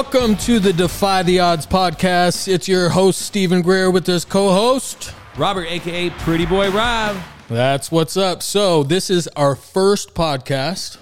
Welcome 0.00 0.36
to 0.36 0.60
the 0.60 0.72
Defy 0.72 1.24
the 1.24 1.40
Odds 1.40 1.66
podcast. 1.66 2.46
It's 2.46 2.68
your 2.68 2.88
host, 2.88 3.20
Stephen 3.20 3.62
Grear, 3.62 3.90
with 3.90 4.06
his 4.06 4.24
co 4.24 4.52
host. 4.52 5.12
Robert, 5.36 5.64
aka 5.68 6.10
Pretty 6.10 6.46
Boy 6.46 6.70
Rob. 6.70 7.16
That's 7.48 7.90
what's 7.90 8.16
up. 8.16 8.40
So, 8.44 8.84
this 8.84 9.10
is 9.10 9.26
our 9.34 9.56
first 9.56 10.14
podcast. 10.14 10.98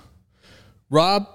Rob, 0.89 1.29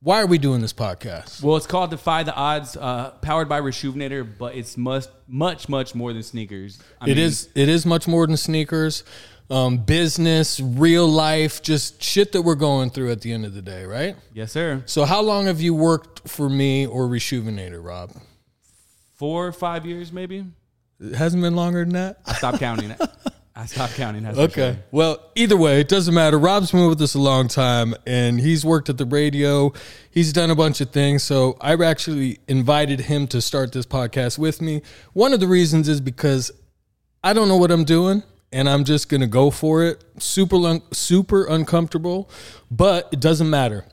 why 0.00 0.20
are 0.20 0.26
we 0.26 0.36
doing 0.36 0.60
this 0.60 0.74
podcast? 0.74 1.42
Well, 1.42 1.56
it's 1.56 1.66
called 1.66 1.88
Defy 1.88 2.24
the 2.24 2.34
Odds, 2.34 2.76
uh, 2.76 3.12
powered 3.22 3.48
by 3.48 3.62
Reshoevn8r, 3.62 4.36
but 4.38 4.54
it's 4.54 4.76
much, 4.76 5.06
much, 5.26 5.66
much 5.66 5.94
more 5.94 6.12
than 6.12 6.22
sneakers. 6.22 6.78
I 7.00 7.06
It 7.06 7.16
mean, 7.16 7.24
is. 7.24 7.48
It 7.54 7.70
is 7.70 7.86
much 7.86 8.06
more 8.06 8.26
than 8.26 8.36
sneakers, 8.36 9.02
um, 9.50 9.78
business, 9.78 10.60
real 10.60 11.06
life, 11.08 11.62
just 11.62 12.02
shit 12.02 12.32
that 12.32 12.42
we're 12.42 12.54
going 12.54 12.90
through 12.90 13.10
at 13.10 13.20
the 13.22 13.32
end 13.32 13.44
of 13.46 13.54
the 13.54 13.62
day, 13.62 13.84
right? 13.84 14.16
Yes, 14.34 14.52
sir. 14.52 14.82
So, 14.86 15.04
how 15.04 15.22
long 15.22 15.46
have 15.46 15.60
you 15.60 15.74
worked 15.74 16.28
for 16.28 16.48
me 16.50 16.86
or 16.86 17.06
Reshoevn8r, 17.06 17.82
Rob? 17.82 18.12
Four 19.14 19.46
or 19.48 19.52
five 19.52 19.86
years, 19.86 20.12
maybe. 20.12 20.44
It 21.00 21.14
hasn't 21.14 21.42
been 21.42 21.56
longer 21.56 21.84
than 21.84 21.94
that. 21.94 22.18
I 22.26 22.34
stopped 22.34 22.58
counting. 22.58 22.94
I 23.56 23.66
stopped 23.66 23.94
counting. 23.94 24.22
that's 24.22 24.38
Okay. 24.38 24.74
sure. 24.74 24.84
Well, 24.92 25.18
either 25.34 25.56
way, 25.56 25.80
it 25.80 25.88
doesn't 25.88 26.14
matter. 26.14 26.38
Rob's 26.38 26.70
been 26.70 26.88
with 26.88 27.00
us 27.02 27.14
a 27.14 27.18
long 27.18 27.48
time 27.48 27.92
and 28.06 28.38
he's 28.38 28.64
worked 28.64 28.88
at 28.88 28.98
the 28.98 29.04
radio. 29.06 29.72
He's 30.10 30.32
done 30.32 30.50
a 30.50 30.54
bunch 30.54 30.80
of 30.80 30.90
things. 30.90 31.24
So 31.24 31.56
I 31.60 31.72
actually 31.74 32.38
invited 32.46 33.00
him 33.00 33.26
to 33.28 33.40
start 33.40 33.72
this 33.72 33.84
podcast 33.86 34.38
with 34.38 34.62
me. 34.62 34.82
One 35.12 35.32
of 35.32 35.40
the 35.40 35.48
reasons 35.48 35.88
is 35.88 36.00
because 36.00 36.52
I 37.24 37.32
don't 37.32 37.48
know 37.48 37.56
what 37.56 37.72
I'm 37.72 37.82
doing 37.84 38.22
and 38.52 38.68
I'm 38.68 38.84
just 38.84 39.08
going 39.08 39.20
to 39.20 39.26
go 39.26 39.50
for 39.50 39.84
it. 39.84 40.02
Super, 40.18 40.80
super 40.92 41.46
uncomfortable, 41.46 42.30
but 42.70 43.08
it 43.12 43.20
doesn't 43.20 43.48
matter 43.48 43.84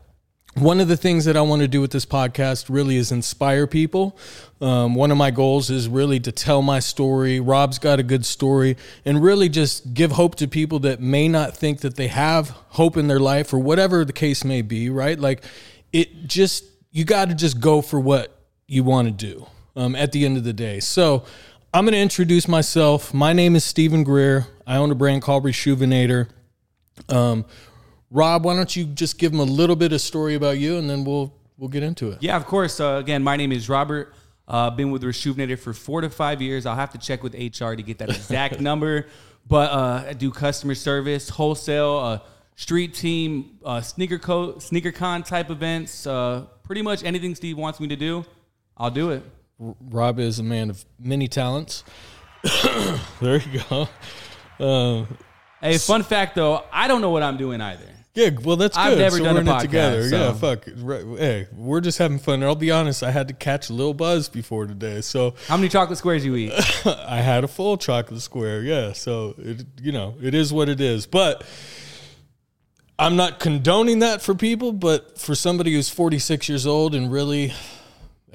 one 0.55 0.79
of 0.79 0.87
the 0.87 0.95
things 0.95 1.25
that 1.25 1.35
I 1.35 1.41
want 1.41 1.61
to 1.63 1.67
do 1.67 1.81
with 1.81 1.91
this 1.91 2.05
podcast 2.05 2.69
really 2.69 2.95
is 2.95 3.11
inspire 3.11 3.67
people. 3.67 4.17
Um, 4.61 4.95
one 4.95 5.11
of 5.11 5.17
my 5.17 5.29
goals 5.29 5.69
is 5.69 5.89
really 5.89 6.19
to 6.21 6.31
tell 6.31 6.61
my 6.61 6.79
story. 6.79 7.41
Rob's 7.41 7.77
got 7.77 7.99
a 7.99 8.03
good 8.03 8.25
story, 8.25 8.77
and 9.03 9.21
really 9.21 9.49
just 9.49 9.93
give 9.93 10.13
hope 10.13 10.35
to 10.35 10.47
people 10.47 10.79
that 10.79 11.01
may 11.01 11.27
not 11.27 11.57
think 11.57 11.81
that 11.81 11.97
they 11.97 12.07
have 12.07 12.51
hope 12.69 12.95
in 12.95 13.07
their 13.09 13.19
life 13.19 13.53
or 13.53 13.59
whatever 13.59 14.05
the 14.05 14.13
case 14.13 14.45
may 14.45 14.61
be, 14.61 14.89
right? 14.89 15.19
Like 15.19 15.43
it 15.91 16.25
just, 16.25 16.63
you 16.91 17.03
got 17.03 17.27
to 17.27 17.35
just 17.35 17.59
go 17.59 17.81
for 17.81 17.99
what 17.99 18.39
you 18.65 18.85
want 18.85 19.07
to 19.07 19.11
do 19.11 19.45
um, 19.75 19.93
at 19.93 20.13
the 20.13 20.25
end 20.25 20.37
of 20.37 20.45
the 20.45 20.53
day. 20.53 20.79
So 20.79 21.25
I'm 21.75 21.83
going 21.83 21.91
to 21.91 21.99
introduce 21.99 22.47
myself. 22.47 23.13
My 23.13 23.33
name 23.33 23.53
is 23.53 23.65
Stephen 23.65 24.05
Grear. 24.05 24.47
I 24.65 24.77
own 24.77 24.91
a 24.91 24.95
brand 24.95 25.21
called 25.23 25.43
Reshoevn8r. 25.43 26.29
Um, 27.09 27.43
Rob, 28.09 28.45
why 28.45 28.55
don't 28.55 28.73
you 28.73 28.85
just 28.85 29.17
give 29.17 29.33
them 29.33 29.41
a 29.41 29.43
little 29.43 29.75
bit 29.75 29.91
of 29.91 29.99
story 29.99 30.35
about 30.35 30.57
you, 30.57 30.77
and 30.77 30.89
then 30.89 31.03
we'll 31.03 31.33
we'll 31.57 31.67
get 31.67 31.83
into 31.83 32.11
it. 32.11 32.23
Yeah, 32.23 32.37
of 32.37 32.45
course. 32.45 32.79
Uh, 32.79 32.95
again, 33.03 33.21
my 33.23 33.35
name 33.35 33.51
is 33.51 33.67
Robert. 33.67 34.13
Uh, 34.47 34.69
been 34.69 34.89
with 34.89 35.03
Reshoevn8r 35.03 35.59
for 35.59 35.73
four 35.73 35.99
to 35.99 36.09
five 36.09 36.41
years. 36.41 36.65
I'll 36.65 36.77
have 36.77 36.93
to 36.93 36.97
check 36.97 37.23
with 37.23 37.33
HR 37.33 37.73
to 37.73 37.83
get 37.83 37.97
that 37.97 38.07
exact 38.07 38.59
number. 38.61 39.07
But 39.45 39.69
uh, 39.71 40.05
I 40.07 40.13
do 40.13 40.31
customer 40.31 40.75
service, 40.75 41.27
wholesale, 41.27 41.97
uh, 41.97 42.19
street 42.55 42.93
team, 42.93 43.57
uh, 43.65 43.81
sneaker 43.81 44.17
co- 44.17 44.59
sneaker 44.59 44.93
con 44.93 45.23
type 45.23 45.49
events. 45.49 46.07
Uh, 46.07 46.45
pretty 46.63 46.83
much 46.83 47.03
anything 47.03 47.35
Steve 47.35 47.57
wants 47.57 47.81
me 47.81 47.89
to 47.89 47.97
do, 47.97 48.23
I'll 48.77 48.91
do 48.91 49.09
it. 49.09 49.23
Rob 49.59 50.19
is 50.19 50.39
a 50.39 50.43
man 50.43 50.69
of 50.69 50.83
many 50.99 51.27
talents. 51.27 51.83
there 53.21 53.37
you 53.41 53.61
go. 53.69 53.87
Uh, 54.59 55.05
Hey, 55.61 55.77
fun 55.79 56.03
fact 56.03 56.35
though, 56.35 56.63
I 56.71 56.87
don't 56.87 57.01
know 57.01 57.09
what 57.09 57.23
I'm 57.23 57.37
doing 57.37 57.59
either. 57.59 57.87
yeah, 58.13 58.29
well, 58.43 58.55
that's 58.55 58.77
good. 58.77 58.83
I've 58.83 58.97
never 58.99 59.17
so 59.17 59.23
done 59.23 59.33
we're 59.35 59.39
a 59.39 59.53
in 59.53 59.57
it 59.57 59.61
together. 59.61 60.09
so- 60.09 60.17
Yeah, 60.17 60.33
fuck. 60.33 60.65
Right. 60.77 61.03
Hey, 61.17 61.47
we're 61.55 61.81
just 61.81 61.97
having 61.97 62.19
fun. 62.19 62.35
And 62.35 62.43
I'll 62.43 62.55
be 62.55 62.69
honest, 62.69 63.01
I 63.01 63.09
had 63.09 63.29
to 63.29 63.33
catch 63.33 63.69
a 63.69 63.73
little 63.73 63.95
buzz 63.95 64.29
before 64.29 64.67
today, 64.67 65.01
so 65.01 65.33
How 65.47 65.57
many 65.57 65.69
chocolate 65.69 65.97
squares 65.97 66.23
you 66.23 66.35
eat? 66.35 66.51
I 66.85 67.17
had 67.21 67.43
a 67.43 67.47
full 67.47 67.77
chocolate 67.77 68.21
square. 68.21 68.61
Yeah, 68.61 68.93
so 68.93 69.33
it 69.39 69.65
you 69.81 69.91
know 69.91 70.15
it 70.21 70.35
is 70.35 70.53
what 70.53 70.69
it 70.69 70.79
is. 70.81 71.07
But 71.07 71.43
I'm 72.99 73.15
not 73.15 73.39
condoning 73.39 73.99
that 73.99 74.21
for 74.21 74.35
people. 74.35 74.71
But 74.71 75.17
for 75.17 75.33
somebody 75.33 75.73
who's 75.73 75.89
46 75.89 76.47
years 76.47 76.67
old 76.67 76.93
and 76.93 77.11
really 77.11 77.53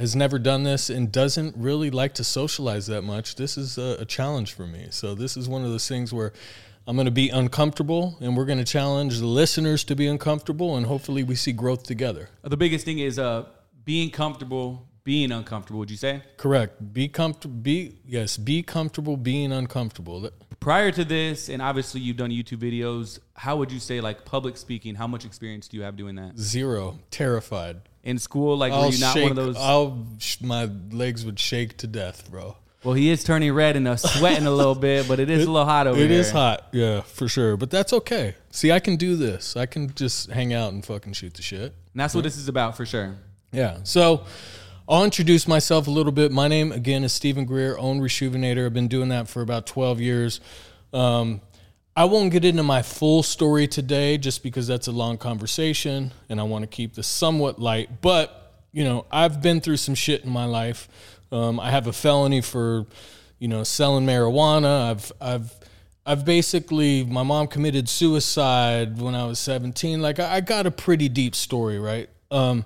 has 0.00 0.16
never 0.16 0.38
done 0.38 0.64
this 0.64 0.90
and 0.90 1.12
doesn't 1.12 1.54
really 1.56 1.90
like 1.90 2.14
to 2.14 2.24
socialize 2.24 2.86
that 2.86 3.02
much, 3.02 3.36
this 3.36 3.56
is 3.56 3.78
a, 3.78 3.98
a 4.00 4.04
challenge 4.04 4.54
for 4.54 4.66
me. 4.66 4.88
So 4.90 5.14
this 5.14 5.36
is 5.36 5.48
one 5.48 5.64
of 5.64 5.70
those 5.70 5.86
things 5.86 6.12
where. 6.12 6.32
I'm 6.86 6.96
going 6.96 7.04
to 7.04 7.12
be 7.12 7.28
uncomfortable, 7.28 8.16
and 8.20 8.36
we're 8.36 8.46
going 8.46 8.58
to 8.58 8.64
challenge 8.64 9.18
the 9.18 9.26
listeners 9.26 9.84
to 9.84 9.94
be 9.94 10.08
uncomfortable, 10.08 10.76
and 10.76 10.86
hopefully, 10.86 11.22
we 11.22 11.36
see 11.36 11.52
growth 11.52 11.84
together. 11.84 12.30
the 12.42 12.56
biggest 12.56 12.86
thing 12.86 12.98
is 12.98 13.18
uh, 13.18 13.44
being 13.84 14.10
comfortable, 14.10 14.88
being 15.04 15.30
uncomfortable. 15.30 15.78
Would 15.80 15.90
you 15.90 15.98
say? 15.98 16.22
Correct. 16.36 16.92
Be 16.92 17.06
comfortable. 17.06 17.54
Be 17.56 17.98
yes. 18.04 18.36
Be 18.38 18.62
comfortable 18.62 19.16
being 19.16 19.52
uncomfortable. 19.52 20.30
Prior 20.58 20.90
to 20.90 21.04
this, 21.04 21.48
and 21.48 21.62
obviously 21.62 22.00
you've 22.00 22.16
done 22.16 22.30
YouTube 22.30 22.58
videos. 22.58 23.18
How 23.34 23.56
would 23.56 23.70
you 23.70 23.78
say 23.78 24.00
like 24.00 24.24
public 24.24 24.56
speaking? 24.56 24.94
How 24.94 25.06
much 25.06 25.24
experience 25.24 25.68
do 25.68 25.76
you 25.76 25.82
have 25.82 25.96
doing 25.96 26.16
that 26.16 26.38
Zero. 26.38 26.98
Terrified. 27.10 27.82
In 28.02 28.18
school? 28.18 28.56
Like, 28.56 28.72
were 28.72 28.78
I'll 28.78 28.92
you 28.92 28.98
not 29.00 29.14
shake. 29.14 29.22
one 29.22 29.30
of 29.32 29.36
those? 29.36 29.56
I'll 29.58 30.06
sh- 30.18 30.40
my 30.40 30.70
legs 30.90 31.24
would 31.26 31.38
shake 31.38 31.76
to 31.78 31.86
death, 31.86 32.30
bro. 32.30 32.56
well, 32.82 32.94
he 32.94 33.10
is 33.10 33.22
turning 33.24 33.52
red 33.52 33.76
and 33.76 33.86
uh, 33.86 33.96
sweating 33.96 34.46
a 34.46 34.50
little 34.50 34.74
bit, 34.74 35.06
but 35.06 35.20
it 35.20 35.28
is 35.28 35.44
a 35.46 35.50
little 35.50 35.66
hot 35.66 35.86
over 35.86 35.98
It 36.00 36.04
It 36.04 36.10
is 36.12 36.30
hot, 36.30 36.68
yeah, 36.72 37.02
for 37.02 37.28
sure. 37.28 37.56
But 37.58 37.70
that's 37.70 37.92
okay. 37.92 38.36
See, 38.50 38.72
I 38.72 38.80
can 38.80 38.96
do 38.96 39.16
this. 39.16 39.54
I 39.56 39.66
can 39.66 39.92
just 39.94 40.30
hang 40.30 40.54
out 40.54 40.72
and 40.72 40.84
fucking 40.84 41.12
shoot 41.12 41.34
the 41.34 41.42
shit. 41.42 41.62
and 41.62 41.72
that's 41.94 42.14
what 42.14 42.24
this 42.24 42.36
is 42.38 42.48
about 42.48 42.76
for 42.76 42.86
sure. 42.86 43.16
Yeah. 43.52 43.78
So 43.82 44.24
I'll 44.88 45.04
introduce 45.04 45.46
myself 45.46 45.86
a 45.86 45.90
little 45.90 46.12
bit. 46.12 46.32
My 46.32 46.48
name 46.48 46.72
again 46.72 47.04
is 47.04 47.12
Stephen 47.12 47.44
Grear, 47.44 47.78
own 47.78 48.00
Reshoevn8r. 48.00 48.64
I've 48.66 48.72
been 48.72 48.88
doing 48.88 49.10
that 49.10 49.28
for 49.28 49.42
about 49.42 49.66
12 49.66 50.00
years. 50.00 50.40
Um, 50.94 51.40
I 51.96 52.04
won't 52.04 52.30
get 52.30 52.44
into 52.44 52.62
my 52.62 52.82
full 52.82 53.22
story 53.22 53.66
today 53.66 54.16
just 54.16 54.42
because 54.42 54.66
that's 54.66 54.86
a 54.86 54.92
long 54.92 55.18
conversation 55.18 56.12
and 56.28 56.40
I 56.40 56.44
want 56.44 56.62
to 56.62 56.68
keep 56.68 56.94
this 56.94 57.06
somewhat 57.06 57.58
light. 57.58 58.00
But, 58.00 58.54
you 58.72 58.84
know, 58.84 59.06
I've 59.10 59.42
been 59.42 59.60
through 59.60 59.78
some 59.78 59.96
shit 59.96 60.24
in 60.24 60.30
my 60.30 60.44
life. 60.44 60.88
Um, 61.32 61.58
I 61.58 61.70
have 61.70 61.88
a 61.88 61.92
felony 61.92 62.42
for, 62.42 62.86
you 63.38 63.48
know, 63.48 63.64
selling 63.64 64.06
marijuana. 64.06 64.90
I've, 64.90 65.12
I've, 65.20 65.54
I've 66.06 66.24
basically, 66.24 67.04
my 67.04 67.24
mom 67.24 67.48
committed 67.48 67.88
suicide 67.88 68.98
when 69.00 69.14
I 69.14 69.26
was 69.26 69.38
17. 69.40 70.00
Like, 70.00 70.20
I, 70.20 70.40
got 70.40 70.66
a 70.66 70.70
pretty 70.70 71.08
deep 71.08 71.34
story, 71.34 71.78
right? 71.78 72.08
Um, 72.30 72.64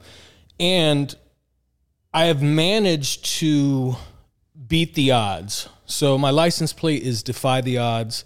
and 0.61 1.15
I 2.13 2.27
have 2.27 2.43
managed 2.43 3.25
to 3.41 3.97
beat 4.69 4.95
the 4.95 5.13
odds. 5.13 5.69
So 5.87 6.17
my 6.17 6.31
license 6.31 6.73
plate 6.73 7.03
is 7.03 7.23
defy 7.23 7.61
the 7.61 7.79
odds. 7.79 8.25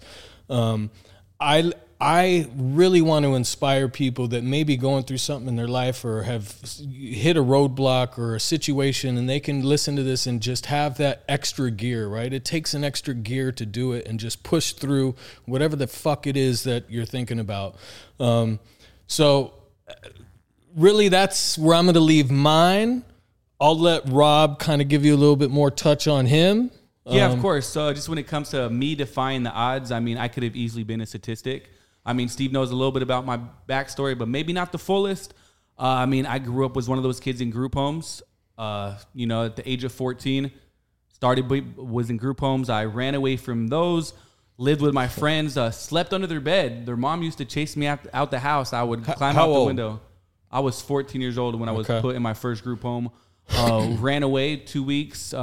Um, 0.49 0.91
I 1.39 1.71
I 2.01 2.47
really 2.55 3.01
want 3.01 3.25
to 3.25 3.35
inspire 3.35 3.89
people 3.89 4.29
that 4.29 4.41
may 4.41 4.63
be 4.63 4.77
going 4.77 5.03
through 5.03 5.17
something 5.17 5.49
in 5.49 5.57
their 5.57 5.67
life 5.67 6.05
or 6.05 6.23
have 6.23 6.55
hit 6.93 7.35
a 7.35 7.43
roadblock 7.43 8.17
or 8.17 8.35
a 8.35 8.39
situation 8.39 9.17
and 9.17 9.27
they 9.27 9.41
can 9.41 9.63
listen 9.63 9.97
to 9.97 10.03
this 10.03 10.25
and 10.25 10.41
just 10.41 10.67
have 10.67 10.95
that 10.97 11.23
extra 11.27 11.69
gear, 11.69 12.07
right? 12.07 12.31
It 12.31 12.45
takes 12.45 12.73
an 12.73 12.85
extra 12.85 13.13
gear 13.13 13.51
to 13.51 13.65
do 13.65 13.91
it 13.91 14.07
and 14.07 14.17
just 14.17 14.43
push 14.43 14.71
through 14.71 15.15
whatever 15.43 15.75
the 15.75 15.87
fuck 15.87 16.25
it 16.25 16.37
is 16.37 16.63
that 16.63 16.89
you're 16.89 17.03
thinking 17.03 17.37
about. 17.37 17.75
Um, 18.17 18.59
so 19.07 19.55
really 20.73 21.09
that's 21.09 21.57
where 21.57 21.75
I'm 21.75 21.83
going 21.83 21.95
to 21.95 21.99
leave 21.99 22.31
mine. 22.31 23.03
I'll 23.59 23.77
let 23.77 24.07
Rob 24.07 24.57
kind 24.57 24.81
of 24.81 24.87
give 24.87 25.03
you 25.03 25.13
a 25.13 25.17
little 25.17 25.35
bit 25.35 25.51
more 25.51 25.69
touch 25.69 26.07
on 26.07 26.27
him. 26.27 26.71
Yeah, 27.09 27.25
Um, 27.27 27.33
of 27.33 27.39
course. 27.41 27.67
So 27.67 27.93
just 27.93 28.07
when 28.09 28.17
it 28.17 28.27
comes 28.27 28.49
to 28.49 28.69
me 28.69 28.95
defying 28.95 29.43
the 29.43 29.51
odds, 29.51 29.91
I 29.91 29.99
mean, 29.99 30.17
I 30.17 30.27
could 30.27 30.43
have 30.43 30.55
easily 30.55 30.83
been 30.83 31.01
a 31.01 31.05
statistic. 31.05 31.69
I 32.05 32.13
mean, 32.13 32.27
Steve 32.29 32.51
knows 32.51 32.71
a 32.71 32.75
little 32.75 32.91
bit 32.91 33.03
about 33.03 33.25
my 33.25 33.39
backstory, 33.67 34.17
but 34.17 34.27
maybe 34.27 34.53
not 34.53 34.71
the 34.71 34.77
fullest. 34.79 35.33
Uh, 35.77 35.83
I 35.83 36.05
mean, 36.05 36.25
I 36.25 36.39
grew 36.39 36.65
up 36.65 36.75
was 36.75 36.87
one 36.89 36.97
of 36.97 37.03
those 37.03 37.19
kids 37.19 37.41
in 37.41 37.49
group 37.51 37.75
homes. 37.75 38.21
Uh, 38.57 38.97
you 39.13 39.25
know, 39.27 39.45
at 39.45 39.55
the 39.55 39.69
age 39.69 39.83
of 39.85 39.91
fourteen, 39.93 40.51
started 41.13 41.49
was 41.77 42.09
in 42.09 42.17
group 42.17 42.39
homes. 42.41 42.69
I 42.69 42.85
ran 42.85 43.15
away 43.15 43.37
from 43.37 43.67
those. 43.67 44.13
Lived 44.57 44.81
with 44.81 44.93
my 44.93 45.07
friends. 45.21 45.57
Uh, 45.57 45.71
slept 45.71 46.13
under 46.13 46.27
their 46.27 46.41
bed. 46.41 46.85
Their 46.85 46.97
mom 46.97 47.23
used 47.23 47.37
to 47.37 47.45
chase 47.45 47.77
me 47.77 47.87
out, 47.87 47.99
out 48.13 48.31
the 48.31 48.39
house. 48.39 48.73
I 48.73 48.83
would 48.83 49.03
climb 49.05 49.35
how 49.35 49.49
out 49.49 49.53
the 49.59 49.63
window. 49.65 50.01
I 50.51 50.59
was 50.59 50.81
14 50.81 51.21
years 51.21 51.37
old 51.37 51.57
when 51.59 51.69
I 51.69 51.71
was 51.71 51.89
Okay. 51.89 52.01
put 52.01 52.15
in 52.15 52.21
my 52.21 52.33
first 52.33 52.63
group 52.63 52.81
home. 52.81 53.11
Uh, 53.49 53.95
ran 53.99 54.23
away 54.23 54.57
two 54.57 54.83
weeks. 54.83 55.33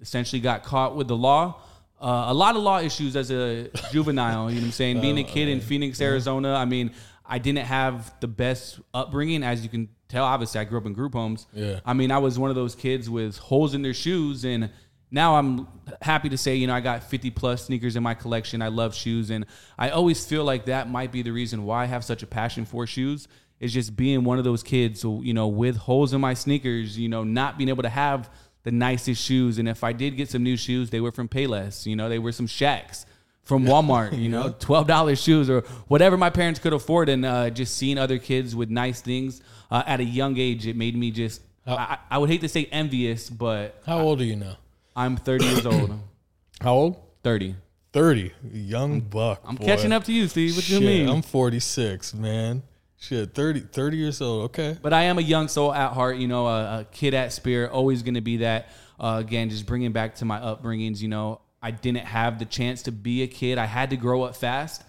Essentially 0.00 0.40
got 0.40 0.62
caught 0.62 0.96
with 0.96 1.08
the 1.08 1.16
law. 1.16 1.60
Uh, 2.00 2.26
a 2.28 2.34
lot 2.34 2.56
of 2.56 2.62
law 2.62 2.78
issues 2.78 3.14
as 3.14 3.30
a 3.30 3.68
juvenile. 3.92 4.48
You 4.50 4.56
know 4.56 4.62
what 4.62 4.66
I'm 4.66 4.72
saying? 4.72 5.00
Being 5.00 5.18
a 5.18 5.24
kid 5.24 5.48
in 5.48 5.60
Phoenix, 5.60 6.00
Arizona. 6.00 6.54
I 6.54 6.64
mean, 6.64 6.92
I 7.26 7.38
didn't 7.38 7.66
have 7.66 8.12
the 8.20 8.28
best 8.28 8.80
upbringing, 8.94 9.42
as 9.42 9.62
you 9.62 9.68
can 9.68 9.88
tell. 10.08 10.24
Obviously, 10.24 10.60
I 10.60 10.64
grew 10.64 10.78
up 10.78 10.86
in 10.86 10.94
group 10.94 11.12
homes. 11.12 11.46
Yeah. 11.52 11.80
I 11.84 11.92
mean, 11.92 12.10
I 12.10 12.18
was 12.18 12.38
one 12.38 12.50
of 12.50 12.56
those 12.56 12.74
kids 12.74 13.10
with 13.10 13.36
holes 13.36 13.74
in 13.74 13.82
their 13.82 13.94
shoes, 13.94 14.44
and 14.44 14.70
now 15.10 15.36
I'm 15.36 15.68
happy 16.00 16.28
to 16.30 16.38
say, 16.38 16.56
you 16.56 16.66
know, 16.66 16.74
I 16.74 16.80
got 16.80 17.04
50 17.04 17.30
plus 17.30 17.66
sneakers 17.66 17.96
in 17.96 18.02
my 18.02 18.14
collection. 18.14 18.62
I 18.62 18.68
love 18.68 18.94
shoes, 18.94 19.30
and 19.30 19.44
I 19.78 19.90
always 19.90 20.24
feel 20.24 20.44
like 20.44 20.64
that 20.66 20.88
might 20.88 21.12
be 21.12 21.22
the 21.22 21.32
reason 21.32 21.64
why 21.64 21.82
I 21.82 21.86
have 21.86 22.02
such 22.04 22.22
a 22.22 22.26
passion 22.26 22.64
for 22.64 22.86
shoes 22.86 23.28
is 23.60 23.74
just 23.74 23.94
being 23.94 24.24
one 24.24 24.38
of 24.38 24.44
those 24.44 24.62
kids, 24.62 25.04
you 25.04 25.34
know, 25.34 25.46
with 25.46 25.76
holes 25.76 26.14
in 26.14 26.20
my 26.20 26.34
sneakers, 26.34 26.98
you 26.98 27.08
know, 27.08 27.22
not 27.22 27.58
being 27.58 27.68
able 27.68 27.82
to 27.82 27.90
have 27.90 28.30
the 28.62 28.70
nicest 28.70 29.22
shoes. 29.22 29.58
And 29.58 29.68
if 29.68 29.82
I 29.84 29.92
did 29.92 30.16
get 30.16 30.28
some 30.28 30.42
new 30.42 30.56
shoes, 30.56 30.90
they 30.90 31.00
were 31.00 31.12
from 31.12 31.28
Payless, 31.28 31.86
you 31.86 31.96
know, 31.96 32.08
they 32.08 32.18
were 32.18 32.32
some 32.32 32.46
Shaqs 32.46 33.04
from 33.42 33.64
Walmart, 33.66 34.18
you 34.18 34.28
know, 34.28 34.54
twelve 34.58 34.86
dollars 34.86 35.20
shoes 35.22 35.48
or 35.50 35.62
whatever 35.88 36.16
my 36.16 36.30
parents 36.30 36.60
could 36.60 36.72
afford, 36.72 37.08
and 37.08 37.24
uh, 37.24 37.50
just 37.50 37.76
seeing 37.76 37.98
other 37.98 38.18
kids 38.18 38.54
with 38.54 38.70
nice 38.70 39.00
things 39.00 39.42
uh, 39.70 39.82
at 39.86 40.00
a 40.00 40.04
young 40.04 40.38
age, 40.38 40.66
it 40.66 40.76
made 40.76 40.96
me 40.96 41.10
just. 41.10 41.42
I, 41.66 41.98
I 42.10 42.18
would 42.18 42.30
hate 42.30 42.40
to 42.40 42.48
say 42.48 42.64
envious, 42.72 43.30
but 43.30 43.80
How 43.86 44.00
old 44.00 44.20
are 44.20 44.24
you 44.24 44.34
now? 44.34 44.56
I'm 44.96 45.16
30 45.16 45.44
years 45.44 45.66
old. 45.66 46.00
How 46.60 46.74
old? 46.74 46.96
30. 47.22 47.54
30. 47.92 48.32
Young 48.52 49.00
buck. 49.00 49.42
I'm 49.44 49.56
boy. 49.56 49.66
catching 49.66 49.92
up 49.92 50.04
to 50.04 50.12
you, 50.12 50.26
Steve. 50.26 50.56
What 50.56 50.64
Shit, 50.64 50.80
you 50.80 50.86
mean? 50.86 51.08
I'm 51.08 51.22
46, 51.22 52.14
man. 52.14 52.62
Shit, 53.00 53.34
30, 53.34 53.60
30 53.60 53.96
years 53.96 54.20
old. 54.20 54.44
Okay. 54.44 54.76
But 54.80 54.92
I 54.92 55.04
am 55.04 55.18
a 55.18 55.22
young 55.22 55.48
soul 55.48 55.72
at 55.72 55.92
heart, 55.92 56.16
you 56.16 56.28
know, 56.28 56.46
a, 56.46 56.80
a 56.80 56.86
kid 56.92 57.14
at 57.14 57.32
spirit, 57.32 57.70
always 57.70 58.02
going 58.02 58.14
to 58.14 58.20
be 58.20 58.38
that. 58.38 58.68
Uh, 58.98 59.16
again, 59.18 59.48
just 59.48 59.64
bringing 59.64 59.92
back 59.92 60.16
to 60.16 60.26
my 60.26 60.38
upbringings, 60.38 61.00
you 61.00 61.08
know, 61.08 61.40
I 61.62 61.70
didn't 61.70 62.04
have 62.04 62.38
the 62.38 62.44
chance 62.44 62.82
to 62.82 62.92
be 62.92 63.22
a 63.22 63.26
kid. 63.26 63.56
I 63.56 63.64
had 63.64 63.90
to 63.90 63.96
grow 63.96 64.22
up 64.22 64.36
fast, 64.36 64.84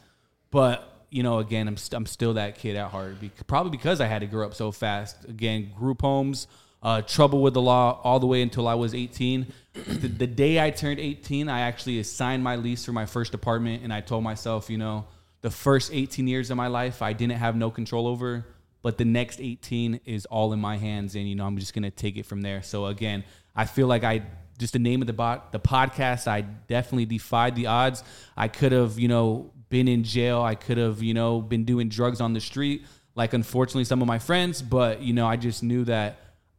but 0.52 0.88
you 1.10 1.24
know, 1.24 1.40
again, 1.40 1.68
I'm 1.68 1.78
st- 1.78 1.98
I'm 1.98 2.06
still 2.06 2.34
that 2.36 2.58
kid 2.58 2.76
at 2.76 2.90
heart. 2.90 3.20
Be- 3.20 3.32
probably 3.48 3.72
because 3.72 4.02
I 4.02 4.08
had 4.08 4.20
to 4.20 4.28
grow 4.28 4.46
up 4.46 4.54
so 4.56 4.72
fast. 4.72 5.26
Again, 5.26 5.72
group 5.78 6.02
homes, 6.02 6.48
uh, 6.84 7.02
trouble 7.02 7.42
with 7.42 7.54
the 7.54 7.62
law, 7.62 8.00
all 8.04 8.20
the 8.20 8.28
way 8.28 8.42
until 8.42 8.68
I 8.68 8.76
was 8.76 8.94
18. 8.94 9.48
the, 9.74 10.08
the 10.08 10.28
day 10.28 10.62
I 10.62 10.72
turned 10.72 11.00
18, 11.00 11.50
I 11.50 11.62
actually 11.62 12.02
signed 12.04 12.44
my 12.44 12.56
lease 12.56 12.86
for 12.86 12.94
my 12.94 13.06
first 13.06 13.34
apartment, 13.34 13.84
and 13.84 13.94
I 13.94 14.02
told 14.02 14.24
myself, 14.24 14.70
you 14.70 14.78
know, 14.78 15.06
the 15.42 15.52
first 15.52 15.92
18 15.94 16.28
years 16.28 16.52
of 16.52 16.58
my 16.58 16.68
life, 16.68 17.02
I 17.02 17.14
didn't 17.14 17.38
have 17.38 17.56
no 17.56 17.72
control 17.72 18.08
over 18.08 18.46
but 18.82 18.98
the 18.98 19.06
next 19.06 19.40
18 19.40 20.02
is 20.06 20.26
all 20.26 20.54
in 20.54 20.60
my 20.60 20.78
hands 20.78 21.16
and 21.16 21.28
you 21.28 21.36
know 21.36 21.46
i'm 21.46 21.58
just 21.58 21.74
gonna 21.74 21.92
take 21.92 22.18
it 22.18 22.26
from 22.26 22.42
there 22.42 22.62
so 22.64 22.88
again 22.88 23.24
i 23.56 23.66
feel 23.66 23.88
like 23.88 24.04
i 24.04 24.22
just 24.58 24.74
the 24.74 24.80
name 24.80 25.02
of 25.02 25.08
the 25.08 25.14
bot 25.14 25.52
the 25.52 25.60
podcast 25.60 26.28
i 26.28 26.42
definitely 26.42 27.06
defied 27.06 27.56
the 27.56 27.68
odds 27.68 28.04
i 28.36 28.48
could 28.48 28.72
have 28.72 29.00
you 29.00 29.08
know 29.08 29.52
been 29.70 29.88
in 29.88 30.04
jail 30.04 30.42
i 30.42 30.56
could 30.56 30.78
have 30.78 31.02
you 31.02 31.14
know 31.14 31.42
been 31.42 31.64
doing 31.64 31.90
drugs 31.90 32.22
on 32.22 32.34
the 32.34 32.42
street 32.42 32.86
like 33.16 33.34
unfortunately 33.34 33.84
some 33.84 34.02
of 34.02 34.08
my 34.08 34.20
friends 34.20 34.62
but 34.62 35.02
you 35.02 35.14
know 35.14 35.28
i 35.28 35.36
just 35.36 35.64
knew 35.64 35.84
that 35.84 36.18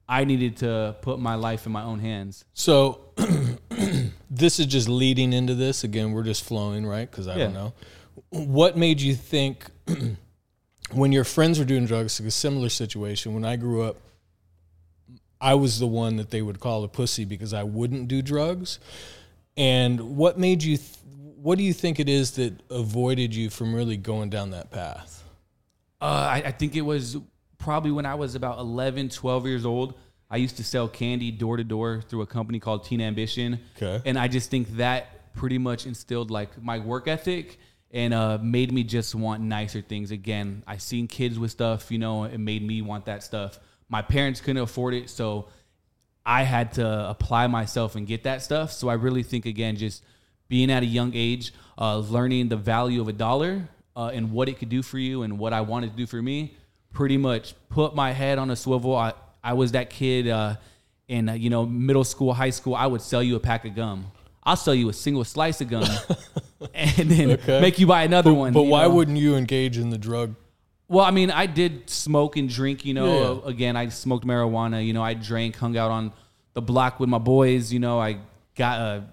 i 0.09 0.25
needed 0.25 0.57
to 0.57 0.97
put 1.03 1.19
my 1.19 1.35
life 1.35 1.67
in 1.67 1.73
my 1.73 1.83
own 1.83 1.99
hands 1.99 2.45
So 2.55 3.13
this 4.31 4.59
is 4.59 4.67
just 4.67 4.89
leading 4.89 5.33
into 5.33 5.55
this. 5.55 5.85
Again, 5.85 6.13
we're 6.13 6.23
just 6.23 6.45
flowing, 6.45 6.87
right? 6.87 7.09
Because 7.11 7.29
I 7.29 7.37
don't 7.37 7.53
know. 7.53 7.75
What 8.31 8.77
made 8.77 9.01
you 9.01 9.15
think 9.15 9.67
when 10.93 11.13
your 11.13 11.25
friends 11.25 11.59
were 11.59 11.65
doing 11.65 11.87
drugs, 11.87 12.21
like 12.21 12.29
a 12.29 12.31
similar 12.31 12.69
situation, 12.69 13.35
when 13.35 13.45
I 13.45 13.57
grew 13.57 13.83
up, 13.83 13.97
I 15.41 15.55
was 15.55 15.79
the 15.79 15.87
one 15.87 16.17
that 16.17 16.31
they 16.31 16.41
would 16.41 16.61
call 16.61 16.85
a 16.85 16.89
pussy 16.89 17.25
because 17.25 17.53
I 17.53 17.65
wouldn't 17.65 18.09
do 18.09 18.23
drugs. 18.23 18.79
And 19.57 20.17
what 20.17 20.39
made 20.39 20.63
you, 20.63 20.77
th- 20.77 20.99
what 21.37 21.59
do 21.59 21.65
you 21.65 21.73
think 21.73 21.99
it 21.99 22.09
is 22.09 22.33
that 22.33 22.55
avoided 22.71 23.35
you 23.35 23.51
from 23.51 23.75
really 23.75 23.97
going 23.97 24.31
down 24.31 24.51
that 24.51 24.71
path? 24.71 25.25
Uh, 26.01 26.05
I, 26.05 26.43
I 26.47 26.53
think 26.53 26.77
it 26.77 26.83
was 26.83 27.17
probably 27.59 27.91
when 27.91 28.07
I 28.07 28.15
was 28.15 28.35
about 28.35 28.59
11, 28.59 29.09
12 29.11 29.47
years 29.47 29.67
old. 29.67 29.95
I 30.31 30.37
used 30.37 30.57
to 30.57 30.65
sell 30.65 30.89
candy 30.89 31.31
door 31.31 31.57
to 31.57 31.65
door 31.65 32.03
through 32.09 32.23
a 32.23 32.27
company 32.27 32.59
called 32.59 32.85
Teen 32.85 33.01
Ambition. 33.01 33.61
Okay. 33.77 34.01
And 34.07 34.19
I 34.19 34.29
just 34.29 34.51
think 34.51 34.77
that 34.77 35.35
pretty 35.35 35.59
much 35.59 35.87
instilled 35.87 36.31
like 36.31 36.63
my 36.63 36.79
work 36.79 37.09
ethic 37.09 37.59
and 37.93 38.15
uh, 38.15 38.39
made 38.41 38.73
me 38.73 38.83
just 38.85 39.15
want 39.15 39.43
nicer 39.43 39.83
things. 39.83 40.11
Again, 40.11 40.63
I 40.67 40.79
seen 40.79 41.07
kids 41.07 41.39
with 41.39 41.51
stuff, 41.51 41.91
you 41.91 41.99
know, 41.99 42.25
it 42.25 42.39
made 42.39 42.67
me 42.67 42.83
want 42.83 43.05
that 43.07 43.23
stuff. 43.23 43.59
My 43.89 44.01
parents 44.01 44.41
couldn't 44.41 44.63
afford 44.63 44.95
it, 44.95 45.11
so 45.11 45.49
I 46.25 46.45
had 46.45 46.73
to 46.75 47.11
apply 47.11 47.49
myself 47.49 47.95
and 47.95 48.07
get 48.07 48.25
that 48.25 48.43
stuff. 48.43 48.73
So 48.73 48.89
I 48.89 48.95
really 48.95 49.23
think 49.23 49.45
again, 49.45 49.77
just 49.77 50.03
being 50.49 50.71
at 50.71 50.83
a 50.83 50.87
young 50.87 51.13
age, 51.15 51.53
uh, 51.79 51.99
learning 51.99 52.49
the 52.49 52.57
value 52.57 53.01
of 53.01 53.09
a 53.09 53.13
dollar 53.13 53.69
uh, 53.97 54.11
and 54.15 54.33
what 54.33 54.49
it 54.49 54.59
could 54.59 54.69
do 54.69 54.83
for 54.83 54.99
you 54.99 55.23
and 55.23 55.39
what 55.39 55.53
I 55.53 55.61
wanted 55.61 55.91
to 55.91 55.97
do 55.97 56.07
for 56.07 56.23
me, 56.23 56.57
pretty 56.93 57.17
much 57.17 57.55
put 57.69 57.95
my 57.95 58.13
head 58.13 58.39
on 58.39 58.51
a 58.51 58.57
swivel. 58.57 58.97
I, 58.97 59.13
I 59.43 59.55
was 59.55 59.73
that 59.73 59.91
kid 59.91 60.29
uh, 60.29 60.57
in 61.09 61.29
uh, 61.29 61.35
you 61.35 61.51
know 61.51 61.67
middle 61.67 62.05
school, 62.05 62.33
high 62.33 62.51
school. 62.51 62.75
I 62.75 62.87
would 62.87 63.03
sell 63.03 63.23
you 63.23 63.37
a 63.37 63.41
pack 63.41 63.65
of 63.65 63.75
gum. 63.75 64.07
I'll 64.45 64.57
sell 64.57 64.75
you 64.75 64.89
a 64.89 64.93
single 64.93 65.25
slice 65.25 65.61
of 65.61 65.69
gum, 65.69 65.85
and 66.75 67.11
then 67.11 67.31
Okay. 67.33 67.61
make 67.61 67.79
you 67.79 67.87
buy 67.87 68.03
another 68.03 68.33
one. 68.35 68.53
But 68.53 68.65
why 68.65 68.83
know? 68.83 68.95
wouldn't 68.95 69.19
you 69.19 69.37
engage 69.37 69.79
in 69.79 69.91
the 69.91 69.99
drug? 69.99 70.35
Well, 70.89 71.05
I 71.05 71.11
mean, 71.11 71.31
I 71.31 71.47
did 71.47 71.89
smoke 71.89 72.37
and 72.37 72.49
drink. 72.49 72.85
You 72.85 72.95
know, 72.95 73.43
Yeah. 73.45 73.49
again, 73.51 73.77
I 73.77 73.89
smoked 73.89 74.27
marijuana. 74.27 74.85
You 74.85 74.93
know, 74.93 75.03
I 75.03 75.15
drank, 75.15 75.57
hung 75.57 75.77
out 75.77 75.91
on 75.91 76.13
the 76.55 76.61
block 76.63 77.01
with 77.01 77.09
my 77.09 77.19
boys. 77.19 77.73
You 77.73 77.79
know, 77.79 77.99
I 78.01 78.19
got 78.57 78.81
a 78.81 79.05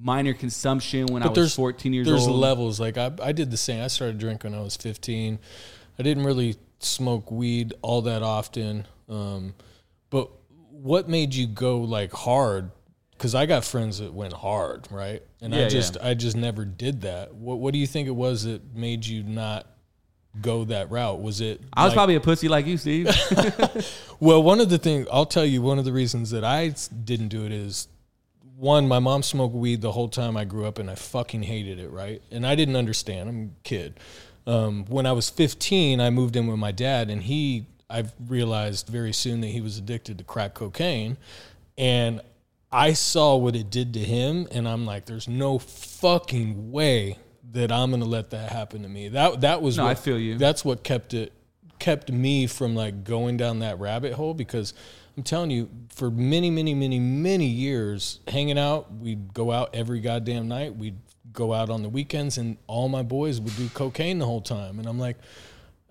minor 0.00 0.32
consumption 0.32 1.06
when 1.06 1.22
I 1.22 1.28
was 1.28 1.54
14 1.54 1.92
years 1.92 2.06
there's 2.06 2.20
old. 2.22 2.30
There's 2.30 2.40
levels. 2.40 2.80
Like 2.80 2.96
I, 2.96 3.10
I 3.22 3.32
did 3.32 3.50
the 3.50 3.56
same. 3.58 3.82
I 3.82 3.88
started 3.88 4.18
drinking 4.18 4.52
when 4.52 4.60
I 4.60 4.62
was 4.62 4.76
15. 4.76 5.38
I 5.98 6.02
didn't 6.02 6.24
really 6.24 6.56
smoke 6.78 7.30
weed 7.30 7.74
all 7.82 8.02
that 8.02 8.22
often. 8.22 8.86
Um, 9.08 9.54
but 10.08 10.30
what 10.70 11.08
made 11.08 11.34
you 11.34 11.46
go 11.46 11.80
like 11.80 12.12
hard? 12.12 12.70
Because 13.20 13.34
I 13.34 13.44
got 13.44 13.66
friends 13.66 13.98
that 13.98 14.14
went 14.14 14.32
hard, 14.32 14.88
right? 14.90 15.22
And 15.42 15.54
I 15.54 15.68
just 15.68 15.96
yeah. 15.96 16.08
I 16.08 16.14
just 16.14 16.38
never 16.38 16.64
did 16.64 17.02
that. 17.02 17.34
What 17.34 17.58
What 17.58 17.74
do 17.74 17.78
you 17.78 17.86
think 17.86 18.08
it 18.08 18.12
was 18.12 18.44
that 18.44 18.74
made 18.74 19.04
you 19.04 19.22
not 19.22 19.66
go 20.40 20.64
that 20.64 20.90
route? 20.90 21.20
Was 21.20 21.42
it? 21.42 21.60
I 21.74 21.84
was 21.84 21.90
like- 21.90 21.96
probably 21.96 22.14
a 22.14 22.20
pussy 22.20 22.48
like 22.48 22.64
you, 22.64 22.78
Steve. 22.78 23.14
well, 24.20 24.42
one 24.42 24.58
of 24.58 24.70
the 24.70 24.78
things 24.78 25.06
I'll 25.12 25.26
tell 25.26 25.44
you, 25.44 25.60
one 25.60 25.78
of 25.78 25.84
the 25.84 25.92
reasons 25.92 26.30
that 26.30 26.44
I 26.44 26.74
didn't 27.04 27.28
do 27.28 27.44
it 27.44 27.52
is 27.52 27.88
one, 28.56 28.88
my 28.88 29.00
mom 29.00 29.22
smoked 29.22 29.54
weed 29.54 29.82
the 29.82 29.92
whole 29.92 30.08
time 30.08 30.34
I 30.34 30.46
grew 30.46 30.64
up, 30.64 30.78
and 30.78 30.90
I 30.90 30.94
fucking 30.94 31.42
hated 31.42 31.78
it, 31.78 31.90
right? 31.90 32.22
And 32.30 32.46
I 32.46 32.54
didn't 32.54 32.76
understand. 32.76 33.28
I'm 33.28 33.42
a 33.42 33.62
kid. 33.64 34.00
Um, 34.46 34.86
when 34.86 35.04
I 35.04 35.12
was 35.12 35.28
15, 35.28 36.00
I 36.00 36.08
moved 36.08 36.36
in 36.36 36.46
with 36.46 36.58
my 36.58 36.72
dad, 36.72 37.10
and 37.10 37.22
he, 37.22 37.66
I 37.90 38.04
realized 38.26 38.88
very 38.88 39.12
soon 39.12 39.42
that 39.42 39.48
he 39.48 39.60
was 39.60 39.76
addicted 39.76 40.16
to 40.16 40.24
crack 40.24 40.54
cocaine, 40.54 41.18
and 41.76 42.22
I 42.72 42.92
saw 42.92 43.36
what 43.36 43.56
it 43.56 43.70
did 43.70 43.94
to 43.94 44.00
him, 44.00 44.46
and 44.52 44.68
I'm 44.68 44.86
like, 44.86 45.06
there's 45.06 45.28
no 45.28 45.58
fucking 45.58 46.70
way 46.70 47.18
that 47.52 47.72
I'm 47.72 47.90
gonna 47.90 48.04
let 48.04 48.30
that 48.30 48.52
happen 48.52 48.82
to 48.82 48.88
me. 48.88 49.08
That 49.08 49.40
that 49.40 49.60
was 49.60 49.76
No, 49.76 49.84
what, 49.84 49.90
I 49.90 49.94
feel 49.94 50.18
you. 50.18 50.38
That's 50.38 50.64
what 50.64 50.84
kept 50.84 51.14
it 51.14 51.32
kept 51.80 52.12
me 52.12 52.46
from 52.46 52.76
like 52.76 53.04
going 53.04 53.36
down 53.36 53.60
that 53.60 53.80
rabbit 53.80 54.12
hole 54.12 54.34
because 54.34 54.74
I'm 55.16 55.24
telling 55.24 55.50
you, 55.50 55.68
for 55.88 56.10
many, 56.10 56.50
many, 56.50 56.74
many, 56.74 56.98
many 57.00 57.46
years, 57.46 58.20
hanging 58.28 58.58
out, 58.58 58.92
we'd 58.94 59.34
go 59.34 59.50
out 59.50 59.70
every 59.74 60.00
goddamn 60.00 60.46
night. 60.48 60.76
We'd 60.76 60.98
go 61.32 61.52
out 61.52 61.68
on 61.68 61.82
the 61.82 61.88
weekends, 61.88 62.38
and 62.38 62.56
all 62.66 62.88
my 62.88 63.02
boys 63.02 63.40
would 63.40 63.56
do 63.56 63.68
cocaine 63.70 64.18
the 64.18 64.26
whole 64.26 64.40
time. 64.40 64.78
And 64.78 64.88
I'm 64.88 64.98
like, 64.98 65.16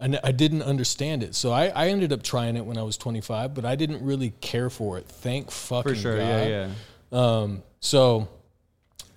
I, 0.02 0.06
n- 0.06 0.20
I 0.24 0.32
didn't 0.32 0.62
understand 0.64 1.24
it. 1.24 1.36
So 1.36 1.52
I, 1.52 1.68
I 1.68 1.90
ended 1.90 2.14
up 2.14 2.24
trying 2.24 2.56
it 2.56 2.66
when 2.66 2.78
I 2.78 2.84
was 2.84 2.98
25, 2.98 3.54
but 3.54 3.66
I 3.66 3.76
didn't 3.76 4.04
really 4.04 4.32
care 4.42 4.70
for 4.70 4.98
it. 4.98 5.06
Thank 5.08 5.52
fucking 5.52 5.94
For 5.94 6.00
sure, 6.00 6.18
God. 6.18 6.24
yeah, 6.24 6.48
yeah. 6.48 6.70
Um, 7.12 7.64
so, 7.80 8.28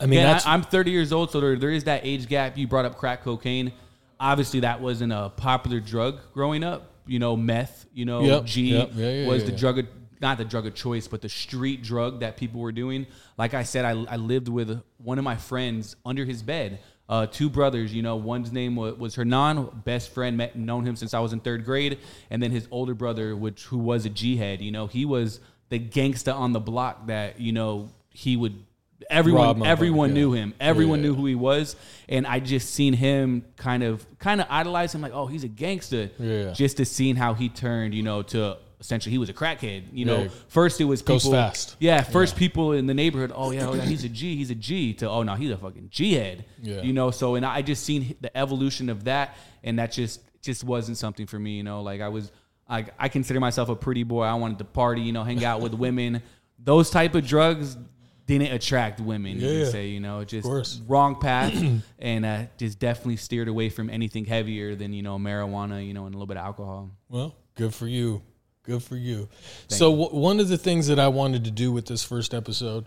I 0.01 0.07
mean, 0.07 0.21
Yeah, 0.21 0.41
I, 0.45 0.55
I'm 0.55 0.63
30 0.63 0.91
years 0.91 1.13
old, 1.13 1.31
so 1.31 1.41
there, 1.41 1.57
there 1.57 1.71
is 1.71 1.85
that 1.85 2.01
age 2.05 2.27
gap. 2.29 2.57
You 2.59 2.67
brought 2.67 2.85
up 2.85 2.97
crack 2.97 3.23
cocaine. 3.23 3.73
Obviously, 4.19 4.61
that 4.61 4.81
wasn't 4.81 5.13
a 5.13 5.33
popular 5.37 5.81
drug 5.81 6.21
growing 6.33 6.65
up. 6.65 6.89
You 7.07 7.19
know, 7.19 7.37
meth. 7.37 7.87
You 7.93 8.05
know, 8.05 8.23
Yep, 8.25 8.45
G 8.45 8.63
yep, 8.75 8.91
yeah, 8.95 9.11
yeah, 9.11 9.29
was 9.29 9.45
the 9.45 9.53
drug, 9.53 9.79
of, 9.81 9.87
not 10.21 10.39
the 10.39 10.45
drug 10.45 10.67
of 10.67 10.75
choice, 10.75 11.09
but 11.09 11.21
the 11.21 11.29
street 11.29 11.83
drug 11.83 12.21
that 12.21 12.37
people 12.37 12.61
were 12.61 12.73
doing. 12.73 13.07
Like 13.37 13.55
I 13.55 13.65
said, 13.65 13.85
I, 13.85 13.91
I 14.05 14.17
lived 14.17 14.49
with 14.49 14.81
one 14.99 15.19
of 15.19 15.25
my 15.25 15.37
friends 15.37 15.97
under 16.07 16.25
his 16.25 16.43
bed. 16.43 16.79
Uh, 17.09 17.27
two 17.27 17.51
brothers, 17.51 17.93
you 17.93 18.01
know, 18.01 18.17
one's 18.17 18.53
name 18.53 18.75
was, 18.77 18.95
was 18.95 19.15
Hernan, 19.17 19.83
best 19.85 20.11
friend, 20.15 20.37
met 20.37 20.57
known 20.57 20.87
him 20.87 20.97
since 20.97 21.13
I 21.13 21.21
was 21.21 21.33
in 21.33 21.41
third 21.41 21.65
grade, 21.65 21.99
and 22.31 22.43
then 22.43 22.51
his 22.51 22.67
older 22.71 22.95
brother, 22.95 23.37
which 23.37 23.65
who 23.65 23.79
was 23.79 24.07
a 24.07 24.09
G 24.11 24.37
head. 24.37 24.63
You 24.63 24.71
know, 24.73 24.87
he 24.87 25.05
was 25.05 25.41
the 25.69 25.79
gangsta 25.79 26.35
on 26.35 26.53
the 26.53 26.61
block 26.61 27.07
that 27.09 27.41
you 27.41 27.53
know 27.53 27.91
he 28.11 28.37
would 28.37 28.63
everyone 29.11 29.65
everyone 29.67 30.11
yeah. 30.11 30.15
knew 30.15 30.33
him 30.33 30.55
everyone 30.61 31.01
Yeah. 31.01 31.09
knew 31.09 31.15
who 31.15 31.27
he 31.27 31.35
was 31.35 31.75
and 32.09 32.25
i 32.25 32.39
just 32.39 32.73
seen 32.73 32.93
him 32.93 33.45
kind 33.57 33.83
of 33.83 34.07
kind 34.21 34.41
of 34.41 34.47
idolize 34.49 34.95
him 34.95 35.01
like 35.01 35.13
oh 35.13 35.27
he's 35.27 35.43
a 35.45 35.49
gangster 35.49 36.11
Yeah. 36.21 36.53
just 36.53 36.77
to 36.77 36.85
seeing 36.85 37.17
how 37.17 37.35
he 37.35 37.49
turned 37.49 37.95
you 37.95 38.03
know 38.05 38.23
to 38.23 38.59
essentially 38.83 39.11
he 39.13 39.19
was 39.19 39.29
a 39.29 39.33
crackhead 39.33 39.85
you 39.93 40.05
know 40.05 40.23
Yeah. 40.25 40.29
first 40.49 40.81
it 40.81 40.85
was 40.85 41.01
people 41.03 41.15
Goes 41.15 41.31
fast. 41.31 41.77
yeah 41.79 42.03
first 42.03 42.35
people 42.37 42.73
in 42.73 42.87
the 42.87 42.95
neighborhood 42.95 43.33
oh 43.35 43.51
yeah, 43.53 43.67
oh 43.69 43.75
yeah 43.75 43.83
he's 43.85 44.03
a 44.05 44.09
g 44.09 44.37
he's 44.37 44.51
a 44.51 44.55
g 44.57 44.93
to 44.95 45.09
oh 45.09 45.23
no 45.23 45.35
he's 45.37 45.51
a 45.51 45.57
fucking 45.57 45.89
g 45.91 46.15
head 46.15 46.45
Yeah. 46.61 46.83
you 46.83 46.93
know 46.93 47.11
so 47.13 47.37
and 47.37 47.47
i 47.47 47.63
just 47.63 47.85
seen 47.85 48.17
the 48.21 48.37
evolution 48.37 48.91
of 48.91 49.05
that 49.05 49.37
and 49.63 49.79
that 49.79 49.93
just 49.93 50.21
just 50.43 50.65
wasn't 50.65 50.99
something 50.99 51.27
for 51.27 51.39
me 51.39 51.53
you 51.59 51.63
know 51.63 51.81
like 51.83 52.01
i 52.01 52.09
was 52.09 52.33
I, 52.69 52.87
I 52.99 53.09
consider 53.09 53.39
myself 53.39 53.69
a 53.69 53.77
pretty 53.77 54.03
boy 54.03 54.23
i 54.25 54.35
wanted 54.35 54.59
to 54.59 54.65
party 54.65 55.03
you 55.03 55.13
know 55.13 55.23
hang 55.25 55.45
out 55.45 55.61
with 55.61 55.75
women 55.87 56.23
those 56.59 56.91
type 56.91 57.15
of 57.15 57.25
drugs 57.27 57.77
didn't 58.25 58.53
attract 58.53 59.01
women. 59.01 59.41
you 59.41 59.49
Yeah. 59.49 59.65
say, 59.69 59.89
you 59.89 59.99
know, 59.99 60.23
just 60.25 60.81
wrong 60.87 61.17
path, 61.19 61.53
and 61.99 62.25
uh, 62.25 62.45
just 62.57 62.79
definitely 62.79 63.17
steered 63.17 63.49
away 63.49 63.69
from 63.69 63.91
anything 63.91 64.25
heavier 64.27 64.77
than 64.77 64.93
you 64.93 65.03
know 65.03 65.19
marijuana, 65.19 65.85
you 65.85 65.93
know, 65.93 66.07
and 66.07 66.15
a 66.15 66.19
little 66.19 66.29
bit 66.29 66.37
of 66.37 66.45
alcohol. 66.45 66.91
Well, 67.09 67.35
good 67.57 67.75
for 67.75 67.89
you. 67.89 68.23
Good 68.65 68.83
for 68.83 68.97
you. 68.97 69.29
so, 69.67 69.91
w- 69.91 70.21
one 70.21 70.39
of 70.39 70.49
the 70.49 70.57
things 70.57 70.87
that 70.87 71.01
I 71.01 71.09
wanted 71.09 71.45
to 71.45 71.51
do 71.51 71.73
with 71.73 71.87
this 71.87 72.05
first 72.05 72.33
episode 72.33 72.85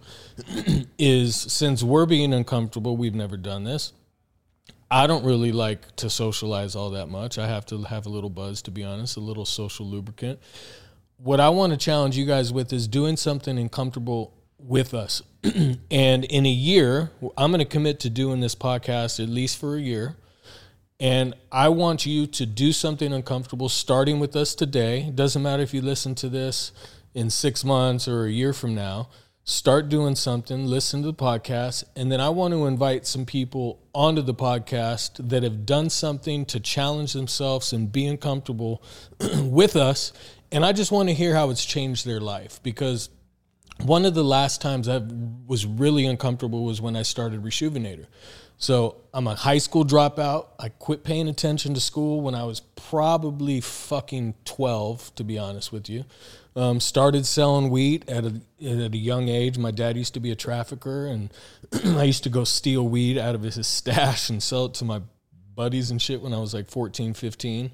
is 0.97 1.35
since 1.35 1.83
we're 1.83 2.05
being 2.05 2.33
uncomfortable, 2.33 2.95
we've 2.95 3.15
never 3.15 3.35
done 3.35 3.65
this. 3.65 3.91
I 4.89 5.07
don't 5.07 5.25
really 5.25 5.51
like 5.51 5.95
to 5.97 6.09
socialize 6.09 6.75
all 6.75 6.91
that 6.91 7.07
much. 7.07 7.37
I 7.37 7.47
have 7.47 7.65
to 7.67 7.81
have 7.83 8.05
a 8.05 8.09
little 8.09 8.29
buzz, 8.29 8.61
to 8.63 8.71
be 8.71 8.83
honest, 8.85 9.17
a 9.17 9.19
little 9.19 9.45
social 9.45 9.85
lubricant. 9.85 10.39
What 11.17 11.41
I 11.41 11.49
want 11.49 11.73
to 11.73 11.77
challenge 11.77 12.17
you 12.17 12.25
guys 12.25 12.53
with 12.53 12.71
is 12.71 12.87
doing 12.87 13.17
something 13.17 13.57
uncomfortable 13.57 14.33
with 14.57 14.93
us. 14.93 15.21
and 15.91 16.23
in 16.23 16.45
a 16.45 16.51
year, 16.51 17.11
I'm 17.37 17.51
going 17.51 17.59
to 17.59 17.65
commit 17.65 17.99
to 18.01 18.09
doing 18.09 18.39
this 18.39 18.55
podcast 18.55 19.21
at 19.21 19.29
least 19.29 19.57
for 19.57 19.75
a 19.75 19.81
year. 19.81 20.15
And 20.99 21.33
I 21.51 21.69
want 21.69 22.05
you 22.05 22.25
to 22.27 22.45
do 22.45 22.71
something 22.71 23.11
uncomfortable 23.11 23.67
starting 23.67 24.19
with 24.19 24.35
us 24.35 24.55
today. 24.55 25.11
Doesn't 25.13 25.41
matter 25.41 25.61
if 25.61 25.73
you 25.73 25.81
listen 25.81 26.15
to 26.15 26.29
this 26.29 26.71
in 27.13 27.29
six 27.29 27.65
months 27.65 28.07
or 28.07 28.25
a 28.25 28.31
year 28.31 28.53
from 28.53 28.75
now. 28.75 29.09
Start 29.43 29.89
doing 29.89 30.15
something, 30.15 30.65
listen 30.65 31.01
to 31.01 31.07
the 31.07 31.13
podcast. 31.13 31.83
And 31.95 32.11
then 32.11 32.19
I 32.19 32.29
want 32.29 32.53
to 32.53 32.65
invite 32.65 33.05
some 33.05 33.25
people 33.25 33.79
onto 33.93 34.21
the 34.21 34.33
podcast 34.33 35.29
that 35.29 35.43
have 35.43 35.65
done 35.65 35.89
something 35.89 36.45
to 36.45 36.59
challenge 36.59 37.13
themselves 37.13 37.71
and 37.71 37.91
be 37.91 38.07
uncomfortable 38.07 38.81
with 39.43 39.75
us. 39.75 40.13
And 40.51 40.65
I 40.65 40.71
just 40.71 40.91
want 40.91 41.09
to 41.09 41.13
hear 41.13 41.35
how 41.35 41.49
it's 41.49 41.65
changed 41.65 42.07
their 42.07 42.21
life 42.21 42.59
because 42.63 43.09
one 43.81 44.05
of 44.05 44.13
the 44.13 44.23
last 44.23 44.61
times 44.61 44.87
I 44.87 45.01
was 45.45 45.65
really 45.65 46.05
uncomfortable 46.05 46.63
was 46.63 46.81
when 46.81 46.95
I 46.95 47.01
started 47.01 47.43
Reshoevn8r. 47.43 48.05
So 48.57 49.01
I'm 49.13 49.27
a 49.27 49.35
high 49.35 49.57
school 49.57 49.85
dropout. 49.85 50.47
I 50.59 50.69
quit 50.69 51.03
paying 51.03 51.27
attention 51.27 51.73
to 51.73 51.81
school 51.81 52.21
when 52.21 52.35
I 52.35 52.43
was 52.43 52.61
probably 52.61 53.61
fucking 53.61 54.35
12, 54.45 55.15
to 55.15 55.23
be 55.23 55.37
honest 55.37 55.71
with 55.71 55.89
you. 55.89 56.05
Um, 56.55 56.79
started 56.79 57.25
selling 57.25 57.69
weed 57.69 58.09
at 58.09 58.25
a, 58.25 58.41
at 58.65 58.93
a 58.93 58.97
young 58.97 59.27
age. 59.27 59.57
My 59.57 59.71
dad 59.71 59.97
used 59.97 60.13
to 60.13 60.21
be 60.21 60.31
a 60.31 60.35
trafficker, 60.35 61.05
and 61.05 61.33
I 61.83 62.03
used 62.03 62.23
to 62.23 62.29
go 62.29 62.45
steal 62.45 62.87
weed 62.87 63.17
out 63.17 63.35
of 63.35 63.43
his 63.43 63.67
stash 63.67 64.29
and 64.29 64.41
sell 64.41 64.65
it 64.65 64.73
to 64.75 64.85
my 64.85 65.01
buddies 65.53 65.91
and 65.91 66.01
shit 66.01 66.21
when 66.21 66.33
I 66.33 66.39
was 66.39 66.53
like 66.53 66.69
14, 66.69 67.13
15. 67.13 67.71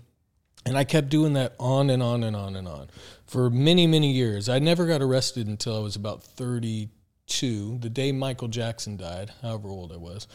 And 0.65 0.77
I 0.77 0.83
kept 0.83 1.09
doing 1.09 1.33
that 1.33 1.55
on 1.59 1.89
and 1.89 2.03
on 2.03 2.23
and 2.23 2.35
on 2.35 2.55
and 2.55 2.67
on 2.67 2.89
for 3.25 3.49
many, 3.49 3.87
many 3.87 4.11
years. 4.11 4.47
I 4.47 4.59
never 4.59 4.85
got 4.85 5.01
arrested 5.01 5.47
until 5.47 5.75
I 5.75 5.79
was 5.79 5.95
about 5.95 6.23
32, 6.23 7.79
the 7.79 7.89
day 7.89 8.11
Michael 8.11 8.47
Jackson 8.47 8.95
died, 8.95 9.31
however 9.41 9.69
old 9.69 9.91
I 9.91 9.97
was. 9.97 10.27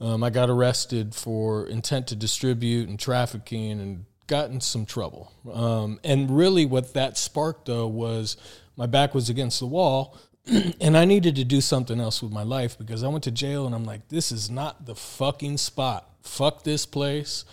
Um, 0.00 0.22
I 0.22 0.30
got 0.30 0.48
arrested 0.48 1.14
for 1.14 1.66
intent 1.66 2.06
to 2.08 2.16
distribute 2.16 2.88
and 2.88 2.98
trafficking 2.98 3.80
and 3.80 4.04
got 4.26 4.50
in 4.50 4.60
some 4.60 4.86
trouble. 4.86 5.32
Um, 5.52 5.98
and 6.04 6.30
really, 6.30 6.66
what 6.66 6.94
that 6.94 7.18
sparked, 7.18 7.66
though, 7.66 7.86
was 7.86 8.36
my 8.76 8.86
back 8.86 9.14
was 9.14 9.28
against 9.28 9.58
the 9.60 9.66
wall. 9.66 10.16
and 10.80 10.96
I 10.96 11.04
needed 11.04 11.36
to 11.36 11.44
do 11.44 11.60
something 11.60 12.00
else 12.00 12.22
with 12.22 12.32
my 12.32 12.44
life 12.44 12.78
because 12.78 13.02
I 13.02 13.08
went 13.08 13.24
to 13.24 13.30
jail 13.30 13.66
and 13.66 13.74
I'm 13.74 13.84
like, 13.84 14.08
this 14.08 14.30
is 14.30 14.48
not 14.48 14.86
the 14.86 14.94
fucking 14.94 15.58
spot. 15.58 16.08
Fuck 16.22 16.62
this 16.62 16.86
place. 16.86 17.44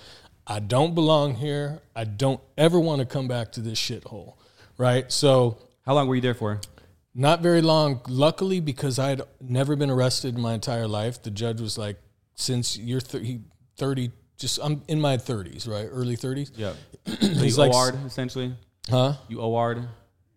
I 0.47 0.59
don't 0.59 0.93
belong 0.93 1.35
here. 1.35 1.81
I 1.95 2.03
don't 2.03 2.39
ever 2.57 2.79
want 2.79 2.99
to 2.99 3.05
come 3.05 3.27
back 3.27 3.51
to 3.53 3.61
this 3.61 3.79
shithole. 3.79 4.35
Right. 4.77 5.11
So, 5.11 5.57
How 5.85 5.95
long 5.95 6.07
were 6.07 6.15
you 6.15 6.21
there 6.21 6.35
for? 6.35 6.61
not 7.15 7.41
very 7.41 7.61
long. 7.61 8.01
Luckily, 8.07 8.59
because 8.59 8.99
I 8.99 9.09
had 9.09 9.21
never 9.39 9.75
been 9.75 9.89
arrested 9.89 10.35
in 10.35 10.41
my 10.41 10.53
entire 10.53 10.87
life, 10.87 11.23
the 11.23 11.31
judge 11.31 11.61
was 11.61 11.77
like, 11.77 11.97
since 12.35 12.77
you're 12.77 13.01
th- 13.01 13.39
30, 13.77 14.11
just 14.37 14.59
I'm 14.61 14.81
in 14.87 14.99
my 15.01 15.17
30s, 15.17 15.67
right? 15.67 15.87
Early 15.89 16.17
30s. 16.17 16.51
Yeah, 16.55 16.73
He's 17.05 17.57
you 17.57 17.63
like, 17.63 17.73
OR'd 17.73 17.95
essentially. 18.05 18.53
huh? 18.89 19.13
You 19.27 19.39
OR'd. 19.41 19.87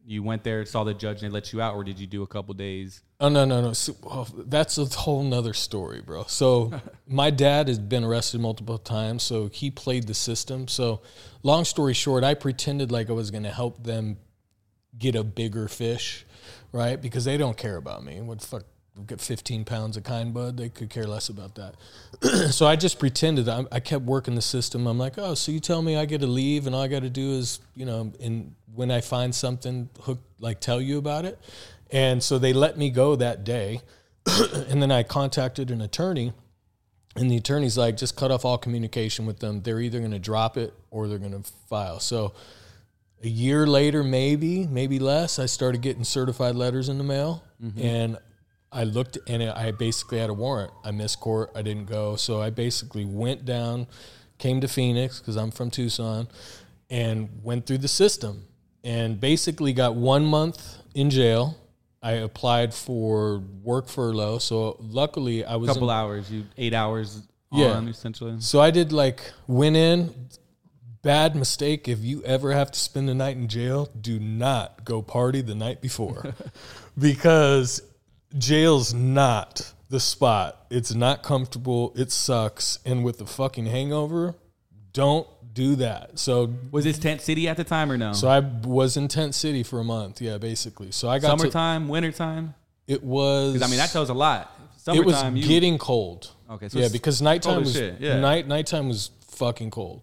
You 0.07 0.23
went 0.23 0.43
there, 0.43 0.65
saw 0.65 0.85
the 0.85 0.95
judge, 0.95 1.23
and 1.23 1.31
they 1.31 1.35
let 1.35 1.53
you 1.53 1.61
out, 1.61 1.75
or 1.75 1.85
did 1.85 1.99
you 1.99 2.07
do 2.07 2.23
a 2.23 2.27
couple 2.27 2.55
days? 2.55 3.03
Oh 3.21 3.29
no 3.29 3.45
no 3.45 3.61
no! 3.61 3.75
So, 3.75 3.95
well, 4.03 4.27
that's 4.47 4.79
a 4.79 4.87
whole 4.87 5.23
nother 5.23 5.53
story, 5.53 6.01
bro. 6.01 6.25
So 6.29 6.73
my 7.07 7.29
dad 7.29 7.69
has 7.69 7.79
been 7.79 8.05
arrested 8.05 8.41
multiple 8.41 8.79
times, 8.79 9.23
so 9.23 9.49
he 9.49 9.71
played 9.71 10.07
the 10.07 10.15
system. 10.15 10.67
So 10.67 11.03
long 11.43 11.67
story 11.67 11.93
short, 11.93 12.25
I 12.25 12.33
pretended 12.33 12.91
like 12.91 13.11
I 13.11 13.13
was 13.13 13.31
going 13.31 13.43
to 13.43 13.51
help 13.51 13.85
them 13.85 14.17
get 14.97 15.15
a 15.15 15.23
bigger 15.23 15.69
fish, 15.69 16.25
right? 16.73 16.99
Because 16.99 17.27
they 17.27 17.37
don't 17.37 17.59
care 17.59 17.77
about 17.77 18.03
me. 18.03 18.19
What 18.23 18.41
the 18.41 18.47
fuck? 18.99 19.07
Get 19.07 19.21
15 19.21 19.65
pounds 19.65 19.97
of 19.97 20.05
kind 20.05 20.33
bud. 20.35 20.57
They 20.57 20.69
could 20.69 20.91
care 20.91 21.07
less 21.07 21.29
about 21.29 21.55
that. 21.57 21.75
so 22.53 22.67
I 22.67 22.77
just 22.77 22.99
pretended. 22.99 23.49
I, 23.49 23.65
I 23.73 23.81
kept 23.81 24.05
working 24.05 24.35
the 24.35 24.43
system. 24.43 24.87
I'm 24.87 24.99
like, 24.99 25.15
oh, 25.19 25.35
so 25.35 25.53
you 25.53 25.61
tell 25.61 25.83
me 25.83 25.97
I 25.97 26.05
get 26.05 26.21
to 26.21 26.27
leave, 26.27 26.67
and 26.67 26.75
all 26.75 26.83
I 26.83 26.89
got 26.89 27.03
to 27.03 27.11
do 27.11 27.33
is, 27.33 27.61
you 27.75 27.87
know, 27.87 28.13
and 28.21 28.55
when 28.75 28.91
I 28.91 29.01
find 29.01 29.35
something, 29.35 29.89
hook 30.01 30.19
like 30.39 30.61
tell 30.61 30.81
you 30.81 30.99
about 30.99 31.25
it. 31.25 31.39
And 31.91 32.23
so 32.23 32.39
they 32.39 32.53
let 32.53 32.77
me 32.77 32.91
go 32.91 33.17
that 33.17 33.45
day, 33.45 33.81
and 34.27 34.83
then 34.83 34.93
I 34.93 35.03
contacted 35.03 35.71
an 35.71 35.81
attorney, 35.81 36.33
and 37.17 37.31
the 37.31 37.37
attorney's 37.37 37.79
like, 37.79 37.97
just 37.97 38.17
cut 38.17 38.31
off 38.31 38.45
all 38.45 38.59
communication 38.59 39.27
with 39.27 39.41
them. 39.41 39.63
They're 39.63 39.81
either 39.81 39.99
going 39.99 40.13
to 40.13 40.19
drop 40.19 40.57
it 40.57 40.75
or 40.91 41.09
they're 41.09 41.19
going 41.19 41.43
to 41.43 41.51
file. 41.69 41.99
So 41.99 42.35
a 43.23 43.29
year 43.29 43.67
later, 43.67 44.05
maybe, 44.05 44.67
maybe 44.67 44.99
less, 44.99 45.39
I 45.39 45.47
started 45.47 45.81
getting 45.81 46.05
certified 46.05 46.55
letters 46.55 46.89
in 46.89 46.99
the 46.99 47.05
mail, 47.05 47.43
mm-hmm. 47.63 47.81
and 47.81 48.19
I 48.71 48.85
looked 48.85 49.19
and 49.27 49.43
I 49.43 49.71
basically 49.71 50.19
had 50.19 50.31
a 50.31 50.35
warrant. 50.35 50.73
I 50.85 50.91
missed 50.91 51.21
court. 51.21 51.51
I 51.55 51.63
didn't 51.63 51.87
go. 51.87 52.17
So 52.17 52.41
I 52.43 52.51
basically 52.51 53.05
went 53.05 53.45
down, 53.45 53.87
came 54.39 54.61
to 54.61 54.69
Phoenix 54.69 55.19
because 55.21 55.37
I'm 55.37 55.51
from 55.51 55.71
Tucson, 55.71 56.29
and 56.91 57.29
went 57.43 57.67
through 57.67 57.79
the 57.79 57.89
system 57.89 58.45
and 58.85 59.19
basically 59.21 59.73
got 59.73 59.95
one 59.97 60.25
month 60.25 60.77
in 60.95 61.09
jail. 61.11 61.57
I 62.03 62.13
applied 62.13 62.73
for 62.75 63.39
work 63.63 63.89
furlough. 63.89 64.39
So 64.39 64.77
luckily 64.81 65.45
I 65.45 65.57
was 65.57 65.69
in- 65.69 65.75
couple 65.75 65.91
hours, 65.91 66.31
you 66.31 66.45
eight 66.57 66.75
hours 66.75 67.23
Yeah. 67.51 67.73
on 67.73 67.89
essentially. 67.89 68.37
so 68.41 68.61
I 68.61 68.71
did 68.71 68.93
like 68.93 69.33
went 69.47 69.77
in. 69.77 70.15
Bad 71.01 71.37
mistake. 71.37 71.89
If 71.89 72.01
you 72.01 72.23
ever 72.25 72.53
have 72.53 72.71
to 72.73 72.79
spend 72.79 73.09
the 73.09 73.15
night 73.15 73.37
in 73.37 73.47
jail, 73.49 73.89
do 73.99 74.19
not 74.19 74.85
go 74.85 75.01
party 75.01 75.41
the 75.41 75.55
night 75.55 75.81
before, 75.81 76.35
because 76.99 77.81
jail's 78.37 78.93
not 78.93 79.73
the 79.89 80.01
spot. 80.01 80.67
It's 80.71 80.95
not 80.95 81.23
comfortable. 81.23 81.93
It 81.97 82.11
sucks. 82.13 82.79
And 82.85 83.05
with 83.05 83.19
the 83.19 83.27
fucking 83.27 83.67
hangover, 83.67 84.35
don't 84.93 85.27
do 85.55 85.77
that. 85.77 86.19
So, 86.19 86.53
Was 86.71 86.85
this 86.85 86.99
tent 86.99 87.21
city 87.21 87.49
at 87.49 87.57
the 87.57 87.65
time 87.65 87.91
or 87.91 87.97
no? 87.97 88.13
so 88.13 88.29
I 88.29 88.41
was 88.41 88.97
in 88.97 89.09
Tent 89.09 89.35
City 89.35 89.63
for 89.63 89.81
a 89.81 89.85
month. 89.85 90.21
Yeah, 90.21 90.39
basically. 90.39 90.93
So 90.93 91.09
I 91.09 91.19
got 91.19 91.33
to. 91.33 91.39
Summertime, 91.39 91.89
wintertime. 91.89 92.55
It 92.87 93.03
was. 93.03 93.61
I 93.63 93.67
mean 93.67 93.79
that 93.79 93.91
tells 93.91 94.09
a 94.09 94.15
lot. 94.15 94.51
it 94.87 95.05
was 95.05 95.17
Summertime, 95.17 95.37
you 95.37 95.47
getting 95.47 95.79
cold. 95.79 96.33
Okay, 96.51 96.69
so 96.69 96.79
yeah, 96.79 96.89
because 96.91 97.21
nighttime 97.21 97.61
was 97.61 97.79
yeah. 97.79 98.21
night 98.21 98.47
nighttime 98.47 98.89
was 98.89 99.11
fucking 99.29 99.71
cold. 99.71 100.03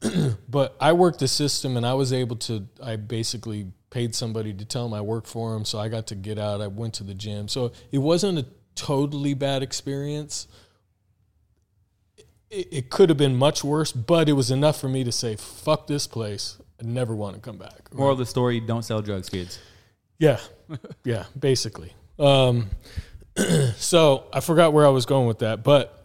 but 0.48 0.76
I 0.80 0.92
worked 0.92 1.18
the 1.18 1.28
system, 1.28 1.76
and 1.76 1.86
I 1.86 1.94
was 1.94 2.12
able 2.12 2.36
to. 2.36 2.66
I 2.82 2.96
basically 2.96 3.66
paid 3.94 4.12
somebody 4.12 4.52
to 4.52 4.64
tell 4.64 4.82
them 4.82 4.92
I 4.92 5.00
worked 5.00 5.28
for 5.28 5.52
them, 5.52 5.64
so 5.64 5.78
I 5.78 5.86
got 5.88 6.08
to 6.08 6.16
get 6.16 6.36
out. 6.36 6.60
I 6.60 6.66
went 6.66 6.94
to 6.94 7.04
the 7.04 7.14
gym, 7.14 7.46
so 7.46 7.70
it 7.92 7.98
wasn't 7.98 8.40
a 8.40 8.46
totally 8.74 9.34
bad 9.34 9.62
experience. 9.62 10.48
It, 12.50 12.66
it 12.72 12.90
could 12.90 13.08
have 13.08 13.16
been 13.16 13.36
much 13.36 13.62
worse, 13.62 13.92
but 13.92 14.28
it 14.28 14.32
was 14.32 14.50
enough 14.50 14.80
for 14.80 14.88
me 14.88 15.04
to 15.04 15.12
say, 15.12 15.36
"Fuck 15.36 15.86
this 15.86 16.08
place." 16.08 16.58
I 16.82 16.84
never 16.84 17.14
want 17.14 17.36
to 17.36 17.40
come 17.40 17.56
back. 17.56 17.94
moral 17.94 18.14
of 18.14 18.18
the 18.18 18.26
story: 18.26 18.58
don't 18.58 18.82
sell 18.82 19.00
drugs, 19.00 19.28
kids. 19.28 19.60
Yeah, 20.18 20.40
yeah, 21.04 21.26
basically. 21.38 21.92
Um, 22.18 22.70
so 23.76 24.24
I 24.32 24.40
forgot 24.40 24.72
where 24.72 24.84
I 24.84 24.90
was 24.90 25.06
going 25.06 25.28
with 25.28 25.38
that, 25.38 25.62
but 25.62 26.04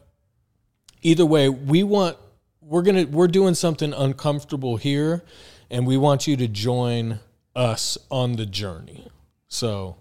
either 1.01 1.25
way, 1.25 1.49
we 1.49 1.81
want 1.81 2.17
we're 2.61 2.83
gonna 2.83 3.07
we're 3.07 3.27
doing 3.27 3.55
something 3.55 3.93
uncomfortable 3.93 4.77
here, 4.77 5.23
and 5.71 5.87
we 5.87 5.97
want 5.97 6.27
you 6.27 6.37
to 6.37 6.47
join 6.47 7.19
us 7.59 7.97
on 8.09 8.37
the 8.37 8.45
journey. 8.45 9.07
So, 9.49 9.97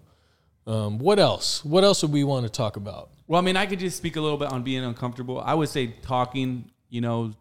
um, 0.67 0.99
what 0.99 1.19
else? 1.19 1.65
What 1.65 1.83
else 1.83 2.03
would 2.03 2.12
we 2.12 2.23
want 2.23 2.47
to 2.47 2.50
talk 2.50 2.77
about? 2.77 3.11
Well, 3.27 3.41
I 3.41 3.45
mean, 3.45 3.57
I 3.57 3.67
could 3.67 3.81
just 3.81 3.97
speak 3.97 4.17
a 4.17 4.21
little 4.21 4.38
bit 4.38 4.53
on 4.53 4.62
being 4.62 4.85
uncomfortable. 4.85 5.41
I 5.41 5.55
would 5.55 5.69
say 5.69 5.88
talking, 6.03 6.71
you 6.88 7.00
know, 7.00 7.35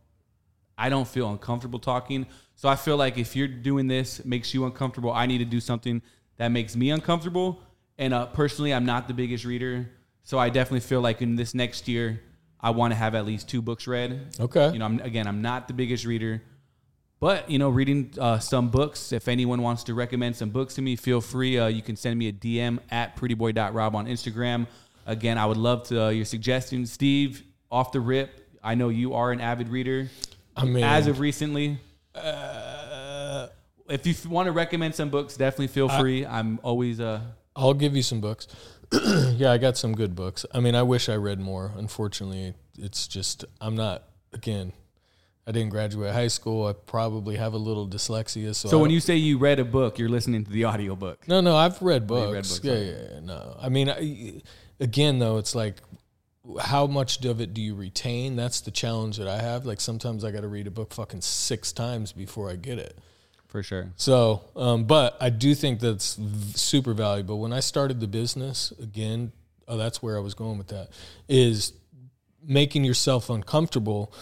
I 0.77 0.89
don't 0.89 1.07
feel 1.07 1.29
uncomfortable 1.29 1.79
talking. 1.79 2.25
So 2.55 2.67
I 2.67 2.75
feel 2.75 2.97
like 2.97 3.17
if 3.17 3.35
you're 3.35 3.47
doing 3.47 3.87
this, 3.87 4.25
makes 4.25 4.53
you 4.53 4.65
uncomfortable, 4.65 5.11
I 5.11 5.27
need 5.27 5.37
to 5.37 5.45
do 5.45 5.59
something 5.59 6.01
that 6.37 6.49
makes 6.49 6.75
me 6.75 6.89
uncomfortable. 6.89 7.61
And 7.97 8.13
uh, 8.13 8.25
personally, 8.27 8.73
I'm 8.73 8.85
not 8.85 9.07
the 9.07 9.13
biggest 9.13 9.45
reader. 9.45 9.89
So 10.23 10.39
I 10.39 10.49
definitely 10.49 10.81
feel 10.81 11.01
like 11.01 11.21
in 11.21 11.35
this 11.35 11.53
next 11.53 11.87
year, 11.87 12.21
I 12.59 12.71
want 12.71 12.91
to 12.91 12.95
have 12.95 13.13
at 13.13 13.25
least 13.25 13.47
two 13.47 13.61
books 13.61 13.87
read. 13.87 14.35
Okay. 14.39 14.71
You 14.71 14.79
know, 14.79 14.85
I'm, 14.85 14.99
again, 14.99 15.27
I'm 15.27 15.41
not 15.41 15.67
the 15.67 15.73
biggest 15.73 16.05
reader. 16.05 16.41
But 17.19 17.49
you 17.49 17.59
know, 17.59 17.69
reading 17.69 18.13
uh, 18.19 18.39
some 18.39 18.69
books. 18.69 19.11
If 19.11 19.27
anyone 19.27 19.61
wants 19.61 19.83
to 19.85 19.93
recommend 19.93 20.35
some 20.35 20.49
books 20.49 20.75
to 20.75 20.81
me, 20.81 20.95
feel 20.95 21.21
free. 21.21 21.57
Uh, 21.57 21.67
you 21.67 21.81
can 21.81 21.95
send 21.95 22.17
me 22.17 22.27
a 22.27 22.33
DM 22.33 22.79
at 22.91 23.15
prettyboy.rob 23.15 23.95
on 23.95 24.05
Instagram. 24.07 24.67
Again, 25.05 25.37
I 25.37 25.45
would 25.45 25.57
love 25.57 25.83
to 25.87 26.05
uh, 26.05 26.09
your 26.09 26.25
suggestions, 26.25 26.91
Steve. 26.91 27.43
Off 27.71 27.91
the 27.91 27.99
rip, 27.99 28.49
I 28.63 28.75
know 28.75 28.89
you 28.89 29.13
are 29.13 29.31
an 29.31 29.41
avid 29.41 29.69
reader. 29.69 30.09
I 30.55 30.65
mean, 30.65 30.83
as 30.83 31.07
of 31.07 31.19
recently, 31.19 31.79
uh, 32.15 33.47
if 33.89 34.05
you 34.05 34.13
f- 34.13 34.25
want 34.25 34.47
to 34.47 34.51
recommend 34.51 34.95
some 34.95 35.09
books, 35.09 35.35
definitely 35.37 35.67
feel 35.67 35.89
free. 35.89 36.25
I'm 36.25 36.59
always 36.63 36.99
uh 36.99 37.21
I'll 37.55 37.73
give 37.73 37.95
you 37.95 38.03
some 38.03 38.21
books. 38.21 38.47
yeah, 39.33 39.51
I 39.51 39.57
got 39.57 39.77
some 39.77 39.93
good 39.93 40.15
books. 40.15 40.45
I 40.53 40.59
mean, 40.59 40.75
I 40.75 40.83
wish 40.83 41.09
I 41.09 41.15
read 41.15 41.39
more. 41.39 41.71
Unfortunately, 41.75 42.53
it's 42.77 43.07
just 43.07 43.45
I'm 43.59 43.75
not. 43.75 44.03
Again, 44.33 44.73
I 45.47 45.51
didn't 45.51 45.69
graduate 45.69 46.13
high 46.13 46.27
school. 46.27 46.67
I 46.67 46.73
probably 46.73 47.37
have 47.37 47.53
a 47.53 47.57
little 47.57 47.87
dyslexia. 47.87 48.53
So, 48.53 48.67
So 48.67 48.79
when 48.79 48.91
you 48.91 48.99
say 48.99 49.15
you 49.15 49.37
read 49.37 49.59
a 49.59 49.65
book, 49.65 49.97
you're 49.97 50.09
listening 50.09 50.43
to 50.43 50.51
the 50.51 50.65
audiobook. 50.65 51.25
No, 51.25 51.39
no, 51.39 51.55
I've 51.55 51.81
read 51.81 52.05
books. 52.05 52.33
read 52.33 52.43
books, 52.43 52.59
yeah, 52.63 52.73
yeah, 52.73 53.13
yeah, 53.13 53.19
no. 53.21 53.57
I 53.59 53.69
mean, 53.69 53.89
I, 53.89 54.41
again, 54.81 55.19
though, 55.19 55.37
it's 55.37 55.55
like, 55.55 55.77
how 56.59 56.87
much 56.87 57.23
of 57.25 57.39
it 57.41 57.53
do 57.53 57.61
you 57.61 57.75
retain? 57.75 58.35
That's 58.35 58.61
the 58.61 58.71
challenge 58.71 59.17
that 59.17 59.27
I 59.27 59.41
have. 59.41 59.65
Like 59.65 59.81
sometimes 59.81 60.23
I 60.23 60.31
got 60.31 60.41
to 60.41 60.47
read 60.47 60.67
a 60.67 60.71
book 60.71 60.93
fucking 60.93 61.21
six 61.21 61.71
times 61.71 62.11
before 62.11 62.49
I 62.49 62.55
get 62.55 62.77
it. 62.77 62.97
For 63.47 63.63
sure. 63.63 63.91
So, 63.95 64.41
um, 64.55 64.83
but 64.85 65.17
I 65.21 65.29
do 65.29 65.55
think 65.55 65.79
that's 65.79 66.15
v- 66.15 66.57
super 66.57 66.93
valuable. 66.93 67.39
When 67.39 67.53
I 67.53 67.61
started 67.61 67.99
the 67.99 68.07
business, 68.07 68.73
again, 68.81 69.31
oh, 69.67 69.77
that's 69.77 70.03
where 70.03 70.17
I 70.17 70.19
was 70.19 70.33
going 70.33 70.57
with 70.57 70.67
that, 70.67 70.89
is 71.29 71.73
making 72.43 72.83
yourself 72.83 73.29
uncomfortable. 73.29 74.13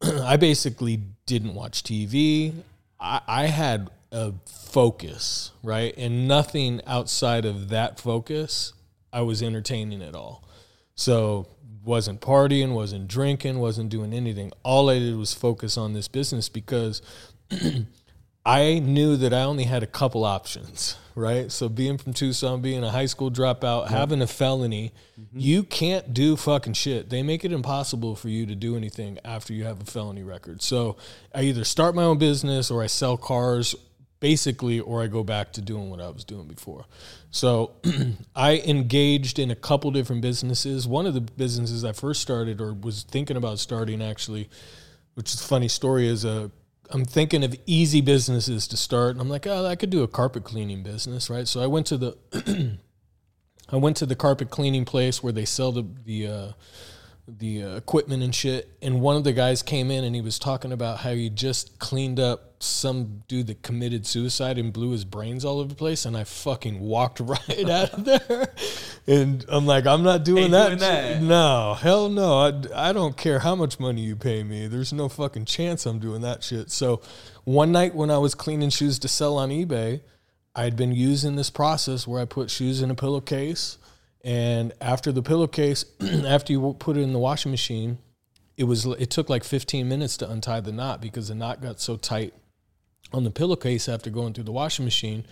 I 0.02 0.36
basically 0.36 1.02
didn't 1.26 1.54
watch 1.54 1.82
TV. 1.82 2.54
I, 2.98 3.20
I 3.26 3.46
had 3.46 3.90
a 4.12 4.32
focus, 4.46 5.52
right? 5.62 5.94
And 5.96 6.26
nothing 6.26 6.80
outside 6.86 7.44
of 7.44 7.68
that 7.68 7.98
focus 7.98 8.72
I 9.12 9.22
was 9.22 9.42
entertaining 9.42 10.02
at 10.02 10.14
all. 10.14 10.44
So 10.94 11.46
wasn't 11.84 12.20
partying, 12.20 12.72
wasn't 12.72 13.08
drinking, 13.08 13.58
wasn't 13.58 13.90
doing 13.90 14.12
anything. 14.12 14.52
All 14.62 14.90
I 14.90 14.98
did 14.98 15.16
was 15.16 15.32
focus 15.32 15.76
on 15.76 15.92
this 15.92 16.08
business 16.08 16.48
because 16.48 17.02
I 18.44 18.78
knew 18.78 19.16
that 19.16 19.34
I 19.34 19.42
only 19.42 19.64
had 19.64 19.82
a 19.82 19.86
couple 19.86 20.24
options, 20.24 20.96
right? 21.14 21.52
So 21.52 21.68
being 21.68 21.98
from 21.98 22.14
Tucson, 22.14 22.62
being 22.62 22.82
a 22.82 22.90
high 22.90 23.06
school 23.06 23.30
dropout, 23.30 23.88
having 23.88 24.22
a 24.22 24.26
felony, 24.26 24.92
mm-hmm. 25.20 25.38
you 25.38 25.62
can't 25.62 26.14
do 26.14 26.36
fucking 26.36 26.72
shit. 26.72 27.10
They 27.10 27.22
make 27.22 27.44
it 27.44 27.52
impossible 27.52 28.16
for 28.16 28.30
you 28.30 28.46
to 28.46 28.54
do 28.54 28.76
anything 28.76 29.18
after 29.24 29.52
you 29.52 29.64
have 29.64 29.82
a 29.82 29.84
felony 29.84 30.22
record. 30.22 30.62
So 30.62 30.96
I 31.34 31.42
either 31.42 31.64
start 31.64 31.94
my 31.94 32.04
own 32.04 32.16
business 32.16 32.70
or 32.70 32.82
I 32.82 32.86
sell 32.86 33.18
cars 33.18 33.74
basically 34.20 34.80
or 34.80 35.02
I 35.02 35.06
go 35.06 35.24
back 35.24 35.52
to 35.54 35.62
doing 35.62 35.90
what 35.90 36.00
I 36.00 36.08
was 36.08 36.24
doing 36.24 36.46
before. 36.46 36.84
So 37.30 37.72
I 38.36 38.58
engaged 38.66 39.38
in 39.38 39.50
a 39.50 39.56
couple 39.56 39.90
different 39.90 40.22
businesses. 40.22 40.86
One 40.86 41.06
of 41.06 41.14
the 41.14 41.20
businesses 41.20 41.84
I 41.84 41.92
first 41.92 42.20
started 42.22 42.60
or 42.60 42.72
was 42.72 43.02
thinking 43.02 43.36
about 43.36 43.58
starting 43.58 44.02
actually, 44.02 44.48
which 45.14 45.34
is 45.34 45.40
a 45.40 45.44
funny 45.44 45.68
story, 45.68 46.06
is 46.06 46.24
a 46.24 46.50
I'm 46.92 47.04
thinking 47.04 47.44
of 47.44 47.54
easy 47.66 48.00
businesses 48.00 48.66
to 48.68 48.76
start. 48.76 49.12
And 49.12 49.20
I'm 49.20 49.28
like, 49.28 49.46
oh, 49.46 49.66
I 49.66 49.76
could 49.76 49.90
do 49.90 50.02
a 50.02 50.08
carpet 50.08 50.44
cleaning 50.44 50.82
business, 50.82 51.30
right? 51.30 51.46
So 51.46 51.62
I 51.62 51.66
went 51.66 51.86
to 51.86 51.96
the 51.96 52.16
I 53.68 53.76
went 53.76 53.96
to 53.98 54.06
the 54.06 54.16
carpet 54.16 54.50
cleaning 54.50 54.84
place 54.84 55.22
where 55.22 55.32
they 55.32 55.44
sell 55.44 55.72
the 55.72 55.86
the 56.04 56.26
uh, 56.26 56.52
the 57.38 57.62
uh, 57.62 57.76
equipment 57.76 58.22
and 58.22 58.34
shit. 58.34 58.70
And 58.82 59.00
one 59.00 59.16
of 59.16 59.24
the 59.24 59.32
guys 59.32 59.62
came 59.62 59.90
in 59.90 60.04
and 60.04 60.14
he 60.14 60.20
was 60.20 60.38
talking 60.38 60.72
about 60.72 60.98
how 60.98 61.12
he 61.12 61.30
just 61.30 61.78
cleaned 61.78 62.18
up 62.18 62.62
some 62.62 63.22
dude 63.26 63.46
that 63.46 63.62
committed 63.62 64.06
suicide 64.06 64.58
and 64.58 64.72
blew 64.72 64.90
his 64.90 65.04
brains 65.04 65.44
all 65.44 65.60
over 65.60 65.68
the 65.68 65.74
place. 65.74 66.04
And 66.04 66.16
I 66.16 66.24
fucking 66.24 66.80
walked 66.80 67.20
right 67.24 67.68
out 67.68 67.92
of 67.92 68.04
there. 68.04 68.52
And 69.06 69.44
I'm 69.48 69.66
like, 69.66 69.86
I'm 69.86 70.02
not 70.02 70.24
doing, 70.24 70.50
that, 70.50 70.68
doing 70.68 70.78
that. 70.80 71.22
No, 71.22 71.74
hell 71.74 72.08
no. 72.08 72.38
I, 72.38 72.88
I 72.88 72.92
don't 72.92 73.16
care 73.16 73.40
how 73.40 73.54
much 73.54 73.80
money 73.80 74.02
you 74.02 74.16
pay 74.16 74.42
me. 74.42 74.66
There's 74.66 74.92
no 74.92 75.08
fucking 75.08 75.46
chance 75.46 75.86
I'm 75.86 75.98
doing 75.98 76.20
that 76.22 76.42
shit. 76.42 76.70
So 76.70 77.00
one 77.44 77.72
night 77.72 77.94
when 77.94 78.10
I 78.10 78.18
was 78.18 78.34
cleaning 78.34 78.70
shoes 78.70 78.98
to 79.00 79.08
sell 79.08 79.38
on 79.38 79.50
eBay, 79.50 80.00
I'd 80.54 80.76
been 80.76 80.92
using 80.92 81.36
this 81.36 81.50
process 81.50 82.06
where 82.06 82.20
I 82.20 82.24
put 82.24 82.50
shoes 82.50 82.82
in 82.82 82.90
a 82.90 82.94
pillowcase. 82.94 83.78
And 84.22 84.72
after 84.80 85.12
the 85.12 85.22
pillowcase, 85.22 85.84
after 86.26 86.52
you 86.52 86.76
put 86.78 86.96
it 86.96 87.00
in 87.00 87.12
the 87.12 87.18
washing 87.18 87.50
machine, 87.50 87.98
it 88.56 88.64
was 88.64 88.84
it 88.84 89.10
took 89.10 89.30
like 89.30 89.44
15 89.44 89.88
minutes 89.88 90.16
to 90.18 90.30
untie 90.30 90.60
the 90.60 90.72
knot 90.72 91.00
because 91.00 91.28
the 91.28 91.34
knot 91.34 91.62
got 91.62 91.80
so 91.80 91.96
tight 91.96 92.34
on 93.12 93.24
the 93.24 93.30
pillowcase 93.30 93.88
after 93.88 94.10
going 94.10 94.34
through 94.34 94.44
the 94.44 94.52
washing 94.52 94.84
machine 94.84 95.24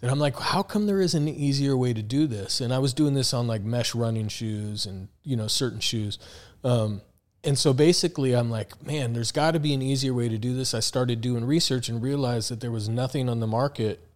that 0.00 0.10
I'm 0.10 0.18
like, 0.18 0.38
how 0.38 0.62
come 0.62 0.86
there 0.86 1.00
isn't 1.00 1.28
an 1.28 1.34
easier 1.34 1.76
way 1.76 1.92
to 1.92 2.02
do 2.02 2.26
this? 2.26 2.60
And 2.60 2.72
I 2.72 2.78
was 2.78 2.94
doing 2.94 3.14
this 3.14 3.34
on 3.34 3.46
like 3.46 3.62
mesh 3.62 3.94
running 3.94 4.28
shoes 4.28 4.86
and 4.86 5.08
you 5.24 5.36
know 5.36 5.48
certain 5.48 5.80
shoes. 5.80 6.18
Um, 6.64 7.02
and 7.42 7.58
so 7.58 7.72
basically, 7.72 8.34
I'm 8.34 8.50
like, 8.50 8.84
man, 8.86 9.14
there's 9.14 9.32
got 9.32 9.52
to 9.52 9.60
be 9.60 9.72
an 9.72 9.80
easier 9.80 10.12
way 10.12 10.28
to 10.28 10.36
do 10.36 10.54
this. 10.54 10.74
I 10.74 10.80
started 10.80 11.20
doing 11.20 11.44
research 11.44 11.88
and 11.88 12.02
realized 12.02 12.50
that 12.50 12.60
there 12.60 12.70
was 12.70 12.88
nothing 12.88 13.28
on 13.28 13.40
the 13.40 13.46
market 13.46 14.06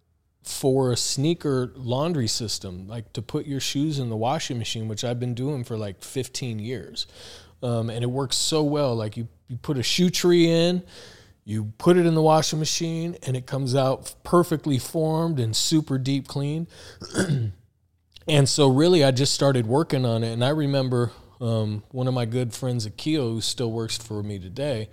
for 0.45 0.93
a 0.93 0.97
sneaker 0.97 1.73
laundry 1.75 2.29
system, 2.29 2.87
like 2.87 3.13
to 3.15 3.23
put 3.23 3.47
your 3.47 3.61
shoes 3.61 3.99
in 3.99 4.11
the 4.11 4.17
washing 4.17 4.59
machine, 4.59 4.89
which 4.89 5.05
I've 5.05 5.19
been 5.19 5.35
doing 5.35 5.65
for 5.65 5.77
like 5.77 6.03
15 6.03 6.59
years. 6.59 7.07
Um, 7.63 7.89
and 7.89 8.03
it 8.03 8.09
works 8.09 8.37
so 8.37 8.63
well. 8.63 8.95
Like 8.95 9.17
you, 9.17 9.29
you 9.49 9.57
put 9.57 9.79
a 9.79 9.83
shoe 9.83 10.11
tree 10.11 10.51
in, 10.51 10.83
you 11.45 11.73
put 11.79 11.97
it 11.97 12.07
in 12.07 12.15
the 12.15 12.23
washing 12.23 12.59
machine, 12.59 13.17
and 13.27 13.37
it 13.37 13.47
comes 13.47 13.75
out 13.75 14.15
perfectly 14.23 14.79
formed 14.79 15.41
and 15.41 15.55
super 15.57 15.99
deep 15.99 16.29
clean. 16.29 16.67
and 18.29 18.49
so, 18.49 18.69
really, 18.69 19.03
I 19.03 19.11
just 19.11 19.35
started 19.35 19.67
working 19.67 20.05
on 20.05 20.25
it. 20.25 20.33
And 20.33 20.45
I 20.45 20.51
remember 20.51 21.13
um, 21.41 21.83
one 21.91 22.07
of 22.07 22.15
my 22.15 22.25
good 22.25 22.53
friends, 22.53 22.87
Akio, 22.87 23.33
who 23.33 23.41
still 23.41 23.73
works 23.73 23.97
for 23.97 24.23
me 24.23 24.39
today. 24.39 24.89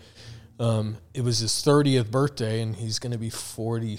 Um, 0.60 0.98
it 1.14 1.22
was 1.22 1.40
his 1.40 1.52
30th 1.52 2.12
birthday, 2.12 2.62
and 2.62 2.76
he's 2.76 3.00
going 3.00 3.14
to 3.14 3.18
be 3.18 3.30
40. 3.30 3.98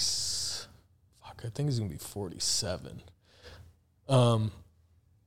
I 1.44 1.48
think 1.48 1.68
he's 1.68 1.78
to 1.90 1.94
be 1.94 1.98
47. 1.98 3.02
Um, 4.08 4.52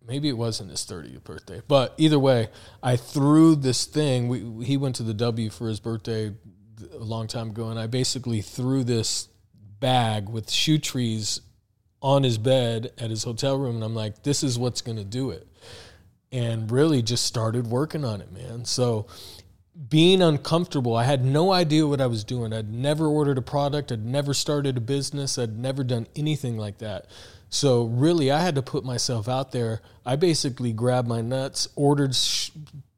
maybe 0.05 0.29
it 0.29 0.37
wasn't 0.37 0.71
his 0.71 0.81
30th 0.81 1.23
birthday, 1.23 1.61
but 1.67 1.93
either 1.97 2.19
way, 2.19 2.49
I 2.81 2.95
threw 2.95 3.55
this 3.55 3.85
thing. 3.85 4.27
We, 4.27 4.65
he 4.65 4.77
went 4.77 4.95
to 4.97 5.03
the 5.03 5.13
W 5.13 5.49
for 5.49 5.67
his 5.67 5.79
birthday 5.79 6.33
a 6.93 7.03
long 7.03 7.27
time 7.27 7.49
ago, 7.49 7.69
and 7.69 7.79
I 7.79 7.87
basically 7.87 8.41
threw 8.41 8.83
this 8.83 9.29
bag 9.79 10.29
with 10.29 10.51
shoe 10.51 10.77
trees 10.77 11.41
on 12.01 12.23
his 12.23 12.37
bed 12.37 12.91
at 12.97 13.09
his 13.09 13.23
hotel 13.23 13.57
room, 13.57 13.75
and 13.75 13.83
I'm 13.83 13.95
like, 13.95 14.23
this 14.23 14.43
is 14.43 14.59
what's 14.59 14.81
to 14.97 15.03
do 15.03 15.31
it. 15.31 15.47
And 16.31 16.69
really 16.69 17.01
just 17.01 17.25
started 17.25 17.67
working 17.67 18.03
on 18.03 18.21
it, 18.21 18.31
man. 18.31 18.65
So 18.65 19.07
being 19.89 20.21
uncomfortable, 20.21 20.95
I 20.95 21.03
had 21.03 21.23
no 21.23 21.51
idea 21.51 21.85
what 21.85 21.99
I 21.99 22.07
was 22.07 22.23
doing. 22.23 22.53
I'd 22.53 22.71
never 22.71 23.07
ordered 23.07 23.37
a 23.37 23.41
product, 23.41 23.91
I'd 23.91 24.05
never 24.05 24.33
started 24.33 24.77
a 24.77 24.81
business, 24.81 25.37
I'd 25.37 25.57
never 25.57 25.83
done 25.83 26.07
anything 26.15 26.57
like 26.57 26.77
that. 26.79 27.07
So 27.49 27.83
really, 27.85 28.31
I 28.31 28.41
had 28.41 28.55
to 28.55 28.61
put 28.61 28.83
myself 28.83 29.29
out 29.29 29.51
there. 29.51 29.81
I 30.05 30.15
basically 30.15 30.73
grabbed 30.73 31.07
my 31.07 31.21
nuts, 31.21 31.67
ordered 31.75 32.15
sh- 32.15 32.51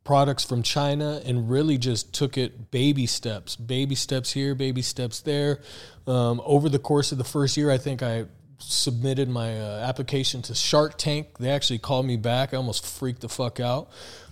products 0.04 0.44
from 0.44 0.63
China, 0.63 1.22
and 1.26 1.50
really 1.50 1.78
just 1.78 2.13
took 2.13 2.38
it 2.38 2.72
baby 2.72 3.06
steps, 3.06 3.56
baby 3.56 3.96
steps 3.96 4.32
here, 4.32 4.56
baby 4.56 4.82
steps 4.82 5.20
there. 5.20 5.62
Um, 6.08 6.42
over 6.46 6.70
the 6.70 6.80
course 6.80 7.12
of 7.12 7.18
the 7.18 7.24
first 7.24 7.58
year, 7.58 7.70
I 7.70 7.78
think 7.78 8.02
I 8.02 8.26
submitted 8.60 9.30
my 9.30 9.60
uh, 9.60 9.80
application 9.88 10.42
to 10.44 10.56
Shark 10.56 10.98
Tank. 10.98 11.38
They 11.40 11.50
actually 11.50 11.80
called 11.80 12.06
me 12.06 12.18
back. 12.18 12.54
I 12.54 12.58
almost 12.58 12.86
freaked 12.86 13.22
the 13.22 13.30
fuck 13.30 13.60
out. 13.60 13.90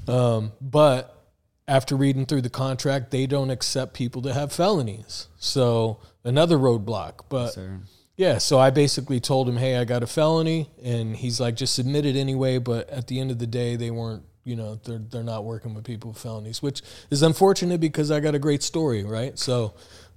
Um, 0.07 0.53
but 0.61 1.14
after 1.67 1.95
reading 1.95 2.25
through 2.25 2.41
the 2.41 2.49
contract, 2.49 3.11
they 3.11 3.25
don't 3.25 3.49
accept 3.49 3.93
people 3.93 4.21
that 4.21 4.33
have 4.33 4.53
felonies. 4.53 5.27
So 5.37 5.99
another 6.23 6.57
roadblock. 6.57 7.21
But 7.29 7.49
Sir. 7.51 7.79
yeah, 8.17 8.37
so 8.37 8.59
I 8.59 8.69
basically 8.69 9.19
told 9.19 9.49
him, 9.49 9.57
"Hey, 9.57 9.77
I 9.77 9.85
got 9.85 10.03
a 10.03 10.07
felony," 10.07 10.69
and 10.83 11.15
he's 11.15 11.39
like, 11.39 11.55
"Just 11.55 11.73
submit 11.73 12.05
it 12.05 12.15
anyway." 12.15 12.57
But 12.57 12.89
at 12.89 13.07
the 13.07 13.19
end 13.19 13.31
of 13.31 13.39
the 13.39 13.47
day, 13.47 13.75
they 13.75 13.91
weren't. 13.91 14.23
You 14.43 14.55
know, 14.55 14.75
they're 14.75 14.99
they're 14.99 15.23
not 15.23 15.43
working 15.43 15.73
with 15.73 15.85
people 15.85 16.11
with 16.11 16.19
felonies, 16.19 16.61
which 16.61 16.83
is 17.09 17.23
unfortunate 17.23 17.79
because 17.79 18.11
I 18.11 18.19
got 18.19 18.35
a 18.35 18.39
great 18.39 18.61
story, 18.61 19.03
right? 19.03 19.37
So, 19.39 19.73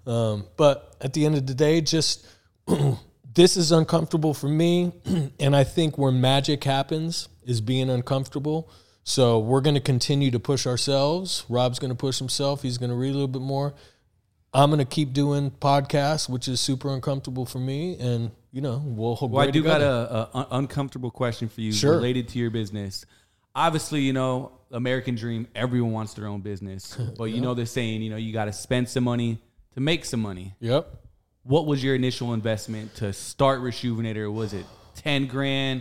um, 0.06 0.44
but 0.58 0.96
at 1.00 1.14
the 1.14 1.24
end 1.24 1.34
of 1.36 1.46
the 1.46 1.54
day, 1.54 1.80
just 1.80 2.26
this 3.34 3.56
is 3.56 3.72
uncomfortable 3.72 4.34
for 4.34 4.48
me, 4.48 4.92
and 5.40 5.56
I 5.56 5.64
think 5.64 5.96
where 5.96 6.12
magic 6.12 6.64
happens 6.64 7.28
is 7.46 7.62
being 7.62 7.88
uncomfortable. 7.88 8.70
So 9.08 9.38
we're 9.38 9.62
going 9.62 9.74
to 9.74 9.80
continue 9.80 10.30
to 10.32 10.38
push 10.38 10.66
ourselves. 10.66 11.46
Rob's 11.48 11.78
going 11.78 11.88
to 11.88 11.94
push 11.94 12.18
himself. 12.18 12.60
He's 12.60 12.76
going 12.76 12.90
to 12.90 12.94
read 12.94 13.08
a 13.08 13.12
little 13.14 13.26
bit 13.26 13.40
more. 13.40 13.72
I'm 14.52 14.68
going 14.68 14.80
to 14.80 14.84
keep 14.84 15.14
doing 15.14 15.50
podcasts, 15.50 16.28
which 16.28 16.46
is 16.46 16.60
super 16.60 16.92
uncomfortable 16.92 17.46
for 17.46 17.58
me, 17.58 17.96
and 17.98 18.30
you 18.52 18.60
know 18.60 18.82
we'll. 18.84 19.16
Well, 19.22 19.48
I 19.48 19.50
do 19.50 19.62
got 19.62 19.78
together. 19.78 20.08
a, 20.10 20.14
a 20.14 20.30
un- 20.34 20.46
uncomfortable 20.50 21.10
question 21.10 21.48
for 21.48 21.62
you 21.62 21.72
Sure. 21.72 21.92
related 21.92 22.28
to 22.28 22.38
your 22.38 22.50
business. 22.50 23.06
Obviously, 23.54 24.02
you 24.02 24.12
know, 24.12 24.52
American 24.72 25.14
dream, 25.14 25.48
everyone 25.54 25.92
wants 25.92 26.12
their 26.12 26.26
own 26.26 26.42
business. 26.42 26.94
But 27.16 27.24
you 27.24 27.40
know 27.40 27.54
the 27.54 27.64
saying, 27.64 28.02
you 28.02 28.10
know, 28.10 28.16
you 28.16 28.34
got 28.34 28.44
to 28.44 28.52
spend 28.52 28.90
some 28.90 29.04
money 29.04 29.38
to 29.72 29.80
make 29.80 30.04
some 30.04 30.20
money. 30.20 30.54
Yep. 30.60 30.86
What 31.44 31.64
was 31.64 31.82
your 31.82 31.94
initial 31.94 32.34
investment 32.34 32.94
to 32.96 33.14
start 33.14 33.62
Reshoevn8r? 33.62 34.30
Was 34.30 34.52
it 34.52 34.66
ten 34.96 35.28
grand, 35.28 35.80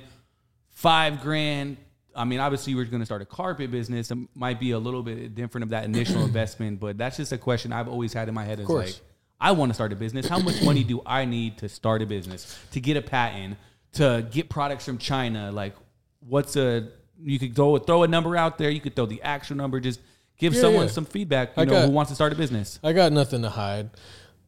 five 0.70 1.20
grand? 1.20 1.76
I 2.18 2.26
mean, 2.26 2.40
obviously, 2.40 2.72
you 2.72 2.78
were 2.78 2.86
going 2.86 3.00
to 3.02 3.06
start 3.06 3.22
a 3.22 3.26
carpet 3.26 3.72
business. 3.72 4.10
It 4.12 4.18
might 4.36 4.60
be 4.60 4.72
a 4.72 4.80
little 4.80 5.04
bit 5.04 5.36
different 5.36 5.64
of 5.64 5.70
that 5.70 5.86
initial 5.86 6.24
investment, 6.26 6.80
but 6.80 6.98
that's 6.98 7.18
just 7.18 7.32
a 7.32 7.38
question 7.38 7.72
I've 7.72 7.88
always 7.88 8.12
had 8.14 8.28
in 8.28 8.34
my 8.34 8.44
head. 8.44 8.60
Is 8.60 8.68
like, 8.68 8.96
I 9.40 9.52
want 9.52 9.70
to 9.70 9.74
start 9.74 9.94
a 9.94 9.96
business. 9.96 10.28
How 10.28 10.40
much 10.40 10.62
money 10.64 10.84
do 10.84 11.02
I 11.06 11.26
need 11.26 11.60
to 11.60 11.70
start 11.70 12.02
a 12.02 12.06
business, 12.06 12.58
to 12.72 12.80
get 12.82 12.98
a 12.98 13.02
patent, 13.02 13.58
to 13.94 14.28
get 14.32 14.50
products 14.50 14.84
from 14.86 14.98
China? 14.98 15.52
Like, 15.52 15.76
what's 16.20 16.56
a 16.56 16.90
you 17.24 17.40
could 17.40 17.56
throw 17.56 17.78
throw 17.78 18.04
a 18.04 18.08
number 18.08 18.36
out 18.36 18.58
there. 18.58 18.70
You 18.70 18.82
could 18.82 18.96
throw 18.96 19.06
the 19.06 19.22
actual 19.22 19.56
number. 19.58 19.80
Just 19.80 20.00
give 20.38 20.54
Yeah, 20.54 20.62
someone 20.62 20.86
yeah. 20.88 20.92
some 20.92 21.06
feedback. 21.06 21.56
You 21.56 21.62
I 21.62 21.66
know, 21.66 21.72
got- 21.74 21.86
who 21.86 21.92
wants 21.92 22.10
to 22.12 22.16
start 22.16 22.34
a 22.34 22.36
business? 22.36 22.80
I 22.84 22.94
got 22.94 23.12
nothing 23.12 23.42
to 23.44 23.50
hide. 23.50 23.90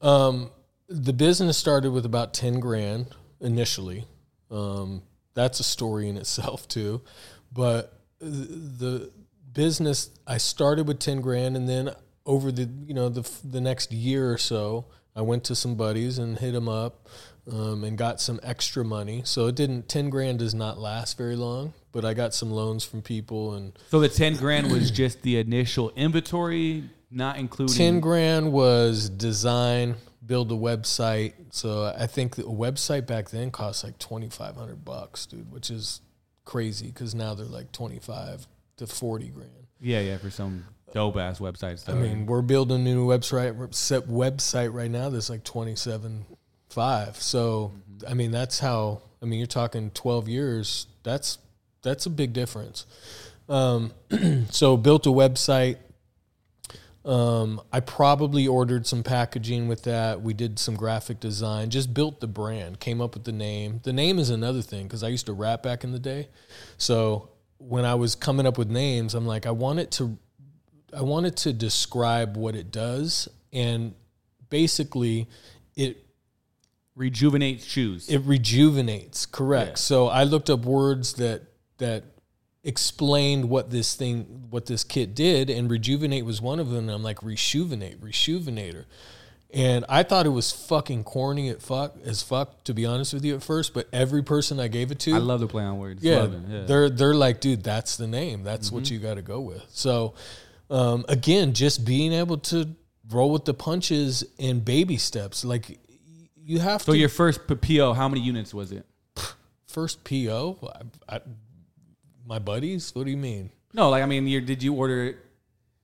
Um, 0.01 0.49
the 0.87 1.13
business 1.13 1.57
started 1.57 1.91
with 1.91 2.05
about 2.05 2.33
10 2.33 2.59
grand 2.59 3.07
initially. 3.41 4.05
Um, 4.51 5.03
that's 5.35 5.59
a 5.59 5.63
story 5.63 6.09
in 6.09 6.17
itself, 6.17 6.67
too. 6.67 7.01
But 7.51 7.93
the 8.19 9.11
business, 9.53 10.09
I 10.27 10.37
started 10.37 10.87
with 10.87 10.99
10 10.99 11.21
grand, 11.21 11.55
and 11.55 11.67
then 11.67 11.91
over 12.25 12.51
the, 12.51 12.69
you 12.85 12.93
know, 12.93 13.09
the, 13.09 13.29
the 13.43 13.61
next 13.61 13.91
year 13.91 14.31
or 14.31 14.37
so, 14.37 14.85
I 15.15 15.21
went 15.21 15.43
to 15.45 15.55
some 15.55 15.75
buddies 15.75 16.17
and 16.17 16.37
hit 16.37 16.53
them 16.53 16.69
up 16.69 17.07
um, 17.51 17.83
and 17.83 17.97
got 17.97 18.21
some 18.21 18.39
extra 18.43 18.85
money. 18.85 19.21
So 19.25 19.47
it 19.47 19.55
didn't, 19.55 19.89
10 19.89 20.09
grand 20.09 20.39
does 20.39 20.53
not 20.53 20.77
last 20.77 21.17
very 21.17 21.35
long, 21.35 21.73
but 21.91 22.05
I 22.05 22.13
got 22.13 22.33
some 22.33 22.51
loans 22.51 22.83
from 22.83 23.01
people 23.01 23.55
and 23.55 23.77
So 23.89 23.99
the 23.99 24.09
ten 24.09 24.35
grand 24.35 24.71
was 24.71 24.91
just 24.91 25.21
the 25.23 25.37
initial 25.37 25.91
inventory, 25.95 26.83
not 27.09 27.37
including 27.37 27.75
10 27.75 27.99
grand 27.99 28.51
was 28.53 29.09
design, 29.09 29.95
build 30.25 30.51
a 30.51 30.55
website. 30.55 31.33
So 31.49 31.93
I 31.97 32.07
think 32.07 32.35
the 32.35 32.43
website 32.43 33.07
back 33.07 33.29
then 33.29 33.49
cost 33.51 33.83
like 33.83 33.97
2500 33.97 34.85
bucks, 34.85 35.25
dude, 35.25 35.51
which 35.51 35.71
is 35.71 36.01
crazy 36.49 36.87
because 36.87 37.13
now 37.13 37.35
they're 37.35 37.45
like 37.45 37.71
25 37.71 38.47
to 38.77 38.87
40 38.87 39.27
grand. 39.27 39.49
Yeah, 39.79 39.99
yeah, 39.99 40.17
for 40.17 40.31
some 40.31 40.65
dope 40.93 41.17
ass 41.17 41.37
websites. 41.39 41.87
I 41.87 41.93
mean, 41.93 42.25
we're 42.25 42.41
building 42.41 42.81
a 42.81 42.83
new 42.83 43.05
website 43.07 43.55
website 43.55 44.73
right 44.73 44.89
now 44.89 45.09
that's 45.09 45.29
like 45.29 45.43
27 45.43 46.25
5. 46.69 47.15
So 47.17 47.71
I 48.07 48.15
mean, 48.15 48.31
that's 48.31 48.59
how 48.59 49.01
I 49.21 49.25
mean, 49.25 49.37
you're 49.37 49.47
talking 49.47 49.91
12 49.91 50.27
years. 50.27 50.87
That's 51.03 51.37
that's 51.83 52.07
a 52.07 52.09
big 52.09 52.33
difference. 52.33 52.87
Um, 53.47 53.93
so 54.49 54.75
built 54.75 55.05
a 55.05 55.11
website. 55.11 55.77
Um, 57.09 57.59
I 57.73 57.79
probably 57.79 58.47
ordered 58.47 58.85
some 58.85 59.01
packaging 59.01 59.67
with 59.67 59.81
that. 59.83 60.21
We 60.21 60.35
did 60.35 60.59
some 60.59 60.75
graphic 60.75 61.19
design, 61.19 61.71
just 61.71 61.91
built 61.91 62.19
the 62.19 62.27
brand, 62.27 62.79
came 62.79 63.01
up 63.01 63.15
with 63.15 63.23
the 63.23 63.31
name. 63.31 63.79
The 63.81 63.93
name 63.93 64.19
is 64.19 64.29
another 64.29 64.61
thing 64.61 64.83
because 64.83 65.01
I 65.01 65.07
used 65.07 65.25
to 65.25 65.33
rap 65.33 65.63
back 65.63 65.83
in 65.83 65.91
the 65.91 65.97
day. 65.97 66.27
So 66.77 67.29
when 67.57 67.83
I 67.83 67.95
was 67.95 68.13
coming 68.13 68.45
up 68.45 68.59
with 68.59 68.69
names, 68.69 69.15
I'm 69.15 69.25
like, 69.25 69.47
I 69.47 69.51
want 69.51 69.79
it 69.79 69.89
to, 69.93 70.19
I 70.95 71.01
wanted 71.01 71.35
to 71.37 71.51
describe 71.51 72.37
what 72.37 72.55
it 72.55 72.71
does, 72.71 73.27
and 73.51 73.95
basically, 74.51 75.27
it 75.75 76.05
rejuvenates 76.95 77.65
shoes. 77.65 78.07
it 78.07 78.19
rejuvenates. 78.19 79.25
Correct. 79.25 79.69
Yeah. 79.69 79.75
So 79.77 80.07
I 80.09 80.25
looked 80.25 80.51
up 80.51 80.63
words 80.63 81.13
that 81.13 81.41
that 81.79 82.03
explained 82.63 83.49
what 83.49 83.69
this 83.69 83.95
thing, 83.95 84.45
what 84.49 84.65
this 84.65 84.83
kit 84.83 85.15
did, 85.15 85.49
and 85.49 85.69
rejuvenate 85.69 86.25
was 86.25 86.41
one 86.41 86.59
of 86.59 86.69
them. 86.69 86.85
And 86.85 86.91
I'm 86.91 87.03
like, 87.03 87.23
rejuvenate, 87.23 88.01
rejuvenator. 88.01 88.85
And 89.51 89.83
I 89.89 90.03
thought 90.03 90.27
it 90.27 90.29
was 90.29 90.51
fucking 90.51 91.05
corny 91.05 91.49
at 91.49 91.61
fuck 91.61 91.95
as 92.05 92.21
fuck, 92.21 92.63
to 92.65 92.73
be 92.73 92.85
honest 92.85 93.13
with 93.15 93.25
you 93.25 93.35
at 93.35 93.41
first. 93.41 93.73
But 93.73 93.87
every 93.91 94.21
person 94.21 94.59
I 94.59 94.67
gave 94.67 94.91
it 94.91 94.99
to, 94.99 95.15
I 95.15 95.17
love 95.17 95.39
the 95.39 95.47
play 95.47 95.63
on 95.63 95.79
words. 95.79 96.03
yeah, 96.03 96.27
yeah. 96.47 96.65
they're 96.65 96.89
they're 96.89 97.15
like, 97.15 97.41
dude, 97.41 97.63
that's 97.63 97.97
the 97.97 98.05
name. 98.07 98.43
That's 98.43 98.67
Mm-hmm. 98.67 98.75
what 98.75 98.91
you 98.91 98.99
got 98.99 99.15
to 99.15 99.23
go 99.23 99.39
with. 99.39 99.65
So, 99.69 100.13
um, 100.69 101.03
again, 101.09 101.53
just 101.53 101.83
being 101.83 102.13
able 102.13 102.37
to 102.37 102.75
roll 103.09 103.31
with 103.31 103.45
the 103.45 103.55
punches 103.55 104.23
and 104.37 104.63
baby 104.63 104.97
steps, 104.97 105.43
like 105.43 105.79
you 106.35 106.59
have 106.59 106.81
so 106.83 106.87
to. 106.87 106.91
So 106.91 106.93
your 106.99 107.09
first 107.09 107.47
po 107.47 107.93
how 107.93 108.07
many 108.07 108.21
units 108.21 108.53
was 108.53 108.71
it? 108.71 108.85
first 109.65 110.03
PO, 110.03 110.71
I, 111.07 111.15
I, 111.15 111.21
my 112.29 112.39
buddies. 112.39 112.93
What 112.95 113.03
do 113.05 113.11
you 113.11 113.17
mean? 113.17 113.49
No, 113.73 113.89
like 113.89 114.03
I 114.03 114.05
mean, 114.05 114.25
you 114.27 114.39
did 114.39 114.63
you 114.63 114.73
order 114.75 115.17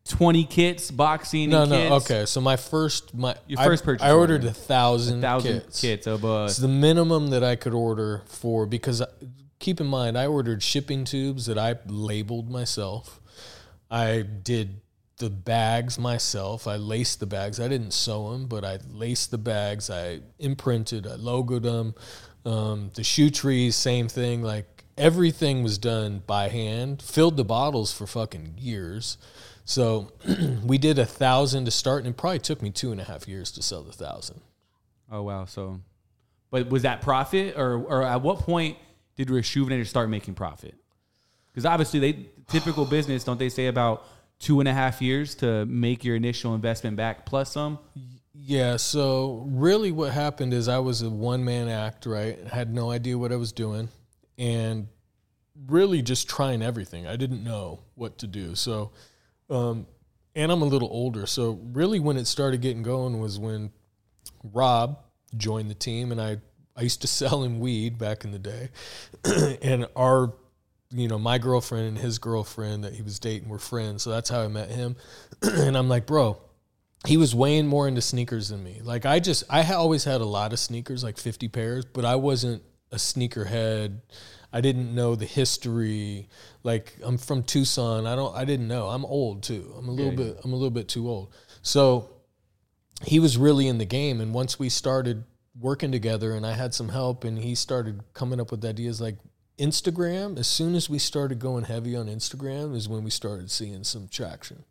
twenty 0.07 0.45
kits, 0.45 0.91
boxing? 0.91 1.49
No, 1.49 1.65
no. 1.65 1.75
kits? 1.99 2.05
Okay, 2.11 2.25
so 2.25 2.39
my 2.39 2.55
first, 2.55 3.13
my 3.13 3.35
Your 3.47 3.59
I- 3.59 3.65
first 3.65 3.83
purchase 3.83 4.05
I 4.05 4.11
ordered 4.11 4.41
order. 4.45 4.49
a 4.49 4.53
thousand, 4.53 5.21
thousand 5.21 5.61
kits. 5.61 5.81
kits, 5.81 6.07
of 6.07 6.23
uh, 6.23 6.45
It's 6.47 6.57
the 6.57 6.67
minimum 6.67 7.27
that 7.31 7.43
I 7.43 7.55
could 7.55 7.73
order 7.73 8.21
for 8.27 8.65
because 8.65 9.01
I- 9.01 9.07
keep 9.59 9.81
in 9.81 9.87
mind 9.87 10.17
I 10.17 10.27
ordered 10.27 10.61
shipping 10.63 11.03
tubes 11.03 11.47
that 11.47 11.57
I 11.57 11.75
labeled 11.87 12.49
myself. 12.49 13.19
I 13.89 14.21
did 14.21 14.81
the 15.17 15.29
bags 15.29 15.97
myself. 15.97 16.67
I 16.67 16.75
laced 16.75 17.19
the 17.21 17.25
bags. 17.25 17.59
I 17.59 17.67
didn't 17.69 17.91
sew 17.91 18.31
them, 18.33 18.47
but 18.47 18.65
I 18.65 18.79
laced 18.91 19.31
the 19.31 19.37
bags. 19.37 19.89
I 19.89 20.19
imprinted. 20.39 21.07
I 21.07 21.11
logoed 21.15 21.61
them. 21.63 21.95
Um, 22.45 22.91
the 22.95 23.03
shoe 23.03 23.29
trees, 23.29 23.75
same 23.75 24.07
thing. 24.09 24.43
Like 24.43 24.74
everything 24.97 25.63
was 25.63 25.77
done 25.77 26.23
by 26.25 26.49
hand. 26.49 27.01
Filled 27.01 27.37
the 27.37 27.43
bottles 27.43 27.93
for 27.93 28.07
fucking 28.07 28.55
years. 28.57 29.17
So 29.65 30.11
we 30.63 30.77
did 30.77 30.99
a 30.99 31.05
thousand 31.05 31.65
to 31.65 31.71
start, 31.71 32.03
and 32.03 32.13
it 32.13 32.17
probably 32.17 32.39
took 32.39 32.61
me 32.61 32.69
two 32.69 32.91
and 32.91 33.01
a 33.01 33.03
half 33.03 33.27
years 33.27 33.51
to 33.53 33.63
sell 33.63 33.83
the 33.83 33.91
thousand. 33.91 34.41
oh 35.11 35.23
wow. 35.23 35.45
So, 35.45 35.81
but 36.51 36.69
was 36.69 36.83
that 36.83 37.01
profit, 37.01 37.57
or 37.57 37.77
or 37.77 38.03
at 38.03 38.21
what 38.21 38.39
point 38.39 38.77
did 39.15 39.29
Reshoevn8r 39.29 39.87
start 39.87 40.09
making 40.09 40.35
profit? 40.35 40.75
Because 41.51 41.65
obviously, 41.65 41.99
they 41.99 42.29
typical 42.47 42.85
business 42.85 43.23
don't 43.23 43.39
they 43.39 43.49
say 43.49 43.67
about 43.67 44.05
two 44.39 44.59
and 44.59 44.69
a 44.69 44.73
half 44.73 45.01
years 45.01 45.33
to 45.35 45.65
make 45.65 46.03
your 46.03 46.15
initial 46.15 46.53
investment 46.53 46.97
back 46.97 47.25
plus 47.25 47.51
some? 47.51 47.79
Yeah, 48.33 48.75
so 48.75 49.45
really 49.49 49.91
what 49.91 50.11
happened 50.11 50.53
is 50.53 50.67
I 50.67 50.79
was 50.79 51.01
a 51.01 51.09
one 51.09 51.43
man 51.43 51.69
act, 51.69 52.05
right? 52.05 52.37
I 52.51 52.53
had 52.53 52.73
no 52.73 52.91
idea 52.91 53.17
what 53.17 53.31
I 53.31 53.37
was 53.37 53.53
doing 53.53 53.89
and 54.37 54.87
really 55.67 56.01
just 56.01 56.29
trying 56.29 56.61
everything. 56.61 57.07
I 57.07 57.15
didn't 57.15 57.43
know 57.43 57.81
what 57.95 58.17
to 58.19 58.27
do. 58.27 58.55
So 58.55 58.91
um 59.49 59.87
and 60.35 60.51
I'm 60.51 60.61
a 60.61 60.65
little 60.65 60.89
older. 60.91 61.25
So 61.25 61.59
really 61.71 61.99
when 61.99 62.17
it 62.17 62.25
started 62.25 62.61
getting 62.61 62.83
going 62.83 63.19
was 63.19 63.39
when 63.39 63.71
Rob 64.43 64.99
joined 65.37 65.69
the 65.69 65.75
team 65.75 66.11
and 66.11 66.21
I 66.21 66.37
I 66.75 66.81
used 66.81 67.01
to 67.01 67.07
sell 67.19 67.43
him 67.43 67.59
weed 67.59 67.97
back 67.97 68.25
in 68.25 68.31
the 68.31 68.39
day. 68.39 68.69
and 69.61 69.87
our 69.95 70.33
you 70.91 71.07
know, 71.07 71.19
my 71.19 71.37
girlfriend 71.37 71.87
and 71.87 71.97
his 71.97 72.19
girlfriend 72.19 72.83
that 72.83 72.93
he 72.93 73.01
was 73.01 73.19
dating 73.19 73.49
were 73.49 73.59
friends. 73.59 74.03
So 74.03 74.11
that's 74.11 74.29
how 74.29 74.41
I 74.41 74.47
met 74.47 74.69
him. 74.69 74.95
and 75.41 75.77
I'm 75.77 75.89
like, 75.89 76.05
bro, 76.05 76.39
he 77.05 77.17
was 77.17 77.35
weighing 77.35 77.67
more 77.67 77.87
into 77.87 78.01
sneakers 78.01 78.49
than 78.49 78.63
me. 78.63 78.81
Like 78.83 79.05
I 79.05 79.19
just 79.19 79.43
I 79.49 79.73
always 79.73 80.03
had 80.03 80.21
a 80.21 80.25
lot 80.25 80.53
of 80.53 80.59
sneakers, 80.59 81.03
like 81.03 81.17
50 81.17 81.47
pairs, 81.49 81.85
but 81.85 82.05
I 82.05 82.15
wasn't 82.15 82.63
a 82.95 82.97
sneakerhead. 82.97 83.99
I 84.51 84.61
didn't 84.61 84.95
know 84.95 85.15
the 85.15 85.25
history. 85.25 86.29
Like 86.63 86.95
I'm 87.03 87.17
from 87.17 87.43
Tucson. 87.43 88.07
I 88.07 88.15
don't 88.15 88.35
I 88.35 88.45
didn't 88.45 88.67
know. 88.67 88.87
I'm 88.87 89.05
old 89.05 89.43
too. 89.43 89.73
I'm 89.77 89.89
a 89.89 89.91
little 89.91 90.13
Yeah, 90.13 90.33
bit 90.33 90.39
I'm 90.43 90.53
a 90.53 90.55
little 90.55 90.71
bit 90.71 90.87
too 90.87 91.09
old. 91.09 91.33
So 91.61 92.09
he 93.03 93.19
was 93.19 93.37
really 93.37 93.67
in 93.67 93.77
the 93.77 93.85
game 93.85 94.21
and 94.21 94.33
once 94.33 94.57
we 94.57 94.69
started 94.69 95.25
working 95.59 95.91
together 95.91 96.33
and 96.33 96.45
I 96.45 96.53
had 96.53 96.73
some 96.73 96.89
help 96.89 97.23
and 97.23 97.37
he 97.37 97.53
started 97.53 98.01
coming 98.13 98.39
up 98.39 98.51
with 98.51 98.63
ideas 98.65 99.01
like 99.01 99.17
Instagram, 99.57 100.37
as 100.37 100.47
soon 100.47 100.75
as 100.75 100.89
we 100.89 100.99
started 100.99 101.39
going 101.39 101.65
heavy 101.65 101.95
on 101.95 102.07
Instagram 102.07 102.75
is 102.75 102.89
when 102.89 103.03
we 103.03 103.09
started 103.09 103.51
seeing 103.51 103.83
some 103.83 104.07
traction. 104.07 104.63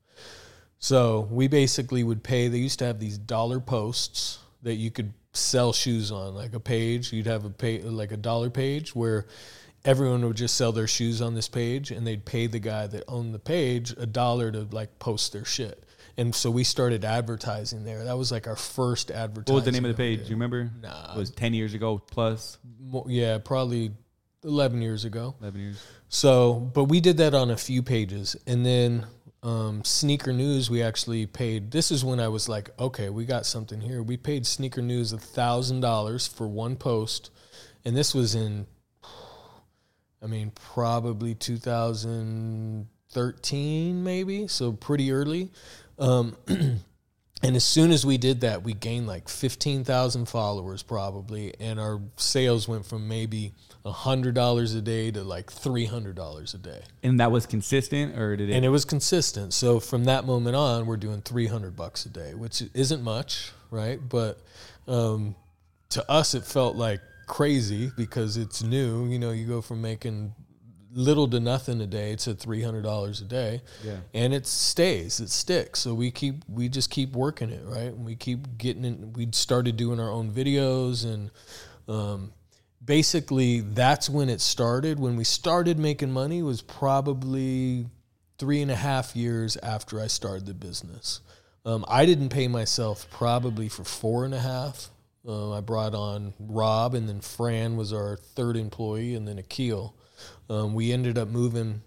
So 0.78 1.28
we 1.30 1.48
basically 1.48 2.02
would 2.04 2.22
pay. 2.22 2.48
They 2.48 2.58
used 2.58 2.78
to 2.80 2.84
have 2.84 3.00
these 3.00 3.16
dollar 3.16 3.60
posts 3.60 4.38
that 4.62 4.74
you 4.74 4.90
could 4.90 5.12
sell 5.34 5.72
shoes 5.72 6.10
on, 6.10 6.34
like 6.34 6.54
a 6.54 6.60
page. 6.60 7.12
You'd 7.12 7.26
have 7.26 7.44
a 7.44 7.50
pay, 7.50 7.82
like 7.82 8.12
a 8.12 8.16
dollar 8.16 8.48
page 8.50 8.94
where 8.94 9.26
everyone 9.84 10.24
would 10.26 10.36
just 10.36 10.56
sell 10.56 10.72
their 10.72 10.86
shoes 10.86 11.20
on 11.20 11.34
this 11.34 11.48
page, 11.48 11.90
and 11.90 12.06
they'd 12.06 12.24
pay 12.24 12.46
the 12.46 12.58
guy 12.58 12.86
that 12.86 13.04
owned 13.08 13.34
the 13.34 13.38
page 13.38 13.92
a 13.98 14.06
dollar 14.06 14.50
to 14.50 14.60
like 14.70 14.98
post 14.98 15.32
their 15.32 15.44
shit. 15.44 15.84
And 16.16 16.32
so 16.34 16.48
we 16.50 16.62
started 16.62 17.04
advertising 17.04 17.84
there. 17.84 18.04
That 18.04 18.16
was 18.16 18.30
like 18.30 18.46
our 18.46 18.54
first 18.56 19.10
advertising. 19.10 19.52
What 19.54 19.58
was 19.58 19.64
the 19.64 19.72
name 19.72 19.84
of 19.84 19.90
the 19.96 20.00
page? 20.00 20.20
Do 20.20 20.26
you 20.26 20.36
remember? 20.36 20.70
Nah. 20.80 21.14
It 21.14 21.18
was 21.18 21.30
ten 21.30 21.52
years 21.54 21.74
ago 21.74 21.98
plus 21.98 22.56
Mo- 22.80 23.06
Yeah, 23.08 23.38
probably 23.38 23.90
eleven 24.44 24.80
years 24.80 25.04
ago. 25.04 25.34
eleven 25.40 25.60
years. 25.60 25.82
So, 26.08 26.54
but 26.54 26.84
we 26.84 27.00
did 27.00 27.16
that 27.16 27.34
on 27.34 27.50
a 27.50 27.56
few 27.56 27.82
pages, 27.82 28.36
and 28.46 28.64
then 28.64 29.04
um, 29.44 29.84
Sneaker 29.84 30.32
News. 30.32 30.68
We 30.70 30.82
actually 30.82 31.26
paid. 31.26 31.70
This 31.70 31.92
is 31.92 32.04
when 32.04 32.18
I 32.18 32.26
was 32.28 32.48
like, 32.48 32.70
okay, 32.80 33.10
we 33.10 33.26
got 33.26 33.46
something 33.46 33.80
here. 33.80 34.02
We 34.02 34.16
paid 34.16 34.44
Sneaker 34.46 34.82
News 34.82 35.12
a 35.12 35.18
thousand 35.18 35.80
dollars 35.80 36.26
for 36.26 36.48
one 36.48 36.74
post, 36.76 37.30
and 37.84 37.96
this 37.96 38.12
was 38.14 38.34
in, 38.34 38.66
I 40.22 40.26
mean, 40.26 40.50
probably 40.54 41.34
2013, 41.34 44.02
maybe. 44.02 44.48
So 44.48 44.72
pretty 44.72 45.12
early. 45.12 45.52
Um, 45.98 46.36
And 47.44 47.56
as 47.56 47.64
soon 47.64 47.90
as 47.90 48.06
we 48.06 48.16
did 48.16 48.40
that, 48.40 48.62
we 48.62 48.72
gained 48.72 49.06
like 49.06 49.28
15,000 49.28 50.26
followers 50.26 50.82
probably. 50.82 51.52
And 51.60 51.78
our 51.78 52.00
sales 52.16 52.66
went 52.66 52.86
from 52.86 53.06
maybe 53.06 53.52
$100 53.84 54.76
a 54.76 54.80
day 54.80 55.10
to 55.10 55.22
like 55.22 55.50
$300 55.52 56.54
a 56.54 56.58
day. 56.58 56.82
And 57.02 57.20
that 57.20 57.30
was 57.30 57.46
consistent 57.46 58.18
or 58.18 58.36
did 58.36 58.50
it? 58.50 58.54
And 58.54 58.64
it 58.64 58.70
was 58.70 58.84
consistent. 58.84 59.52
So 59.52 59.78
from 59.78 60.04
that 60.04 60.24
moment 60.24 60.56
on, 60.56 60.86
we're 60.86 60.96
doing 60.96 61.20
300 61.20 61.76
bucks 61.76 62.06
a 62.06 62.08
day, 62.08 62.34
which 62.34 62.62
isn't 62.72 63.02
much, 63.02 63.52
right? 63.70 64.00
But 64.08 64.40
um, 64.88 65.34
to 65.90 66.10
us, 66.10 66.34
it 66.34 66.44
felt 66.44 66.76
like 66.76 67.00
crazy 67.26 67.90
because 67.96 68.36
it's 68.36 68.62
new. 68.62 69.06
You 69.06 69.18
know, 69.18 69.32
you 69.32 69.46
go 69.46 69.60
from 69.60 69.82
making 69.82 70.34
little 70.96 71.28
to 71.28 71.40
nothing 71.40 71.80
a 71.80 71.86
day 71.86 72.14
to 72.14 72.34
three 72.34 72.62
hundred 72.62 72.82
dollars 72.82 73.20
a 73.20 73.24
day, 73.24 73.60
Yeah. 73.82 73.96
and 74.14 74.32
it 74.32 74.46
stays, 74.46 75.18
it 75.18 75.28
sticks. 75.28 75.80
So 75.80 75.92
we 75.92 76.10
keep, 76.12 76.44
we 76.48 76.68
just 76.68 76.88
keep 76.88 77.12
working 77.16 77.50
it, 77.50 77.62
right? 77.64 77.92
And 77.92 78.04
we 78.04 78.14
keep 78.14 78.56
getting 78.58 78.84
in. 78.84 79.12
We 79.12 79.28
started 79.32 79.76
doing 79.76 79.98
our 79.98 80.10
own 80.10 80.30
videos, 80.30 81.04
and 81.04 81.30
um, 81.88 82.32
basically 82.84 83.60
that's 83.60 84.08
when 84.08 84.28
it 84.28 84.40
started. 84.40 84.98
When 84.98 85.16
we 85.16 85.24
started 85.24 85.78
making 85.78 86.10
money 86.10 86.42
was 86.42 86.62
probably 86.62 87.86
three 88.38 88.62
and 88.62 88.70
a 88.70 88.76
half 88.76 89.14
years 89.16 89.56
after 89.56 90.00
I 90.00 90.06
started 90.06 90.46
the 90.46 90.54
business. 90.54 91.20
Um, 91.64 91.84
I 91.88 92.04
didn't 92.04 92.28
pay 92.28 92.48
myself 92.48 93.06
probably 93.10 93.68
for 93.68 93.84
four 93.84 94.24
and 94.24 94.34
a 94.34 94.40
half. 94.40 94.90
Uh, 95.26 95.52
I 95.52 95.60
brought 95.60 95.94
on 95.94 96.34
Rob, 96.38 96.94
and 96.94 97.08
then 97.08 97.20
Fran 97.20 97.76
was 97.76 97.92
our 97.94 98.16
third 98.16 98.56
employee, 98.56 99.14
and 99.14 99.26
then 99.26 99.38
Akil. 99.38 99.94
Um, 100.50 100.74
we 100.74 100.92
ended 100.92 101.16
up 101.16 101.28
moving 101.28 101.80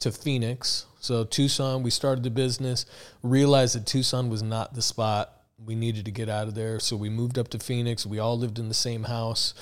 to 0.00 0.12
Phoenix. 0.12 0.84
So 1.00 1.24
Tucson, 1.24 1.82
we 1.82 1.90
started 1.90 2.24
the 2.24 2.30
business, 2.30 2.84
realized 3.22 3.74
that 3.76 3.86
Tucson 3.86 4.28
was 4.28 4.42
not 4.42 4.74
the 4.74 4.82
spot. 4.82 5.32
We 5.64 5.74
needed 5.74 6.04
to 6.04 6.10
get 6.10 6.28
out 6.28 6.48
of 6.48 6.54
there. 6.54 6.80
So 6.80 6.96
we 6.96 7.08
moved 7.08 7.38
up 7.38 7.48
to 7.48 7.58
Phoenix. 7.58 8.04
We 8.04 8.18
all 8.18 8.38
lived 8.38 8.58
in 8.58 8.68
the 8.68 8.74
same 8.74 9.04
house. 9.04 9.54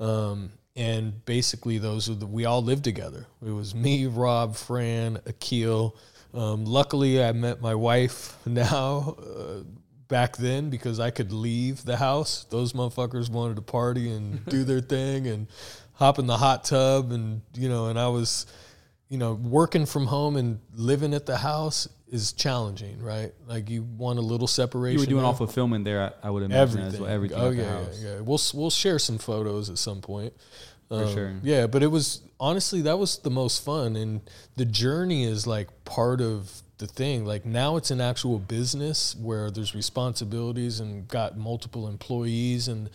Um, 0.00 0.52
and 0.76 1.24
basically 1.24 1.78
those 1.78 2.08
are 2.08 2.14
the, 2.14 2.26
we 2.26 2.44
all 2.44 2.62
lived 2.62 2.84
together. 2.84 3.26
It 3.44 3.50
was 3.50 3.74
me, 3.74 4.06
Rob, 4.06 4.54
Fran, 4.54 5.18
Akil. 5.26 5.96
Um, 6.32 6.64
luckily 6.64 7.22
I 7.22 7.32
met 7.32 7.60
my 7.60 7.74
wife 7.74 8.36
now, 8.46 9.16
uh, 9.18 9.62
back 10.08 10.36
then 10.36 10.70
because 10.70 10.98
I 10.98 11.10
could 11.10 11.32
leave 11.32 11.84
the 11.84 11.96
house. 11.96 12.44
Those 12.44 12.72
motherfuckers 12.72 13.30
wanted 13.30 13.56
to 13.56 13.62
party 13.62 14.10
and 14.10 14.44
do 14.48 14.64
their 14.64 14.80
thing 14.80 15.26
and 15.26 15.46
hop 15.92 16.18
in 16.18 16.26
the 16.26 16.36
hot 16.36 16.64
tub 16.64 17.12
and 17.12 17.42
you 17.54 17.68
know 17.68 17.88
and 17.88 17.98
I 17.98 18.08
was 18.08 18.46
you 19.08 19.18
know 19.18 19.34
working 19.34 19.84
from 19.84 20.06
home 20.06 20.36
and 20.36 20.60
living 20.74 21.12
at 21.12 21.26
the 21.26 21.36
house 21.36 21.88
is 22.10 22.32
challenging, 22.32 23.02
right? 23.02 23.32
Like 23.46 23.68
you 23.70 23.82
want 23.82 24.18
a 24.18 24.22
little 24.22 24.46
separation. 24.46 24.98
you 24.98 25.02
were 25.02 25.06
doing 25.06 25.22
there. 25.22 25.26
all 25.26 25.34
fulfillment 25.34 25.84
there, 25.84 26.14
I, 26.22 26.28
I 26.28 26.30
would 26.30 26.42
imagine 26.42 26.80
as 26.80 26.94
everything. 26.94 27.00
well. 27.02 27.10
Everything. 27.14 27.38
Oh 27.38 27.50
yeah, 27.50 27.80
yeah, 27.80 28.08
yeah. 28.08 28.20
We'll 28.20 28.40
we'll 28.54 28.70
share 28.70 28.98
some 28.98 29.18
photos 29.18 29.70
at 29.70 29.78
some 29.78 30.00
point. 30.00 30.32
Um, 30.90 31.12
sure. 31.12 31.34
Yeah, 31.42 31.66
but 31.66 31.82
it 31.82 31.88
was 31.88 32.22
honestly 32.40 32.82
that 32.82 32.98
was 32.98 33.18
the 33.18 33.30
most 33.30 33.64
fun, 33.64 33.96
and 33.96 34.20
the 34.56 34.64
journey 34.64 35.24
is 35.24 35.46
like 35.46 35.84
part 35.84 36.20
of 36.20 36.62
the 36.78 36.86
thing. 36.86 37.24
Like 37.26 37.44
now 37.44 37.76
it's 37.76 37.90
an 37.90 38.00
actual 38.00 38.38
business 38.38 39.14
where 39.16 39.50
there's 39.50 39.74
responsibilities 39.74 40.80
and 40.80 41.06
got 41.06 41.36
multiple 41.36 41.88
employees, 41.88 42.68
and 42.68 42.90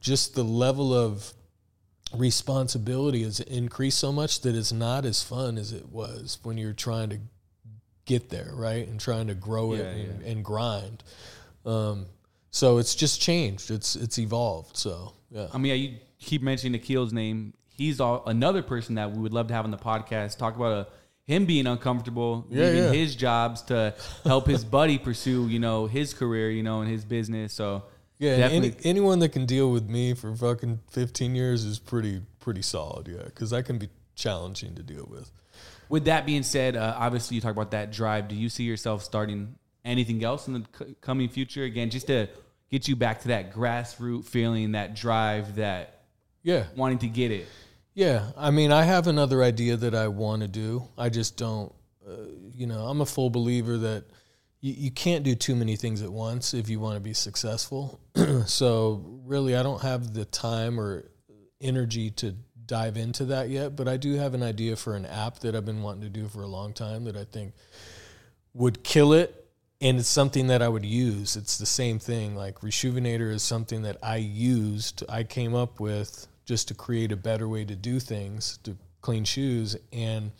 just 0.00 0.34
the 0.34 0.44
level 0.44 0.92
of 0.92 1.32
responsibility 2.14 3.22
has 3.22 3.40
increased 3.40 3.98
so 3.98 4.12
much 4.12 4.40
that 4.40 4.54
it's 4.54 4.72
not 4.72 5.04
as 5.04 5.22
fun 5.22 5.58
as 5.58 5.72
it 5.72 5.90
was 5.90 6.38
when 6.42 6.56
you're 6.56 6.72
trying 6.72 7.10
to 7.10 7.18
get 8.08 8.28
there, 8.30 8.50
right? 8.54 8.88
And 8.88 8.98
trying 8.98 9.28
to 9.28 9.34
grow 9.34 9.74
it 9.74 9.78
Yeah, 9.78 9.84
and, 9.90 10.22
yeah. 10.22 10.30
and 10.32 10.44
grind. 10.44 11.04
Um, 11.64 12.06
so 12.50 12.78
it's 12.78 12.94
just 12.96 13.20
changed. 13.20 13.70
It's 13.70 13.94
it's 13.94 14.18
evolved. 14.18 14.76
So 14.76 15.12
yeah. 15.30 15.46
I 15.54 15.58
mean, 15.58 15.70
yeah, 15.70 15.74
you 15.74 15.96
keep 16.18 16.42
mentioning 16.42 16.74
Akil's 16.80 17.12
name. 17.12 17.54
He's 17.68 18.00
all, 18.00 18.24
another 18.26 18.62
person 18.62 18.96
that 18.96 19.12
we 19.12 19.18
would 19.20 19.32
love 19.32 19.46
to 19.48 19.54
have 19.54 19.64
on 19.64 19.70
the 19.70 19.76
podcast. 19.78 20.36
Talk 20.38 20.56
about 20.56 20.72
uh 20.72 20.84
him 21.26 21.44
being 21.44 21.66
uncomfortable, 21.66 22.46
Yeah, 22.50 22.64
leaving 22.64 22.84
yeah. 22.84 22.92
his 22.92 23.14
jobs 23.14 23.60
to 23.64 23.94
help 24.24 24.46
his 24.46 24.64
buddy 24.64 24.96
pursue, 24.98 25.46
you 25.48 25.58
know, 25.58 25.86
his 25.86 26.14
career, 26.14 26.50
you 26.50 26.62
know, 26.62 26.80
and 26.80 26.90
his 26.90 27.04
business. 27.04 27.52
So 27.52 27.82
Yeah, 28.18 28.30
any, 28.50 28.72
anyone 28.82 29.18
that 29.18 29.28
can 29.28 29.44
deal 29.44 29.70
with 29.70 29.88
me 29.90 30.14
for 30.14 30.34
fucking 30.34 30.80
15 30.90 31.34
years 31.34 31.64
is 31.64 31.78
pretty 31.78 32.22
pretty 32.40 32.62
solid, 32.62 33.08
yeah, 33.08 33.28
cuz 33.34 33.52
I 33.52 33.60
can 33.62 33.76
be 33.78 33.90
challenging 34.14 34.74
to 34.76 34.82
deal 34.82 35.06
with. 35.08 35.30
With 35.88 36.04
that 36.04 36.26
being 36.26 36.42
said, 36.42 36.76
uh, 36.76 36.94
obviously 36.96 37.34
you 37.36 37.40
talk 37.40 37.52
about 37.52 37.70
that 37.72 37.90
drive. 37.92 38.28
Do 38.28 38.34
you 38.34 38.48
see 38.48 38.64
yourself 38.64 39.02
starting 39.02 39.56
anything 39.84 40.22
else 40.24 40.46
in 40.48 40.54
the 40.54 40.64
c- 40.78 40.94
coming 41.00 41.28
future? 41.28 41.64
Again, 41.64 41.90
just 41.90 42.06
to 42.08 42.28
get 42.70 42.88
you 42.88 42.96
back 42.96 43.20
to 43.22 43.28
that 43.28 43.52
grassroots 43.52 44.26
feeling, 44.26 44.72
that 44.72 44.94
drive, 44.94 45.56
that 45.56 46.02
Yeah. 46.42 46.64
wanting 46.76 46.98
to 46.98 47.08
get 47.08 47.30
it. 47.30 47.46
Yeah, 47.94 48.30
I 48.36 48.50
mean, 48.50 48.70
I 48.70 48.84
have 48.84 49.06
another 49.06 49.42
idea 49.42 49.76
that 49.76 49.94
I 49.94 50.08
want 50.08 50.42
to 50.42 50.48
do. 50.48 50.86
I 50.96 51.08
just 51.08 51.36
don't, 51.36 51.72
uh, 52.06 52.12
you 52.54 52.66
know, 52.66 52.86
I'm 52.86 53.00
a 53.00 53.06
full 53.06 53.30
believer 53.30 53.76
that 53.78 54.04
you, 54.60 54.72
you 54.74 54.90
can't 54.90 55.24
do 55.24 55.34
too 55.34 55.56
many 55.56 55.74
things 55.76 56.02
at 56.02 56.12
once 56.12 56.54
if 56.54 56.68
you 56.68 56.78
want 56.80 56.94
to 56.96 57.00
be 57.00 57.14
successful. 57.14 57.98
so, 58.46 59.20
really, 59.24 59.56
I 59.56 59.62
don't 59.62 59.82
have 59.82 60.14
the 60.14 60.24
time 60.26 60.78
or 60.78 61.10
energy 61.60 62.10
to 62.10 62.36
dive 62.68 62.96
into 62.96 63.24
that 63.24 63.48
yet, 63.48 63.74
but 63.74 63.88
I 63.88 63.96
do 63.96 64.14
have 64.14 64.34
an 64.34 64.42
idea 64.44 64.76
for 64.76 64.94
an 64.94 65.06
app 65.06 65.40
that 65.40 65.56
I've 65.56 65.64
been 65.64 65.82
wanting 65.82 66.02
to 66.02 66.08
do 66.08 66.28
for 66.28 66.42
a 66.42 66.46
long 66.46 66.72
time 66.72 67.04
that 67.04 67.16
I 67.16 67.24
think 67.24 67.54
would 68.54 68.84
kill 68.84 69.12
it 69.12 69.46
and 69.80 69.98
it's 69.98 70.08
something 70.08 70.48
that 70.48 70.60
I 70.60 70.68
would 70.68 70.84
use. 70.84 71.36
It's 71.36 71.58
the 71.58 71.66
same 71.66 71.98
thing. 71.98 72.34
Like 72.36 72.60
Reshoevn8r 72.60 73.32
is 73.32 73.42
something 73.42 73.82
that 73.82 73.96
I 74.02 74.16
used, 74.16 75.04
I 75.08 75.24
came 75.24 75.54
up 75.54 75.80
with 75.80 76.26
just 76.44 76.68
to 76.68 76.74
create 76.74 77.12
a 77.12 77.16
better 77.16 77.48
way 77.48 77.64
to 77.64 77.74
do 77.74 78.00
things, 78.00 78.58
to 78.64 78.76
clean 79.00 79.24
shoes. 79.24 79.76
And 79.92 80.32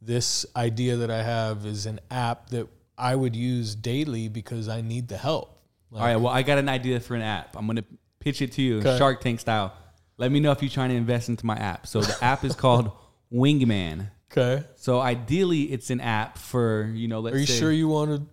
this 0.00 0.46
idea 0.54 0.96
that 0.96 1.10
I 1.10 1.22
have 1.22 1.66
is 1.66 1.86
an 1.86 2.00
app 2.10 2.50
that 2.50 2.68
I 2.96 3.16
would 3.16 3.34
use 3.34 3.74
daily 3.74 4.28
because 4.28 4.68
I 4.68 4.80
need 4.80 5.08
the 5.08 5.16
help. 5.16 5.58
All 5.92 6.00
right, 6.00 6.16
well, 6.16 6.32
I 6.32 6.42
got 6.42 6.58
an 6.58 6.68
idea 6.68 6.98
for 6.98 7.14
an 7.14 7.22
app. 7.22 7.56
I'm 7.56 7.66
going 7.66 7.76
to 7.76 7.84
pitch 8.18 8.42
it 8.42 8.52
to 8.52 8.62
you. 8.62 8.82
Shark 8.82 9.20
Tank 9.20 9.38
style. 9.40 9.72
Let 10.16 10.30
me 10.30 10.40
know 10.40 10.52
if 10.52 10.62
you're 10.62 10.70
trying 10.70 10.90
to 10.90 10.96
invest 10.96 11.28
into 11.28 11.44
my 11.46 11.56
app. 11.56 11.86
So 11.86 12.00
the 12.00 12.16
app 12.24 12.44
is 12.44 12.54
called 12.54 12.92
Wingman. 13.32 14.10
Okay. 14.30 14.64
So 14.76 15.00
ideally, 15.00 15.62
it's 15.62 15.90
an 15.90 16.00
app 16.00 16.38
for 16.38 16.90
you 16.94 17.08
know. 17.08 17.20
Let's 17.20 17.36
Are 17.36 17.40
you 17.40 17.46
say, 17.46 17.58
sure 17.58 17.72
you 17.72 17.88
want 17.88 18.10
to 18.10 18.26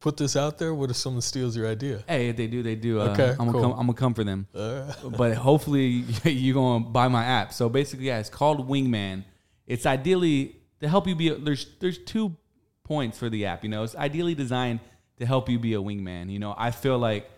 put 0.00 0.16
this 0.16 0.36
out 0.36 0.58
there? 0.58 0.72
What 0.74 0.90
if 0.90 0.96
someone 0.96 1.22
steals 1.22 1.56
your 1.56 1.66
idea? 1.68 2.04
Hey, 2.06 2.28
if 2.28 2.36
they 2.36 2.46
do, 2.46 2.62
they 2.62 2.74
do. 2.76 3.00
Uh, 3.00 3.08
Okay, 3.10 3.30
I'm 3.30 3.36
gonna 3.38 3.52
cool. 3.52 3.62
come. 3.62 3.72
I'm 3.72 3.78
gonna 3.86 3.94
come 3.94 4.14
for 4.14 4.24
them. 4.24 4.46
Uh, 4.54 4.92
but 5.16 5.34
hopefully 5.36 6.04
you're 6.24 6.54
gonna 6.54 6.84
buy 6.84 7.08
my 7.08 7.24
app. 7.24 7.52
So 7.52 7.68
basically, 7.68 8.06
yeah, 8.06 8.18
it's 8.18 8.30
called 8.30 8.68
Wingman. 8.68 9.24
It's 9.66 9.86
ideally 9.86 10.56
to 10.80 10.88
help 10.88 11.06
you 11.06 11.14
be. 11.14 11.28
A, 11.28 11.34
there's 11.36 11.66
there's 11.80 11.98
two 11.98 12.36
points 12.84 13.18
for 13.18 13.28
the 13.28 13.46
app. 13.46 13.64
You 13.64 13.70
know, 13.70 13.82
it's 13.82 13.96
ideally 13.96 14.34
designed 14.34 14.80
to 15.18 15.26
help 15.26 15.48
you 15.48 15.58
be 15.58 15.74
a 15.74 15.78
wingman. 15.78 16.30
You 16.30 16.38
know, 16.38 16.54
I 16.56 16.70
feel 16.70 16.96
like 16.98 17.28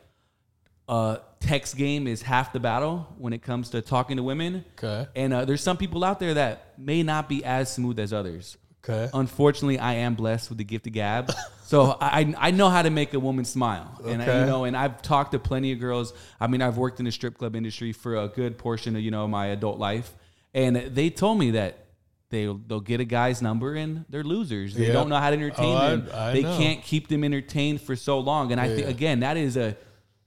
uh, 0.86 1.16
text 1.40 1.76
game 1.76 2.06
is 2.06 2.22
half 2.22 2.52
the 2.52 2.60
battle 2.60 3.06
when 3.18 3.32
it 3.32 3.42
comes 3.42 3.70
to 3.70 3.80
talking 3.82 4.16
to 4.18 4.22
women. 4.22 4.64
okay. 4.82 5.08
And 5.16 5.32
uh, 5.32 5.44
there's 5.44 5.62
some 5.62 5.76
people 5.76 6.04
out 6.04 6.20
there 6.20 6.34
that 6.34 6.78
may 6.78 7.02
not 7.02 7.28
be 7.28 7.44
as 7.44 7.72
smooth 7.72 7.98
as 7.98 8.12
others. 8.12 8.56
Okay. 8.84 9.10
Unfortunately, 9.12 9.78
I 9.78 9.94
am 9.94 10.14
blessed 10.14 10.48
with 10.48 10.56
the 10.58 10.64
gift 10.64 10.86
of 10.86 10.94
gab, 10.94 11.30
so 11.64 11.98
I 12.00 12.34
I 12.38 12.50
know 12.50 12.70
how 12.70 12.80
to 12.80 12.88
make 12.88 13.12
a 13.12 13.20
woman 13.20 13.44
smile, 13.44 14.00
and 14.06 14.22
I, 14.22 14.40
you 14.40 14.46
know, 14.46 14.64
and 14.64 14.74
I've 14.74 15.02
talked 15.02 15.32
to 15.32 15.38
plenty 15.38 15.72
of 15.72 15.80
girls. 15.80 16.14
I 16.40 16.46
mean, 16.46 16.62
I've 16.62 16.78
worked 16.78 16.98
in 16.98 17.04
the 17.04 17.12
strip 17.12 17.36
club 17.36 17.54
industry 17.54 17.92
for 17.92 18.16
a 18.16 18.28
good 18.28 18.56
portion 18.56 18.96
of 18.96 19.02
you 19.02 19.10
know 19.10 19.28
my 19.28 19.48
adult 19.48 19.78
life, 19.78 20.14
and 20.54 20.76
they 20.76 21.10
told 21.10 21.38
me 21.38 21.50
that 21.50 21.88
they 22.30 22.46
they'll 22.46 22.80
get 22.80 23.00
a 23.00 23.04
guy's 23.04 23.42
number 23.42 23.74
and 23.74 24.06
they're 24.08 24.24
losers. 24.24 24.72
They 24.74 24.86
Yeah. 24.86 24.94
don't 24.94 25.10
know 25.10 25.16
how 25.16 25.28
to 25.28 25.36
entertain 25.36 25.76
Oh, 25.76 25.96
them. 25.96 26.08
I 26.14 26.32
they 26.32 26.42
know. 26.42 26.56
can't 26.56 26.82
keep 26.82 27.08
them 27.08 27.22
entertained 27.22 27.82
for 27.82 27.94
so 27.96 28.18
long, 28.18 28.50
and 28.50 28.58
I 28.58 28.68
think 28.68 28.82
yeah. 28.84 28.88
again 28.88 29.20
that 29.20 29.36
is 29.36 29.58
a 29.58 29.76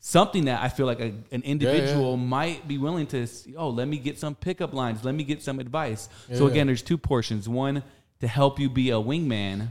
something 0.06 0.44
that 0.46 0.62
I 0.62 0.68
feel 0.68 0.86
like 0.86 1.00
a, 1.00 1.14
an 1.32 1.42
individual 1.44 2.18
might 2.18 2.68
be 2.68 2.78
willing 2.78 3.08
to. 3.08 3.26
Oh, 3.56 3.70
let 3.70 3.88
me 3.88 3.98
get 3.98 4.20
some 4.20 4.36
pickup 4.36 4.74
lines. 4.74 5.06
Let 5.06 5.16
me 5.16 5.24
get 5.24 5.42
some 5.42 5.60
advice. 5.62 6.10
so 6.34 6.46
Yeah. 6.46 6.52
again, 6.52 6.68
there's 6.68 6.82
two 6.82 6.98
portions. 6.98 7.48
One 7.48 7.84
to 8.20 8.28
help 8.28 8.60
you 8.60 8.70
be 8.70 8.90
a 8.90 8.96
wingman, 8.96 9.70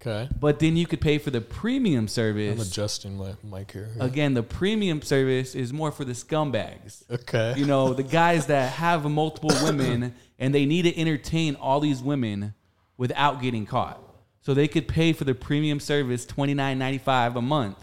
Okay. 0.00 0.26
but 0.40 0.58
then 0.58 0.78
you 0.78 0.86
could 0.86 1.02
pay 1.02 1.18
for 1.18 1.30
the 1.30 1.42
premium 1.42 2.08
service. 2.08 2.54
I'm 2.54 2.60
adjusting 2.66 3.18
my 3.18 3.34
mic 3.44 3.72
here. 3.72 3.90
Again, 4.00 4.32
the 4.32 4.42
premium 4.42 5.02
service 5.02 5.54
is 5.54 5.70
more 5.70 5.92
for 5.92 6.06
the 6.06 6.12
scumbags. 6.14 7.02
Okay. 7.10 7.52
You 7.58 7.66
know, 7.66 7.92
the 7.92 8.02
guys 8.20 8.46
that 8.46 8.72
have 8.72 9.04
multiple 9.04 9.50
women 9.62 10.14
and 10.38 10.54
they 10.54 10.64
need 10.64 10.82
to 10.82 10.98
entertain 10.98 11.56
all 11.56 11.80
these 11.80 12.02
women 12.02 12.54
without 12.96 13.42
getting 13.42 13.66
caught. 13.66 14.00
So 14.40 14.54
they 14.54 14.66
could 14.68 14.88
pay 14.88 15.12
for 15.12 15.24
the 15.24 15.34
premium 15.34 15.78
service 15.78 16.24
twenty 16.24 16.54
nine 16.54 16.78
ninety 16.78 16.98
five 16.98 17.36
a 17.36 17.42
month 17.42 17.78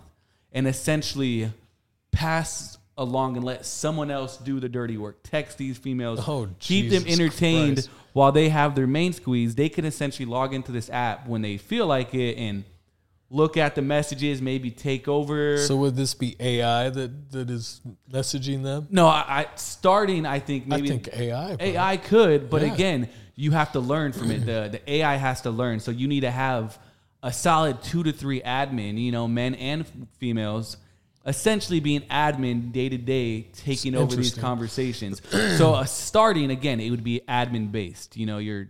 and 0.52 0.68
essentially 0.68 1.52
pass 2.12 2.78
along 2.98 3.36
and 3.36 3.46
let 3.46 3.66
someone 3.66 4.12
else 4.12 4.38
do 4.38 4.60
the 4.60 4.70
dirty 4.70 4.98
work. 4.98 5.20
Text 5.24 5.58
these 5.58 5.78
females, 5.78 6.20
Oh, 6.28 6.48
keep 6.60 6.90
them 6.92 7.04
entertained 7.08 7.78
Christ. 7.78 7.90
while 8.14 8.32
they 8.32 8.50
have 8.50 8.76
their 8.76 8.88
main 8.88 9.14
squeeze. 9.14 9.56
They 9.56 9.70
can 9.70 9.86
essentially 9.86 10.26
log 10.26 10.54
into 10.54 10.72
this 10.72 10.90
app 10.90 11.28
when 11.28 11.42
they 11.42 11.58
feel 11.58 11.88
like 11.88 12.14
it 12.14 12.38
and 12.38 12.64
look 13.30 13.56
at 13.56 13.76
the 13.76 13.82
messages, 13.82 14.42
maybe 14.42 14.70
take 14.70 15.08
over. 15.08 15.58
So 15.58 15.78
would 15.78 15.96
this 15.96 16.14
be 16.14 16.36
AI 16.40 16.90
that 16.90 17.32
that 17.32 17.50
is 17.50 17.80
messaging 18.12 18.62
them? 18.64 18.88
no, 18.92 19.08
I, 19.08 19.24
I 19.28 19.48
starting. 19.56 20.26
I 20.26 20.40
think 20.40 20.68
maybe 20.68 20.90
I 20.90 20.92
think 20.92 21.10
AI. 21.14 21.56
bro. 21.56 21.66
AI 21.66 21.98
could, 21.98 22.50
but 22.50 22.62
Yeah. 22.62 22.74
again, 22.74 23.10
you 23.36 23.52
have 23.52 23.72
to 23.72 23.80
learn 23.80 24.12
from 24.12 24.32
it. 24.32 24.46
The 24.46 24.68
the 24.74 24.92
AI 24.94 25.16
has 25.16 25.42
to 25.42 25.50
learn. 25.50 25.80
So 25.80 25.92
you 25.92 26.08
need 26.10 26.20
to 26.22 26.32
have 26.32 26.78
a 27.24 27.32
solid 27.32 27.82
two 27.82 28.04
to 28.04 28.12
three 28.12 28.42
admin, 28.42 29.00
you 29.02 29.12
know, 29.14 29.28
men 29.30 29.56
and 29.56 29.84
f- 29.84 29.92
females, 30.20 30.76
essentially 31.26 31.80
being 31.80 32.02
admin 32.02 32.72
day 32.72 32.90
to 32.90 32.98
day, 32.98 33.42
taking 33.54 33.96
over 33.96 34.16
these 34.16 34.34
conversations. 34.34 35.22
so 35.58 35.74
uh, 35.74 35.86
starting 35.86 36.52
again, 36.52 36.80
it 36.80 36.90
would 36.90 37.04
be 37.04 37.22
admin 37.28 37.72
based. 37.72 38.18
You 38.18 38.26
know, 38.26 38.38
you're 38.38 38.68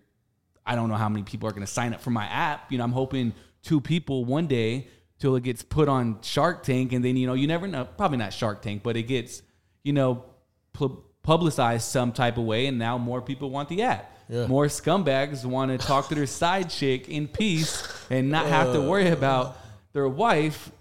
I 0.65 0.75
don't 0.75 0.89
know 0.89 0.95
how 0.95 1.09
many 1.09 1.23
people 1.23 1.49
are 1.49 1.51
going 1.51 1.65
to 1.65 1.71
sign 1.71 1.93
up 1.93 2.01
for 2.01 2.11
my 2.11 2.25
app. 2.25 2.71
You 2.71 2.77
know, 2.77 2.83
I'm 2.83 2.91
hoping 2.91 3.33
two 3.63 3.81
people 3.81 4.25
one 4.25 4.47
day 4.47 4.87
till 5.19 5.35
it 5.35 5.43
gets 5.43 5.63
put 5.63 5.87
on 5.87 6.19
Shark 6.21 6.63
Tank, 6.63 6.93
and 6.93 7.03
then 7.03 7.15
you 7.15 7.27
know, 7.27 7.33
you 7.33 7.47
never 7.47 7.67
know. 7.67 7.85
Probably 7.85 8.17
not 8.17 8.33
Shark 8.33 8.61
Tank, 8.61 8.83
but 8.83 8.97
it 8.97 9.03
gets 9.03 9.41
you 9.83 9.93
know 9.93 10.25
pu- 10.73 11.03
publicized 11.23 11.85
some 11.85 12.11
type 12.11 12.37
of 12.37 12.43
way, 12.43 12.67
and 12.67 12.77
now 12.77 12.97
more 12.97 13.21
people 13.21 13.49
want 13.49 13.69
the 13.69 13.83
app. 13.83 14.17
Yeah. 14.29 14.47
More 14.47 14.67
scumbags 14.67 15.43
want 15.43 15.77
to 15.77 15.85
talk 15.85 16.07
to 16.07 16.15
their 16.15 16.25
side 16.25 16.69
chick 16.69 17.09
in 17.09 17.27
peace 17.27 17.85
and 18.09 18.29
not 18.29 18.45
have 18.45 18.71
to 18.71 18.81
worry 18.81 19.09
about 19.09 19.57
their 19.91 20.07
wife 20.07 20.71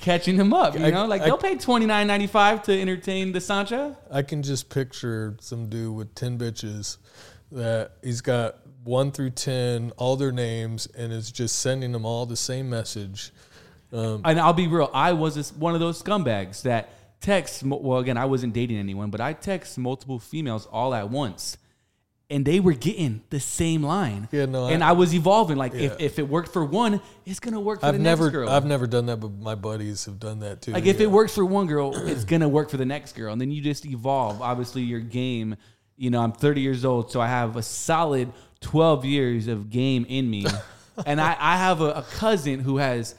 catching 0.00 0.36
them 0.36 0.52
up. 0.54 0.74
You 0.74 0.90
know, 0.90 1.06
like 1.06 1.22
I- 1.22 1.26
they'll 1.26 1.38
pay 1.38 1.56
twenty 1.56 1.86
nine 1.86 2.06
ninety 2.06 2.26
five 2.26 2.62
to 2.64 2.80
entertain 2.80 3.32
the 3.32 3.40
Sancha. 3.40 3.96
I 4.10 4.22
can 4.22 4.42
just 4.42 4.68
picture 4.70 5.36
some 5.40 5.68
dude 5.68 5.94
with 5.94 6.14
10 6.14 6.38
bitches 6.38 6.98
that 7.52 7.92
he's 8.02 8.20
got 8.20 8.56
one 8.84 9.10
through 9.10 9.30
10, 9.30 9.92
all 9.96 10.16
their 10.16 10.32
names, 10.32 10.86
and 10.96 11.12
is 11.12 11.30
just 11.32 11.58
sending 11.58 11.92
them 11.92 12.04
all 12.04 12.26
the 12.26 12.36
same 12.36 12.70
message. 12.70 13.32
Um, 13.92 14.22
And 14.24 14.38
I'll 14.40 14.52
be 14.52 14.66
real, 14.68 14.90
I 14.94 15.12
was 15.12 15.52
one 15.54 15.74
of 15.74 15.80
those 15.80 16.02
scumbags 16.02 16.62
that 16.62 16.90
texts. 17.20 17.62
Well, 17.62 17.98
again, 17.98 18.16
I 18.16 18.24
wasn't 18.26 18.52
dating 18.52 18.76
anyone, 18.78 19.10
but 19.10 19.20
I 19.20 19.32
text 19.32 19.76
multiple 19.78 20.18
females 20.18 20.66
all 20.70 20.94
at 20.94 21.10
once, 21.10 21.56
and 22.28 22.44
they 22.44 22.58
were 22.58 22.72
getting 22.72 23.22
the 23.30 23.38
same 23.38 23.82
line. 23.82 24.28
Yeah, 24.32 24.46
no, 24.46 24.66
and 24.66 24.82
I, 24.82 24.92
was 24.92 25.14
evolving. 25.14 25.56
Like 25.56 25.74
if, 25.74 25.92
Yeah. 25.92 25.96
if 26.06 26.18
it 26.18 26.28
worked 26.28 26.52
for 26.52 26.64
one, 26.64 27.00
it's 27.24 27.38
gonna 27.40 27.60
work 27.60 27.80
for 27.80 27.86
I've 27.86 27.94
the 27.94 28.00
never, 28.00 28.24
next 28.24 28.32
girl. 28.32 28.48
I've 28.48 28.64
never 28.66 28.86
done 28.86 29.06
that, 29.06 29.18
but 29.18 29.32
my 29.32 29.54
buddies 29.54 30.04
have 30.06 30.18
done 30.18 30.40
that 30.40 30.62
too. 30.62 30.72
like 30.72 30.86
if 30.86 30.96
yeah. 30.98 31.04
it 31.04 31.10
works 31.10 31.34
for 31.34 31.44
one 31.44 31.66
girl, 31.66 31.94
it's 32.08 32.24
gonna 32.32 32.48
work 32.48 32.70
for 32.70 32.76
the 32.78 32.84
next 32.86 33.14
girl, 33.14 33.32
and 33.32 33.40
then 33.40 33.50
you 33.50 33.62
just 33.62 33.86
evolve. 33.86 34.42
Obviously, 34.42 34.82
your 34.82 35.00
game. 35.00 35.56
You 35.98 36.10
know, 36.10 36.20
I'm 36.20 36.32
30 36.32 36.60
years 36.60 36.84
old, 36.84 37.10
so 37.10 37.22
I 37.22 37.28
have 37.28 37.56
a 37.56 37.62
solid 37.62 38.30
12 38.60 39.06
years 39.06 39.46
of 39.48 39.70
game 39.70 40.04
in 40.08 40.28
me, 40.28 40.44
and 41.06 41.20
I, 41.20 41.34
I 41.38 41.56
have 41.56 41.80
a, 41.80 41.90
a 41.92 42.02
cousin 42.02 42.60
who 42.60 42.76
has 42.76 43.14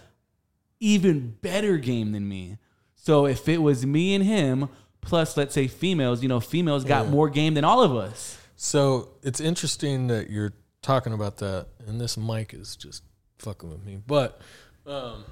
even 0.79 1.35
better 1.41 1.77
game 1.77 2.11
than 2.11 2.27
me. 2.27 2.57
So 2.95 3.25
if 3.25 3.47
it 3.49 3.59
was 3.61 3.85
me 3.85 4.13
and 4.13 4.23
him, 4.23 4.69
plus 5.01 5.35
let's 5.37 5.53
say 5.55 5.67
females, 5.67 6.21
you 6.21 6.29
know, 6.29 6.39
females 6.39 6.83
got 6.83 7.05
Yeah. 7.05 7.11
more 7.11 7.29
game 7.29 7.53
than 7.55 7.63
all 7.63 7.81
of 7.81 7.95
us. 7.95 8.37
So 8.59 9.11
it's 9.21 9.39
interesting 9.39 10.07
that 10.07 10.31
you're 10.31 10.53
talking 10.81 11.13
about 11.13 11.37
that, 11.37 11.67
and 11.85 12.01
this 12.01 12.17
mic 12.17 12.55
is 12.55 12.75
just 12.75 13.03
fucking 13.37 13.69
with 13.69 13.85
me. 13.85 13.99
But 14.05 14.41
um, 14.85 15.23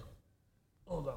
hold 0.86 1.08
on. 1.08 1.16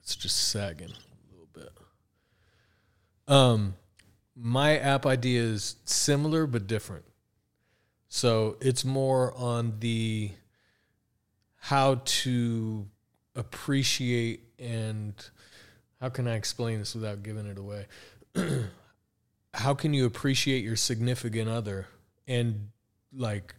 It's 0.00 0.16
just 0.16 0.48
sagging 0.48 0.88
a 0.88 1.32
little 1.32 1.48
bit. 1.52 1.72
Um, 3.28 3.74
my 4.34 4.78
app 4.78 5.04
idea 5.04 5.42
is 5.42 5.76
similar 5.84 6.46
but 6.46 6.66
different. 6.66 7.04
So 8.08 8.56
it's 8.60 8.84
more 8.84 9.36
on 9.36 9.74
the 9.78 10.32
how 11.58 12.00
to 12.04 12.88
appreciate 13.36 14.48
and 14.58 15.14
how 16.00 16.08
can 16.08 16.26
I 16.26 16.34
explain 16.34 16.78
this 16.78 16.94
without 16.94 17.22
giving 17.22 17.46
it 17.46 17.58
away? 17.58 17.86
how 19.54 19.74
can 19.74 19.92
you 19.92 20.06
appreciate 20.06 20.64
your 20.64 20.76
significant 20.76 21.48
other 21.48 21.86
and 22.26 22.70
like 23.12 23.54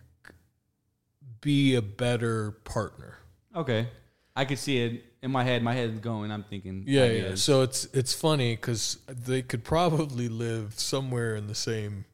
be 1.41 1.75
a 1.75 1.81
better 1.81 2.51
partner? 2.51 3.17
Okay, 3.55 3.87
I 4.35 4.45
could 4.45 4.57
see 4.57 4.79
it 4.79 5.05
in 5.21 5.31
my 5.31 5.43
head. 5.43 5.61
My 5.61 5.73
head's 5.73 5.99
going. 5.99 6.31
I'm 6.31 6.43
thinking. 6.43 6.83
Yeah, 6.87 7.05
yeah. 7.05 7.35
So 7.35 7.61
it's 7.61 7.85
it's 7.93 8.13
funny 8.13 8.55
because 8.55 8.97
they 9.07 9.41
could 9.41 9.63
probably 9.63 10.29
live 10.29 10.73
somewhere 10.79 11.35
in 11.35 11.47
the 11.47 11.55
same. 11.55 12.05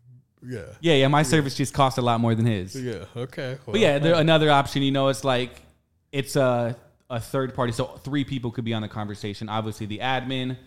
Yeah. 0.45 0.61
yeah, 0.81 0.93
yeah. 0.93 1.07
My 1.07 1.23
service 1.23 1.55
just 1.55 1.73
costs 1.73 1.97
a 1.97 2.01
lot 2.01 2.21
more 2.21 2.35
than 2.35 2.45
his. 2.45 2.75
Yeah. 2.75 3.05
Okay. 3.15 3.57
But 3.65 3.79
yeah, 3.79 3.97
there, 3.97 4.13
another 4.13 4.51
option, 4.51 4.83
you 4.83 4.91
know, 4.91 5.07
it's 5.07 5.23
like 5.23 5.49
it's 6.11 6.35
a 6.35 6.77
a 7.09 7.19
third 7.19 7.53
party, 7.55 7.71
so 7.71 7.85
three 7.85 8.23
people 8.23 8.51
could 8.51 8.65
be 8.65 8.73
on 8.73 8.81
the 8.81 8.87
conversation. 8.87 9.47
Obviously, 9.49 9.85
the 9.85 9.99
admin, 9.99 10.57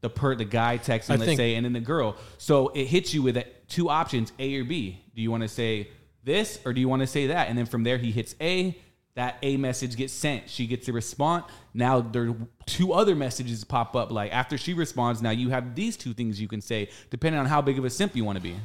the 0.00 0.10
per 0.10 0.34
the 0.34 0.44
guy 0.44 0.78
texting, 0.78 1.10
I 1.10 1.14
let's 1.14 1.24
think- 1.24 1.38
say, 1.38 1.54
and 1.54 1.64
then 1.64 1.72
the 1.72 1.80
girl. 1.80 2.16
So 2.38 2.68
it 2.68 2.86
hits 2.86 3.14
you 3.14 3.22
with 3.22 3.42
two 3.68 3.88
options, 3.88 4.32
A 4.38 4.56
or 4.56 4.64
B. 4.64 5.00
Do 5.14 5.22
you 5.22 5.30
want 5.30 5.42
to 5.42 5.48
say 5.48 5.88
this 6.24 6.58
or 6.64 6.72
do 6.72 6.80
you 6.80 6.88
want 6.88 7.00
to 7.02 7.06
say 7.06 7.28
that? 7.28 7.48
And 7.48 7.56
then 7.56 7.66
from 7.66 7.84
there, 7.84 7.98
he 7.98 8.10
hits 8.10 8.34
A. 8.40 8.76
That 9.16 9.36
A 9.42 9.56
message 9.56 9.94
gets 9.96 10.12
sent. 10.12 10.50
She 10.50 10.66
gets 10.66 10.88
a 10.88 10.92
response. 10.92 11.44
Now 11.72 12.00
there 12.00 12.30
are 12.30 12.36
two 12.66 12.92
other 12.92 13.14
messages 13.14 13.62
pop 13.62 13.94
up. 13.94 14.10
Like 14.10 14.32
after 14.32 14.58
she 14.58 14.74
responds, 14.74 15.22
now 15.22 15.30
you 15.30 15.50
have 15.50 15.76
these 15.76 15.96
two 15.96 16.12
things 16.14 16.40
you 16.40 16.48
can 16.48 16.60
say, 16.60 16.88
depending 17.10 17.38
on 17.38 17.46
how 17.46 17.62
big 17.62 17.78
of 17.78 17.84
a 17.84 17.90
simp 17.90 18.16
you 18.16 18.24
want 18.24 18.36
to 18.38 18.42
be. 18.42 18.56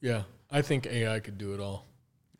yeah. 0.00 0.22
I 0.50 0.62
think 0.62 0.86
AI 0.86 1.18
could 1.20 1.36
do 1.36 1.52
it 1.52 1.60
all. 1.60 1.84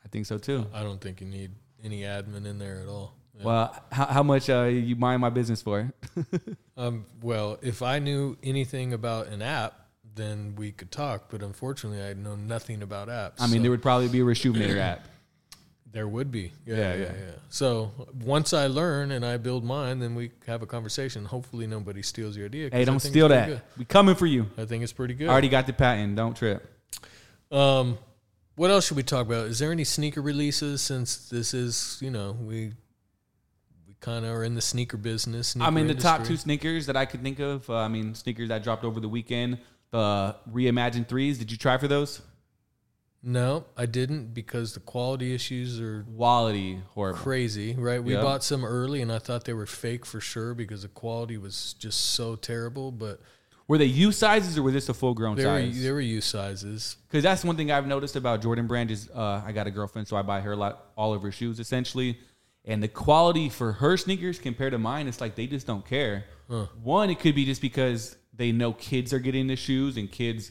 I 0.04 0.08
think 0.08 0.24
so 0.26 0.38
too. 0.38 0.66
I 0.72 0.82
don't 0.84 1.00
think 1.00 1.20
you 1.20 1.26
need 1.26 1.50
any 1.82 2.02
admin 2.02 2.46
in 2.46 2.58
there 2.58 2.80
at 2.80 2.88
all. 2.88 3.12
Yeah. 3.38 3.44
Well, 3.44 3.85
how, 3.90 4.07
how 4.07 4.23
much 4.23 4.49
uh, 4.49 4.64
you 4.64 4.97
mind 4.97 5.20
my 5.20 5.31
business 5.31 5.62
for? 5.62 5.92
Um, 6.77 7.07
well, 7.23 7.59
if 7.62 7.83
I 7.83 8.01
knew 8.01 8.37
anything 8.42 8.94
about 8.94 9.29
an 9.29 9.42
app, 9.42 9.79
then 10.16 10.55
we 10.57 10.73
could 10.73 10.90
talk. 10.90 11.31
But 11.31 11.40
unfortunately, 11.42 12.03
I 12.03 12.14
know 12.14 12.35
nothing 12.35 12.83
about 12.83 13.07
apps. 13.07 13.35
I 13.38 13.47
mean, 13.47 13.59
so 13.59 13.62
there 13.62 13.70
would 13.70 13.83
probably 13.83 14.09
be 14.09 14.20
a 14.20 14.25
Reshoevn8r 14.25 14.79
app. 14.79 15.07
there 15.92 16.09
would 16.09 16.33
be. 16.33 16.53
Yeah, 16.66 16.77
Yeah, 16.77 16.94
yeah, 16.94 16.97
yeah. 16.97 17.03
yeah, 17.05 17.31
So 17.49 17.92
once 18.25 18.53
I 18.53 18.66
learn 18.66 19.12
and 19.12 19.25
I 19.25 19.37
build 19.37 19.64
mine, 19.64 20.01
then 20.01 20.16
we 20.16 20.33
have 20.47 20.62
a 20.62 20.66
conversation. 20.66 21.25
Hopefully, 21.25 21.68
nobody 21.68 22.03
steals 22.03 22.37
your 22.37 22.47
idea. 22.47 22.70
Hey, 22.73 22.85
don't 22.85 22.99
steal 22.99 23.29
that. 23.29 23.47
pretty 23.47 23.62
We 23.79 23.85
coming 23.85 24.16
for 24.16 24.27
you. 24.27 24.51
I 24.59 24.64
think 24.64 24.83
it's 24.83 24.92
pretty 24.92 25.14
good. 25.14 25.29
I 25.29 25.33
already 25.33 25.49
got 25.49 25.68
the 25.68 25.73
patent. 25.73 26.16
Don't 26.16 26.37
trip. 26.37 26.68
Um, 27.53 27.99
what 28.57 28.70
else 28.70 28.88
should 28.88 28.97
we 28.97 29.05
talk 29.05 29.27
about? 29.27 29.47
Is 29.47 29.61
there 29.61 29.70
any 29.70 29.85
sneaker 29.85 30.20
releases 30.20 30.83
since 30.83 31.29
this 31.29 31.55
is, 31.55 31.99
you 32.01 32.11
know, 32.11 32.33
we 32.40 32.73
kind 34.05 34.25
of 34.25 34.33
are 34.33 34.45
in 34.45 34.55
the 34.55 34.61
sneaker 34.61 34.97
business. 34.99 35.57
I 35.59 35.71
mean, 35.71 35.87
sneaker 35.87 35.95
the 35.95 36.03
top 36.03 36.25
two 36.25 36.37
sneakers 36.37 36.87
that 36.87 36.97
I 36.97 37.07
could 37.07 37.23
think 37.23 37.38
of. 37.40 37.69
Uh, 37.71 37.77
I 37.77 37.88
mean, 37.88 38.14
sneakers 38.14 38.49
that 38.51 38.62
dropped 38.62 38.85
over 38.85 39.01
the 39.01 39.09
weekend. 39.09 39.59
The 39.93 40.37
Reimagine 40.53 41.09
threes. 41.09 41.38
Did 41.38 41.51
you 41.51 41.57
try 41.57 41.79
for 41.79 41.88
those? 41.88 42.21
No, 43.27 43.64
I 43.77 43.87
didn't 43.87 44.35
because 44.35 44.75
the 44.75 44.81
quality 44.81 45.35
issues 45.35 45.81
are 45.81 46.05
Quality 46.17 46.81
horrible. 46.90 47.19
crazy, 47.21 47.75
right? 47.75 48.03
We 48.05 48.12
Yeah. 48.14 48.21
bought 48.21 48.45
some 48.45 48.64
early 48.67 49.01
and 49.01 49.11
I 49.11 49.19
thought 49.19 49.45
they 49.45 49.55
were 49.55 49.64
fake 49.67 50.05
for 50.05 50.21
sure 50.21 50.53
because 50.53 50.83
the 50.83 50.88
quality 50.88 51.38
was 51.38 51.75
just 51.79 52.01
so 52.11 52.37
terrible. 52.37 52.93
But 52.93 53.21
Were 53.67 53.79
they 53.79 53.87
U 53.87 54.12
sizes 54.12 54.59
or 54.59 54.62
was 54.62 54.75
this 54.75 54.90
a 54.90 54.95
full 54.95 55.14
grown 55.14 55.37
they 55.37 55.47
were 55.47 55.59
size? 55.62 55.83
they 55.83 55.90
were 55.90 56.03
U 56.03 56.21
sizes. 56.21 56.97
Because 57.09 57.23
that's 57.23 57.43
one 57.43 57.57
thing 57.57 57.71
I've 57.71 57.87
noticed 57.87 58.14
about 58.14 58.43
Jordan 58.43 58.67
Brand 58.67 58.90
is 58.90 59.09
uh, 59.14 59.40
I 59.43 59.53
got 59.53 59.67
a 59.67 59.71
girlfriend, 59.71 60.07
so 60.07 60.19
I 60.19 60.23
buy 60.23 60.43
her 60.43 60.53
a 60.53 60.57
lot, 60.57 60.90
all 60.95 61.14
of 61.14 61.23
her 61.23 61.33
shoes 61.33 61.59
essentially. 61.59 62.19
And 62.64 62.83
the 62.83 62.88
quality 62.88 63.48
for 63.50 63.72
her 63.72 63.96
sneakers 63.96 64.38
compared 64.38 64.72
to 64.72 64.79
mine, 64.79 65.07
it's 65.07 65.20
like 65.20 65.35
they 65.35 65.46
just 65.46 65.66
don't 65.66 65.85
care. 65.87 66.24
One, 66.83 67.11
it 67.11 67.20
could 67.20 67.35
be 67.35 67.44
just 67.44 67.61
because 67.61 68.16
they 68.33 68.53
know 68.53 68.72
kids 68.72 69.12
are 69.12 69.18
getting 69.18 69.46
the 69.46 69.57
shoes 69.57 69.96
and 69.96 70.11
kids 70.11 70.50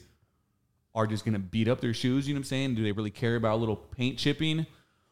are 0.96 1.08
just 1.08 1.26
gonna 1.26 1.40
beat 1.40 1.68
up 1.68 1.82
their 1.82 1.94
shoes. 1.94 2.28
You 2.28 2.36
know 2.36 2.38
what 2.38 2.46
I'm 2.46 2.50
saying? 2.50 2.76
Do 2.76 2.84
they 2.84 2.92
really 2.92 3.10
care 3.12 3.36
about 3.36 3.56
a 3.56 3.58
little 3.58 3.76
paint 3.76 4.20
chipping? 4.20 4.68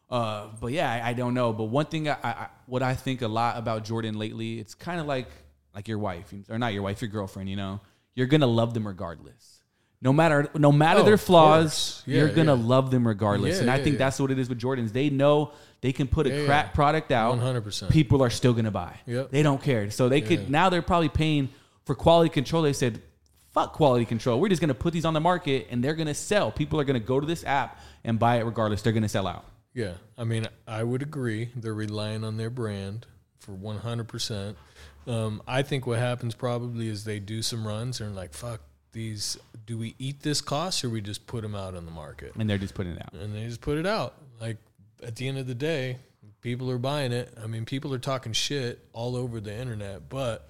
Uh, 0.09 0.49
but 0.59 0.73
yeah, 0.73 0.91
I, 0.91 1.09
I 1.09 1.13
don't 1.13 1.33
know. 1.33 1.53
But 1.53 1.65
one 1.65 1.85
thing, 1.85 2.07
I, 2.09 2.17
I, 2.21 2.47
what 2.65 2.83
I 2.83 2.93
think 2.93 3.21
a 3.21 3.27
lot 3.27 3.57
about 3.57 3.83
Jordan 3.83 4.19
lately, 4.19 4.59
it's 4.59 4.75
kind 4.75 4.99
of 4.99 5.07
like 5.07 5.27
like 5.73 5.87
your 5.87 5.99
wife, 5.99 6.33
or 6.49 6.59
not 6.59 6.73
your 6.73 6.83
wife, 6.83 7.01
your 7.01 7.09
girlfriend. 7.09 7.49
You 7.49 7.55
know, 7.55 7.79
you're 8.13 8.27
gonna 8.27 8.45
love 8.45 8.73
them 8.73 8.85
regardless. 8.85 9.60
No 10.03 10.11
matter 10.11 10.49
no 10.55 10.71
matter 10.71 11.01
Oh, 11.01 11.03
their 11.03 11.17
flaws. 11.17 12.01
Yeah, 12.05 12.19
you're 12.19 12.29
gonna 12.29 12.55
yeah. 12.55 12.65
love 12.67 12.89
them 12.91 13.07
regardless. 13.07 13.55
Yeah, 13.55 13.61
and 13.61 13.69
I 13.71 13.81
think 13.83 13.97
that's 13.97 14.19
what 14.19 14.31
it 14.31 14.39
is 14.39 14.49
with 14.49 14.59
Jordans. 14.59 14.91
They 14.93 15.09
know 15.09 15.51
they 15.81 15.91
can 15.93 16.07
put 16.07 16.25
a 16.27 16.45
crap 16.45 16.73
product 16.73 17.11
out. 17.11 17.37
100%. 17.39 17.89
People 17.91 18.23
are 18.23 18.29
still 18.29 18.53
gonna 18.53 18.71
buy. 18.71 18.99
Yep. 19.05 19.29
They 19.31 19.43
don't 19.43 19.61
care. 19.61 19.91
So 19.91 20.09
they 20.09 20.21
could 20.21 20.49
now 20.49 20.69
they're 20.69 20.81
probably 20.81 21.09
paying 21.09 21.49
for 21.85 21.93
quality 21.95 22.29
control. 22.29 22.63
They 22.63 22.73
said, 22.73 23.01
"Fuck 23.51 23.73
quality 23.73 24.05
control. 24.05 24.39
We're 24.39 24.49
just 24.49 24.61
gonna 24.61 24.73
put 24.73 24.91
these 24.93 25.05
on 25.05 25.13
the 25.13 25.19
market 25.19 25.67
and 25.69 25.83
they're 25.83 25.95
gonna 25.95 26.13
sell. 26.15 26.51
People 26.51 26.79
are 26.79 26.83
gonna 26.83 26.99
go 26.99 27.19
to 27.19 27.27
this 27.27 27.43
app 27.43 27.79
and 28.03 28.17
buy 28.17 28.37
it 28.37 28.43
regardless. 28.45 28.81
They're 28.81 28.93
gonna 28.93 29.09
sell 29.09 29.27
out." 29.27 29.45
Yeah, 29.73 29.93
I 30.17 30.23
mean, 30.25 30.47
I 30.67 30.83
would 30.83 31.01
agree. 31.01 31.49
They're 31.55 31.73
relying 31.73 32.23
on 32.23 32.37
their 32.37 32.49
brand 32.49 33.05
for 33.39 33.53
one 33.53 33.77
hundred 33.77 34.07
percent. 34.07 34.57
Um, 35.07 35.41
I 35.47 35.61
think 35.61 35.85
what 35.87 35.99
happens 35.99 36.33
probably 36.35 36.87
is 36.87 37.03
they 37.05 37.19
do 37.19 37.41
some 37.41 37.65
runs 37.65 38.01
and 38.01 38.15
like, 38.15 38.33
fuck, 38.33 38.61
these 38.91 39.37
do 39.71 39.77
we 39.77 39.95
eat 39.99 40.21
this 40.21 40.41
cost 40.41 40.83
or 40.83 40.89
we 40.89 40.99
just 40.99 41.25
put 41.27 41.41
them 41.43 41.55
out 41.55 41.75
on 41.75 41.85
the 41.85 41.91
market? 41.91 42.33
And 42.37 42.49
they're 42.49 42.57
just 42.57 42.73
putting 42.73 42.91
it 42.91 43.01
out. 43.01 43.13
And 43.13 43.33
they 43.33 43.45
just 43.45 43.61
put 43.61 43.77
it 43.77 43.85
out. 43.85 44.15
Like 44.41 44.57
at 45.01 45.15
the 45.15 45.29
end 45.29 45.37
of 45.37 45.47
the 45.47 45.55
day, 45.55 45.97
people 46.41 46.69
are 46.69 46.77
buying 46.77 47.13
it. 47.13 47.33
I 47.41 47.47
mean, 47.47 47.63
people 47.63 47.93
are 47.93 47.97
talking 47.99 48.33
shit 48.33 48.79
all 48.91 49.15
over 49.15 49.39
the 49.39 49.55
internet, 49.55 50.09
but 50.09 50.49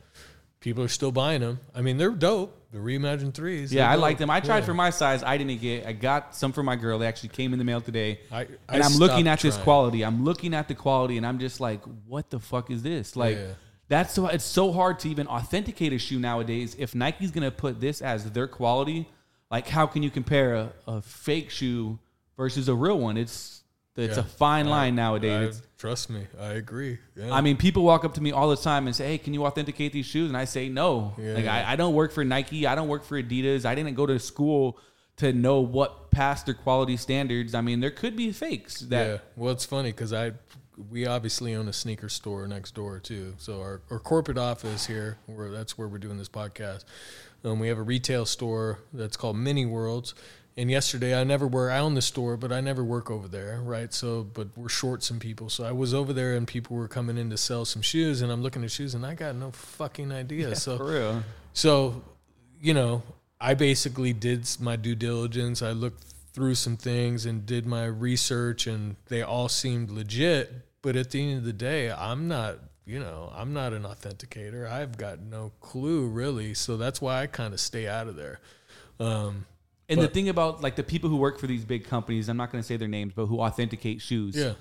people 0.59 0.83
are 0.83 0.87
still 0.87 1.11
buying 1.11 1.41
them. 1.41 1.59
I 1.75 1.81
mean, 1.81 1.97
they're 1.97 2.09
dope. 2.09 2.57
The 2.71 2.79
reimagined 2.79 3.35
threes. 3.35 3.71
Yeah, 3.71 3.87
I 3.91 3.93
dope. 3.93 4.01
like 4.01 4.17
them. 4.17 4.31
I 4.31 4.39
tried 4.39 4.59
Yeah. 4.59 4.65
for 4.65 4.73
my 4.73 4.89
size. 4.89 5.21
I 5.21 5.37
didn't 5.37 5.61
get. 5.61 5.85
I 5.85 5.91
got 5.93 6.35
some 6.35 6.51
for 6.51 6.63
my 6.63 6.75
girl. 6.75 6.97
They 6.97 7.05
actually 7.05 7.29
came 7.29 7.53
in 7.53 7.59
the 7.59 7.65
mail 7.65 7.81
today. 7.81 8.21
I- 8.31 8.39
I 8.41 8.47
and 8.69 8.81
I'm 8.83 8.93
looking 8.93 9.27
at 9.27 9.37
stopped 9.39 9.55
this 9.55 9.63
quality. 9.63 10.03
I'm 10.03 10.23
looking 10.23 10.55
at 10.55 10.67
the 10.67 10.73
quality, 10.73 11.17
and 11.17 11.27
I'm 11.27 11.37
just 11.37 11.59
like, 11.59 11.83
what 12.07 12.31
the 12.31 12.39
fuck 12.39 12.71
is 12.71 12.81
this? 12.81 13.15
Like, 13.15 13.37
Yeah. 13.37 13.51
That's 13.91 14.13
so. 14.13 14.27
It's 14.27 14.45
so 14.45 14.71
hard 14.71 14.99
to 14.99 15.09
even 15.09 15.27
authenticate 15.27 15.91
a 15.93 15.97
shoe 15.99 16.17
nowadays. 16.19 16.75
If 16.79 16.95
Nike's 16.95 17.29
gonna 17.31 17.51
put 17.51 17.79
this 17.81 18.01
as 18.01 18.31
their 18.31 18.47
quality, 18.47 19.07
like, 19.51 19.67
how 19.67 19.85
can 19.85 20.01
you 20.01 20.09
compare 20.09 20.55
a, 20.55 20.71
a 20.87 21.01
fake 21.01 21.49
shoe 21.49 21.99
versus 22.37 22.69
a 22.69 22.73
real 22.73 22.97
one? 22.97 23.17
It's 23.17 23.63
it's 23.97 24.15
a 24.17 24.21
Yeah. 24.21 24.25
fine 24.37 24.67
line 24.67 24.93
I- 24.93 24.95
nowadays. 25.03 25.61
I- 25.61 25.67
trust 25.77 26.09
me, 26.09 26.25
I 26.39 26.53
agree. 26.53 26.99
Yeah. 27.17 27.33
I 27.33 27.41
mean, 27.41 27.57
people 27.57 27.83
walk 27.83 28.05
up 28.05 28.13
to 28.13 28.21
me 28.21 28.31
all 28.31 28.49
the 28.49 28.55
time 28.55 28.87
and 28.87 28.95
say, 28.95 29.07
"Hey, 29.07 29.17
can 29.17 29.33
you 29.33 29.45
authenticate 29.45 29.91
these 29.91 30.05
shoes?" 30.05 30.29
And 30.29 30.37
I 30.37 30.45
say, 30.45 30.69
"No. 30.69 31.13
Yeah, 31.19 31.33
like. 31.33 31.45
I, 31.47 31.73
I 31.73 31.75
don't 31.75 31.93
work 31.93 32.13
for 32.13 32.23
Nike. 32.23 32.65
I 32.65 32.73
don't 32.75 32.87
work 32.87 33.03
for 33.03 33.21
Adidas. 33.21 33.65
I 33.65 33.75
didn't 33.75 33.95
go 33.95 34.05
to 34.05 34.17
school 34.19 34.79
to 35.17 35.33
know 35.33 35.59
what 35.59 36.09
passed 36.09 36.45
their 36.45 36.55
quality 36.55 36.95
standards. 36.97 37.53
I 37.53 37.59
mean, 37.61 37.81
there 37.81 37.91
could 37.91 38.15
be 38.15 38.31
fakes 38.31 38.79
that 38.91 39.05
yeah. 39.07 39.17
Well, 39.35 39.51
it's 39.51 39.65
funny 39.65 39.91
because 39.91 40.13
I 40.13 40.31
we 40.89 41.05
obviously 41.05 41.53
own 41.55 41.67
a 41.67 41.73
sneaker 41.73 42.09
store 42.09 42.47
next 42.47 42.75
door 42.75 42.99
too. 42.99 43.35
So 43.37 43.61
our, 43.61 43.81
our 43.89 43.99
corporate 43.99 44.37
office 44.37 44.85
here, 44.85 45.17
where 45.25 45.49
that's 45.49 45.77
where 45.77 45.87
we're 45.87 45.97
doing 45.97 46.17
this 46.17 46.29
podcast. 46.29 46.85
Um, 47.43 47.59
we 47.59 47.67
have 47.67 47.77
a 47.77 47.83
retail 47.83 48.25
store 48.25 48.79
that's 48.93 49.17
called 49.17 49.37
Mini 49.37 49.65
Worlds. 49.65 50.13
And 50.57 50.69
yesterday, 50.69 51.19
I 51.19 51.23
never 51.23 51.47
wear. 51.47 51.71
I 51.71 51.79
own 51.79 51.95
the 51.95 52.01
store, 52.01 52.35
but 52.35 52.51
I 52.51 52.59
never 52.59 52.83
work 52.83 53.09
over 53.09 53.27
there, 53.27 53.61
right? 53.61 53.93
So, 53.93 54.23
but 54.23 54.49
we're 54.57 54.67
short 54.67 55.01
some 55.01 55.17
people. 55.17 55.49
So 55.49 55.63
I 55.63 55.71
was 55.71 55.93
over 55.93 56.11
there, 56.11 56.35
and 56.35 56.45
people 56.45 56.75
were 56.75 56.89
coming 56.89 57.17
in 57.17 57.29
to 57.29 57.37
sell 57.37 57.63
some 57.63 57.81
shoes, 57.81 58.21
and 58.21 58.29
I'm 58.31 58.43
looking 58.43 58.63
at 58.63 58.69
shoes, 58.69 58.93
and 58.93 59.05
I 59.05 59.13
got 59.15 59.35
no 59.35 59.51
fucking 59.51 60.11
idea. 60.11 60.55
so 60.57 60.77
for 60.77 60.91
real. 60.91 61.23
so, 61.53 62.03
you 62.61 62.73
know, 62.73 63.01
I 63.39 63.53
basically 63.53 64.11
did 64.11 64.45
my 64.59 64.75
due 64.75 64.93
diligence. 64.93 65.61
I 65.61 65.71
looked 65.71 66.10
through 66.33 66.55
some 66.55 66.77
things 66.77 67.25
and 67.25 67.45
did 67.45 67.65
my 67.65 67.85
research, 67.85 68.67
and 68.67 68.95
they 69.07 69.21
all 69.21 69.49
seemed 69.49 69.89
legit. 69.89 70.51
But 70.81 70.95
at 70.95 71.11
the 71.11 71.21
end 71.21 71.37
of 71.39 71.43
the 71.43 71.53
day, 71.53 71.91
I'm 71.91 72.27
not, 72.27 72.57
you 72.85 72.99
know, 72.99 73.31
I'm 73.35 73.53
not 73.53 73.73
an 73.73 73.83
authenticator. 73.83 74.69
I've 74.69 74.97
got 74.97 75.19
no 75.19 75.51
clue 75.59 76.07
really. 76.07 76.53
So 76.53 76.77
that's 76.77 76.99
why 77.01 77.21
I 77.21 77.27
kind 77.27 77.53
of 77.53 77.59
stay 77.59 77.87
out 77.87 78.07
of 78.07 78.15
there. 78.15 78.39
Um, 78.99 79.45
And 79.89 80.01
the 80.01 80.07
thing 80.07 80.29
about 80.29 80.61
like 80.61 80.75
the 80.75 80.83
people 80.83 81.09
who 81.09 81.17
work 81.17 81.37
for 81.37 81.47
these 81.47 81.65
big 81.65 81.83
companies, 81.85 82.29
I'm 82.29 82.37
not 82.37 82.51
going 82.51 82.61
to 82.63 82.67
say 82.67 82.77
their 82.77 82.87
names, 82.87 83.13
but 83.15 83.25
who 83.25 83.39
authenticate 83.41 84.01
shoes. 84.01 84.35
yeah. 84.35 84.53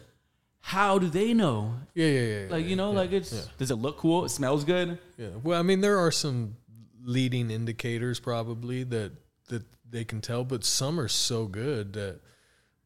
How 0.62 0.98
do 0.98 1.08
they 1.08 1.32
know? 1.32 1.74
Yeah, 1.94 2.06
yeah, 2.06 2.20
yeah. 2.42 2.46
Like 2.50 2.66
you 2.66 2.76
know, 2.76 2.90
yeah, 2.92 2.98
like 2.98 3.12
it's 3.12 3.32
yeah. 3.32 3.40
does 3.56 3.70
it 3.70 3.76
look 3.76 3.96
cool? 3.96 4.26
It 4.26 4.28
smells 4.28 4.64
good. 4.64 4.98
Yeah. 5.16 5.28
Well, 5.42 5.58
I 5.58 5.62
mean, 5.62 5.80
there 5.80 5.98
are 5.98 6.10
some 6.10 6.56
leading 7.02 7.50
indicators 7.50 8.20
probably 8.20 8.82
that 8.84 9.12
that 9.48 9.62
they 9.90 10.04
can 10.04 10.20
tell, 10.20 10.44
but 10.44 10.64
some 10.64 10.98
are 11.00 11.08
so 11.08 11.46
good 11.46 11.94
that, 11.94 12.20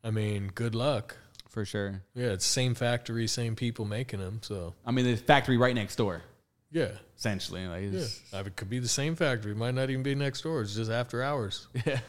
I 0.02 0.11
mean, 0.11 0.50
good 0.55 0.74
luck. 0.74 1.16
For 1.48 1.64
sure. 1.64 2.02
Yeah, 2.14 2.28
it's 2.28 2.44
same 2.44 2.74
factory, 2.74 3.28
same 3.28 3.55
people 3.55 3.84
making 3.84 4.20
them. 4.20 4.40
So 4.42 4.74
I 4.84 4.90
mean, 4.90 5.05
the 5.05 5.16
factory 5.16 5.57
right 5.57 5.74
next 5.74 5.96
door, 5.96 6.22
yeah, 6.72 6.90
essentially. 7.16 7.66
Like, 7.66 7.82
yeah. 7.92 8.07
I 8.32 8.38
mean, 8.38 8.46
it 8.48 8.57
could 8.57 8.68
be 8.68 8.80
the 8.80 8.88
same 8.88 9.14
factory. 9.14 9.52
It 9.52 9.57
might 9.57 9.74
not 9.74 9.88
even 9.88 10.02
be 10.02 10.16
next 10.16 10.42
door. 10.42 10.62
It's 10.62 10.74
just 10.74 10.90
after 10.90 11.22
hours. 11.22 11.68
Yeah. 11.86 12.00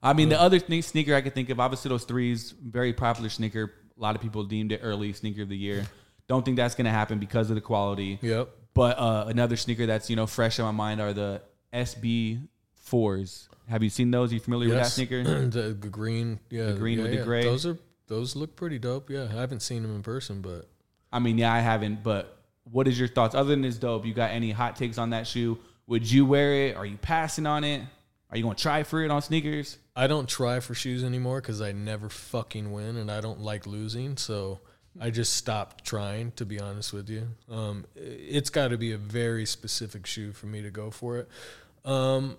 I 0.00 0.12
mean, 0.12 0.28
the 0.28 0.40
other 0.40 0.60
thing, 0.60 0.80
sneaker 0.82 1.12
I 1.12 1.20
could 1.22 1.34
think 1.34 1.50
of, 1.50 1.58
obviously 1.58 1.88
those 1.88 2.04
threes, 2.04 2.54
very 2.62 2.92
popular 2.92 3.28
sneaker. 3.28 3.72
A 3.96 4.00
lot 4.00 4.14
of 4.14 4.22
people 4.22 4.44
deemed 4.44 4.70
it 4.70 4.78
early 4.84 5.12
sneaker 5.12 5.42
of 5.42 5.48
the 5.48 5.56
year. 5.56 5.86
Don't 6.28 6.44
think 6.44 6.56
that's 6.56 6.76
going 6.76 6.84
to 6.84 6.92
happen 6.92 7.18
because 7.18 7.50
of 7.50 7.56
the 7.56 7.60
quality. 7.60 8.20
Yep. 8.22 8.48
But 8.74 8.96
uh, 8.96 9.24
another 9.26 9.56
sneaker 9.56 9.86
that's 9.86 10.08
you 10.08 10.14
know 10.14 10.28
fresh 10.28 10.60
in 10.60 10.64
my 10.64 10.70
mind 10.70 11.00
are 11.00 11.12
the 11.12 11.42
SB 11.74 12.46
fours. 12.88 13.48
Have 13.68 13.82
you 13.82 13.90
seen 13.90 14.10
those? 14.10 14.32
Are 14.32 14.34
you 14.34 14.40
familiar 14.40 14.68
with 14.68 14.78
that 14.78 14.86
sneaker? 14.86 15.22
the 15.24 15.72
green. 15.72 16.40
Yeah. 16.50 16.66
The 16.66 16.74
green 16.74 16.98
yeah, 16.98 17.04
with 17.04 17.18
the 17.18 17.24
gray. 17.24 17.44
Those 17.44 17.66
are 17.66 17.78
those 18.08 18.34
look 18.34 18.56
pretty 18.56 18.78
dope. 18.78 19.10
Yeah, 19.10 19.24
I 19.30 19.40
haven't 19.40 19.60
seen 19.60 19.82
them 19.82 19.94
in 19.94 20.02
person, 20.02 20.40
but 20.40 20.68
I 21.12 21.18
mean, 21.18 21.38
yeah, 21.38 21.52
I 21.52 21.60
haven't. 21.60 22.02
But 22.02 22.38
what 22.64 22.88
is 22.88 22.98
your 22.98 23.08
thoughts? 23.08 23.34
Other 23.34 23.50
than 23.50 23.62
this 23.62 23.76
dope, 23.76 24.06
you 24.06 24.14
got 24.14 24.30
any 24.30 24.50
hot 24.50 24.76
takes 24.76 24.98
on 24.98 25.10
that 25.10 25.26
shoe? 25.26 25.58
Would 25.86 26.10
you 26.10 26.26
wear 26.26 26.66
it? 26.66 26.76
Are 26.76 26.86
you 26.86 26.96
passing 26.96 27.46
on 27.46 27.64
it? 27.64 27.82
Are 28.30 28.36
you 28.36 28.42
going 28.42 28.56
to 28.56 28.62
try 28.62 28.82
for 28.82 29.02
it 29.02 29.10
on 29.10 29.22
sneakers? 29.22 29.78
I 29.96 30.06
don't 30.06 30.28
try 30.28 30.60
for 30.60 30.74
shoes 30.74 31.02
anymore 31.02 31.40
because 31.40 31.62
I 31.62 31.72
never 31.72 32.08
fucking 32.08 32.72
win, 32.72 32.96
and 32.96 33.10
I 33.10 33.20
don't 33.20 33.40
like 33.40 33.66
losing. 33.66 34.16
So 34.16 34.60
I 35.00 35.10
just 35.10 35.34
stopped 35.34 35.84
trying. 35.84 36.32
To 36.32 36.44
be 36.44 36.60
honest 36.60 36.92
with 36.92 37.08
you, 37.08 37.28
um, 37.50 37.86
it's 37.94 38.50
got 38.50 38.68
to 38.68 38.78
be 38.78 38.92
a 38.92 38.98
very 38.98 39.46
specific 39.46 40.06
shoe 40.06 40.32
for 40.32 40.46
me 40.46 40.62
to 40.62 40.70
go 40.70 40.90
for 40.90 41.18
it. 41.18 41.28
Um, 41.84 42.36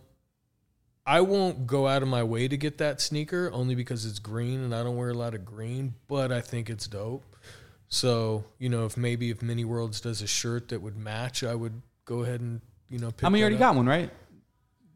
I 1.09 1.21
won't 1.21 1.65
go 1.65 1.87
out 1.87 2.03
of 2.03 2.07
my 2.07 2.21
way 2.21 2.47
to 2.47 2.55
get 2.55 2.77
that 2.77 3.01
sneaker 3.01 3.49
only 3.51 3.73
because 3.73 4.05
it's 4.05 4.19
green, 4.19 4.61
and 4.63 4.75
I 4.75 4.83
don't 4.83 4.95
wear 4.95 5.09
a 5.09 5.13
lot 5.15 5.33
of 5.33 5.43
green. 5.43 5.95
But 6.07 6.31
I 6.31 6.39
think 6.39 6.69
it's 6.69 6.85
dope. 6.85 7.23
So 7.87 8.43
you 8.59 8.69
know, 8.69 8.85
if 8.85 8.95
maybe 8.95 9.31
if 9.31 9.41
Mini 9.41 9.65
Worlds 9.65 10.01
does 10.01 10.21
a 10.21 10.27
shirt 10.27 10.69
that 10.69 10.79
would 10.81 10.95
match, 10.95 11.43
I 11.43 11.55
would 11.55 11.81
go 12.05 12.21
ahead 12.21 12.41
and 12.41 12.61
you 12.89 12.99
know. 12.99 13.09
Pick 13.09 13.25
I 13.25 13.29
mean, 13.29 13.39
you 13.39 13.43
already 13.45 13.55
up. 13.55 13.59
got 13.61 13.75
one, 13.75 13.87
right? 13.87 14.11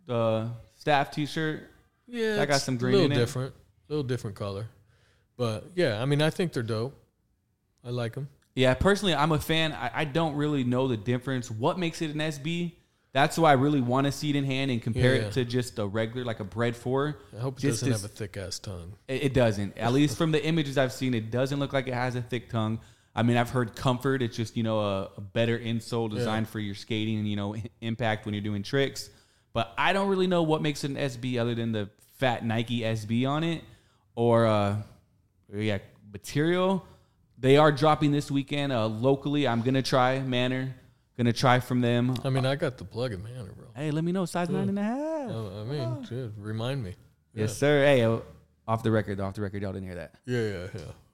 The 0.05 0.51
staff 0.75 1.09
T-shirt. 1.09 1.69
Yeah, 2.07 2.35
That 2.35 2.47
got 2.47 2.61
some 2.61 2.75
a 2.75 2.79
little 2.79 3.05
in 3.05 3.11
it. 3.11 3.15
different, 3.15 3.53
a 3.89 3.91
little 3.91 4.03
different 4.03 4.35
color. 4.35 4.67
But 5.35 5.71
yeah, 5.73 5.99
I 5.99 6.05
mean, 6.05 6.21
I 6.21 6.29
think 6.29 6.53
they're 6.53 6.61
dope. 6.61 6.95
I 7.83 7.89
like 7.89 8.13
them. 8.13 8.29
Yeah, 8.55 8.75
personally, 8.75 9.15
I'm 9.15 9.31
a 9.31 9.39
fan. 9.39 9.71
I, 9.71 9.89
I 9.93 10.05
don't 10.05 10.35
really 10.35 10.63
know 10.63 10.87
the 10.87 10.97
difference. 10.97 11.49
What 11.49 11.79
makes 11.79 12.03
it 12.03 12.11
an 12.11 12.19
SB? 12.19 12.73
That's 13.13 13.37
why 13.37 13.51
I 13.51 13.53
really 13.53 13.79
want 13.81 14.05
to 14.05 14.11
see 14.11 14.31
it 14.31 14.35
in 14.35 14.43
hand 14.43 14.71
and 14.71 14.81
compare 14.81 15.15
Yeah. 15.15 15.21
it 15.23 15.33
to 15.33 15.45
just 15.45 15.77
a 15.77 15.85
regular, 15.85 16.25
like 16.25 16.39
a 16.39 16.43
bread 16.43 16.75
four. 16.75 17.19
I 17.37 17.41
hope 17.41 17.59
it 17.59 17.61
Just 17.61 17.81
doesn't 17.81 17.91
have 18.01 18.03
a 18.03 18.07
thick 18.13 18.37
ass 18.37 18.57
tongue. 18.57 18.93
It, 19.07 19.25
it 19.25 19.33
doesn't. 19.35 19.77
At 19.77 19.93
least 19.93 20.17
from 20.17 20.31
the 20.31 20.43
images 20.43 20.79
I've 20.79 20.91
seen, 20.91 21.13
it 21.13 21.29
doesn't 21.29 21.59
look 21.59 21.73
like 21.73 21.87
it 21.87 21.93
has 21.93 22.15
a 22.15 22.23
thick 22.23 22.49
tongue. 22.49 22.79
I 23.15 23.21
mean, 23.21 23.37
I've 23.37 23.51
heard 23.51 23.75
comfort. 23.75 24.23
It's 24.23 24.35
just 24.35 24.57
you 24.57 24.63
know 24.63 24.79
a, 24.79 25.03
a 25.17 25.21
better 25.21 25.57
insole 25.59 26.09
designed 26.09 26.49
for 26.49 26.59
your 26.59 26.73
skating 26.73 27.19
and 27.19 27.27
you 27.27 27.35
know 27.35 27.55
impact 27.81 28.25
when 28.25 28.33
you're 28.33 28.43
doing 28.43 28.63
tricks. 28.63 29.11
But 29.53 29.71
I 29.77 29.93
don't 29.93 30.09
really 30.09 30.25
know 30.25 30.41
what 30.41 30.63
makes 30.63 30.83
it 30.83 30.89
an 30.89 30.97
SB 30.97 31.37
other 31.39 31.53
than 31.53 31.71
the 31.71 31.89
fat 32.17 32.43
Nike 32.43 32.79
SB 32.79 33.29
on 33.29 33.43
it, 33.43 33.63
or 34.15 34.47
uh, 34.47 34.77
yeah, 35.53 35.77
material. 36.11 36.83
They 37.37 37.57
are 37.57 37.71
dropping 37.71 38.11
this 38.11 38.31
weekend 38.31 38.71
uh, 38.71 38.87
locally. 38.87 39.47
I'm 39.47 39.61
gonna 39.61 39.83
try 39.83 40.17
Manor. 40.19 40.73
Gonna 41.17 41.33
try 41.33 41.59
from 41.59 41.81
them. 41.81 42.15
I 42.23 42.29
mean, 42.29 42.45
I 42.45 42.55
got 42.55 42.77
the 42.77 42.83
plug 42.85 43.13
in 43.13 43.21
Manor, 43.23 43.51
bro. 43.55 43.67
Hey, 43.75 43.91
let 43.91 44.03
me 44.03 44.11
know 44.11 44.25
size 44.25 44.49
nine 44.49 44.69
and 44.69 44.79
a 44.79 44.83
half. 44.83 45.29
Uh, 45.29 45.61
I 45.61 45.63
mean, 45.63 46.05
shit, 46.09 46.31
remind 46.37 46.83
me. 46.83 46.95
Yes, 47.35 47.55
sir. 47.55 47.83
Hey, 47.85 48.01
uh, 48.03 48.17
off 48.67 48.81
the 48.81 48.89
record, 48.91 49.19
off 49.19 49.35
the 49.35 49.41
record, 49.41 49.61
y'all 49.61 49.73
didn't 49.73 49.87
hear 49.87 49.95
that. 49.95 50.15
Yeah, 50.25 50.41
yeah, 50.41 50.67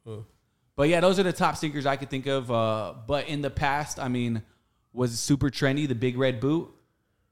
yeah. 0.05 0.13
Uh, 0.13 0.17
But 0.77 0.87
yeah, 0.87 1.01
those 1.01 1.19
are 1.19 1.23
the 1.23 1.33
top 1.33 1.57
sneakers 1.57 1.85
I 1.85 1.97
could 1.97 2.09
think 2.09 2.27
of. 2.27 2.49
Uh, 2.49 2.93
but 3.07 3.27
in 3.27 3.41
the 3.41 3.49
past, 3.49 3.99
I 3.99 4.07
mean, 4.07 4.41
was 4.93 5.19
super 5.19 5.49
trendy 5.49 5.85
the 5.87 5.95
big 5.95 6.17
red 6.17 6.39
boot. 6.39 6.69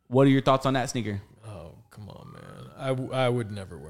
What 0.08 0.28
are 0.28 0.30
your 0.30 0.42
thoughts 0.42 0.66
on 0.66 0.74
that 0.74 0.90
sneaker? 0.90 1.22
oh, 1.48 1.72
come 1.90 2.10
on, 2.10 2.34
man. 2.34 2.44
I, 2.78 2.88
w- 2.90 3.12
I 3.14 3.30
would 3.30 3.50
never 3.52 3.78
wear 3.78 3.87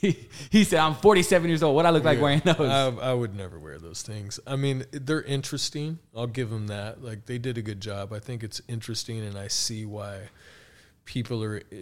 he 0.50 0.64
said, 0.64 0.78
"I'm 0.80 0.94
47 0.94 1.48
years 1.48 1.62
old. 1.62 1.74
What 1.76 1.86
I 1.86 1.90
look 1.90 2.04
like 2.04 2.20
wearing 2.20 2.40
those?" 2.44 2.58
I, 2.60 2.88
I 2.88 3.12
would 3.14 3.34
never 3.34 3.58
wear 3.58 3.78
those 3.78 4.02
things. 4.02 4.38
I 4.46 4.56
mean, 4.56 4.84
they're 4.92 5.22
interesting. 5.22 5.98
I'll 6.14 6.26
give 6.26 6.50
them 6.50 6.66
that. 6.68 7.02
Like 7.02 7.26
they 7.26 7.38
did 7.38 7.56
a 7.58 7.62
good 7.62 7.80
job. 7.80 8.12
I 8.12 8.18
think 8.18 8.42
it's 8.44 8.60
interesting, 8.68 9.20
and 9.20 9.38
I 9.38 9.48
see 9.48 9.86
why 9.86 10.28
people 11.04 11.42
are 11.42 11.58
uh, 11.72 11.76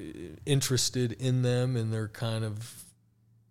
interested 0.47 1.13
in 1.13 1.43
them, 1.43 1.77
and 1.77 1.93
they're 1.93 2.09
kind 2.09 2.45
of, 2.45 2.85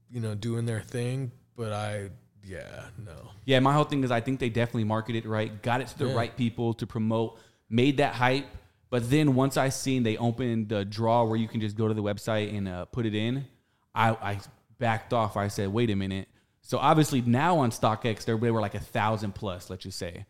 you 0.10 0.20
know, 0.20 0.36
doing 0.36 0.66
their 0.66 0.82
thing. 0.82 1.32
But 1.56 1.74
I, 1.74 2.10
yeah, 2.44 2.86
no. 2.98 3.30
yeah, 3.46 3.60
my 3.60 3.74
whole 3.74 3.84
thing 3.84 4.04
is 4.04 4.12
I 4.12 4.22
think 4.22 4.40
they 4.40 4.50
definitely 4.50 4.86
marketed 4.86 5.26
it 5.26 5.30
right, 5.30 5.62
got 5.62 5.82
it 5.82 5.88
to 5.88 5.98
the 5.98 6.08
Yeah. 6.08 6.16
right 6.16 6.36
people 6.36 6.74
to 6.76 6.88
promote, 6.88 7.38
made 7.70 7.98
that 7.98 8.16
hype. 8.16 8.46
But 8.90 9.10
then 9.10 9.36
once 9.36 9.56
I 9.56 9.70
seen 9.70 10.04
they 10.04 10.18
opened 10.18 10.68
the 10.70 10.84
draw 10.84 11.24
where 11.24 11.38
you 11.38 11.48
can 11.48 11.62
just 11.62 11.78
go 11.78 11.88
to 11.88 11.94
the 11.94 12.04
website 12.04 12.54
and 12.56 12.68
uh, 12.68 12.86
put 12.86 13.06
it 13.06 13.16
in, 13.16 13.46
I, 13.94 14.10
I 14.12 14.40
backed 14.80 15.14
off. 15.14 15.38
I 15.38 15.48
said, 15.48 15.70
"Wait 15.74 15.90
a 15.90 15.96
minute." 15.96 16.28
So 16.62 16.78
obviously 16.78 17.22
now 17.22 17.58
on 17.60 17.72
StockX, 17.72 18.26
they 18.26 18.34
were 18.34 18.62
like 18.62 18.76
a 18.76 18.80
thousand 18.80 19.34
plus, 19.34 19.70
let's 19.70 19.84
just 19.84 19.98
say. 19.98 20.26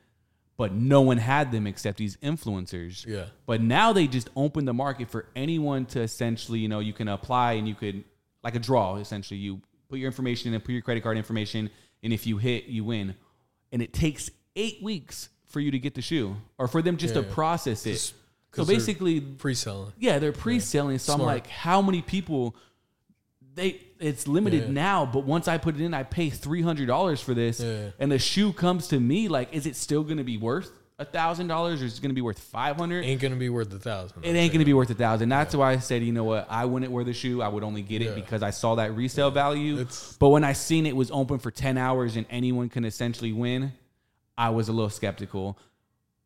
but 0.58 0.72
no 0.74 1.02
one 1.02 1.18
had 1.18 1.52
them 1.52 1.66
except 1.66 1.98
these 1.98 2.18
influencers. 2.18 3.06
Yeah. 3.06 3.26
But 3.48 3.62
now 3.62 3.94
they 3.94 4.06
just 4.08 4.30
open 4.36 4.66
the 4.66 4.74
market 4.74 5.10
for 5.10 5.26
anyone 5.36 5.86
to 5.88 6.02
essentially, 6.02 6.60
you 6.60 6.68
know, 6.68 6.80
you 6.80 6.94
can 6.94 7.08
apply 7.08 7.54
and 7.54 7.68
you 7.68 7.74
could 7.76 8.04
like 8.44 8.56
a 8.56 8.60
draw. 8.60 8.98
Essentially, 8.98 9.40
you 9.40 9.60
put 9.90 9.98
your 10.00 10.08
information 10.08 10.50
in 10.50 10.54
and 10.54 10.64
put 10.64 10.72
your 10.74 10.82
credit 10.84 11.02
card 11.04 11.18
information, 11.18 11.70
and 12.04 12.14
if 12.14 12.26
you 12.28 12.38
hit, 12.38 12.66
you 12.66 12.84
win. 12.84 13.16
And 13.72 13.82
it 13.82 13.92
takes 13.94 14.30
eight 14.56 14.82
weeks 14.84 15.30
for 15.48 15.60
you 15.60 15.72
to 15.72 15.80
get 15.80 15.96
the 15.96 16.02
shoe, 16.02 16.36
or 16.58 16.68
for 16.68 16.82
them 16.82 16.96
just 16.98 17.16
Yeah, 17.16 17.22
to 17.22 17.28
yeah. 17.28 17.34
process 17.34 17.86
it. 17.86 18.14
'Cause- 18.52 18.68
So 18.68 18.74
basically, 18.74 19.20
Pre-selling. 19.22 19.94
yeah, 20.00 20.20
they're 20.20 20.32
pre-selling. 20.32 20.98
So 21.00 21.14
I'm 21.14 21.22
like, 21.22 21.48
how 21.48 21.82
many 21.82 22.02
people 22.02 22.56
they 23.56 23.82
it's 24.00 24.28
limited 24.28 24.64
Yeah. 24.64 24.72
now, 24.72 25.06
but 25.06 25.26
once 25.26 25.48
I 25.48 25.58
put 25.58 25.76
it 25.76 25.82
in, 25.82 25.94
I 25.94 26.04
pay 26.04 26.30
three 26.30 26.62
hundred 26.62 26.88
dollars 26.88 27.22
for 27.22 27.34
this, 27.34 27.60
Yeah. 27.60 27.90
and 28.00 28.12
the 28.12 28.20
shoe 28.20 28.54
comes 28.54 28.88
to 28.90 29.00
me. 29.00 29.28
Like, 29.28 29.54
is 29.54 29.66
it 29.66 29.76
still 29.76 30.04
going 30.04 30.18
to 30.18 30.24
be 30.24 30.38
worth 30.38 30.72
a 31.00 31.06
thousand 31.06 31.48
dollars, 31.48 31.82
or 31.82 31.86
is 31.86 31.98
it 31.98 32.02
going 32.02 32.12
to 32.12 32.16
be 32.16 32.22
worth 32.22 32.40
five 32.40 32.78
hundred? 32.78 33.04
Ain't 33.06 33.20
gonna 33.22 33.36
be 33.36 33.50
worth 33.50 33.74
a 33.74 33.80
thousand. 33.80 34.24
It 34.24 34.36
ain't 34.36 34.52
going 34.54 34.60
to 34.60 34.66
be 34.66 34.74
worth 34.74 34.90
a 34.90 34.94
thousand. 34.96 35.30
That's 35.30 35.56
why 35.56 35.72
I 35.72 35.78
said, 35.80 36.04
you 36.04 36.12
know 36.14 36.24
what, 36.24 36.48
I 36.50 36.66
wouldn't 36.66 36.92
wear 36.92 37.04
the 37.04 37.14
shoe. 37.14 37.42
I 37.42 37.48
would 37.48 37.64
only 37.64 37.82
get 37.82 38.02
it 38.02 38.06
Yeah. 38.10 38.16
because 38.16 38.42
I 38.44 38.52
saw 38.52 38.76
that 38.76 38.96
resale 38.96 39.32
value. 39.32 39.76
It's- 39.80 40.16
But 40.20 40.30
when 40.30 40.44
I 40.44 40.54
seen 40.54 40.86
it 40.86 40.96
was 40.96 41.10
open 41.12 41.40
for 41.40 41.52
ten 41.52 41.78
hours 41.78 42.16
and 42.16 42.26
anyone 42.30 42.70
can 42.70 42.86
essentially 42.86 43.34
win, 43.34 43.74
I 44.38 44.50
was 44.50 44.70
a 44.70 44.72
little 44.74 44.90
skeptical. 44.90 45.58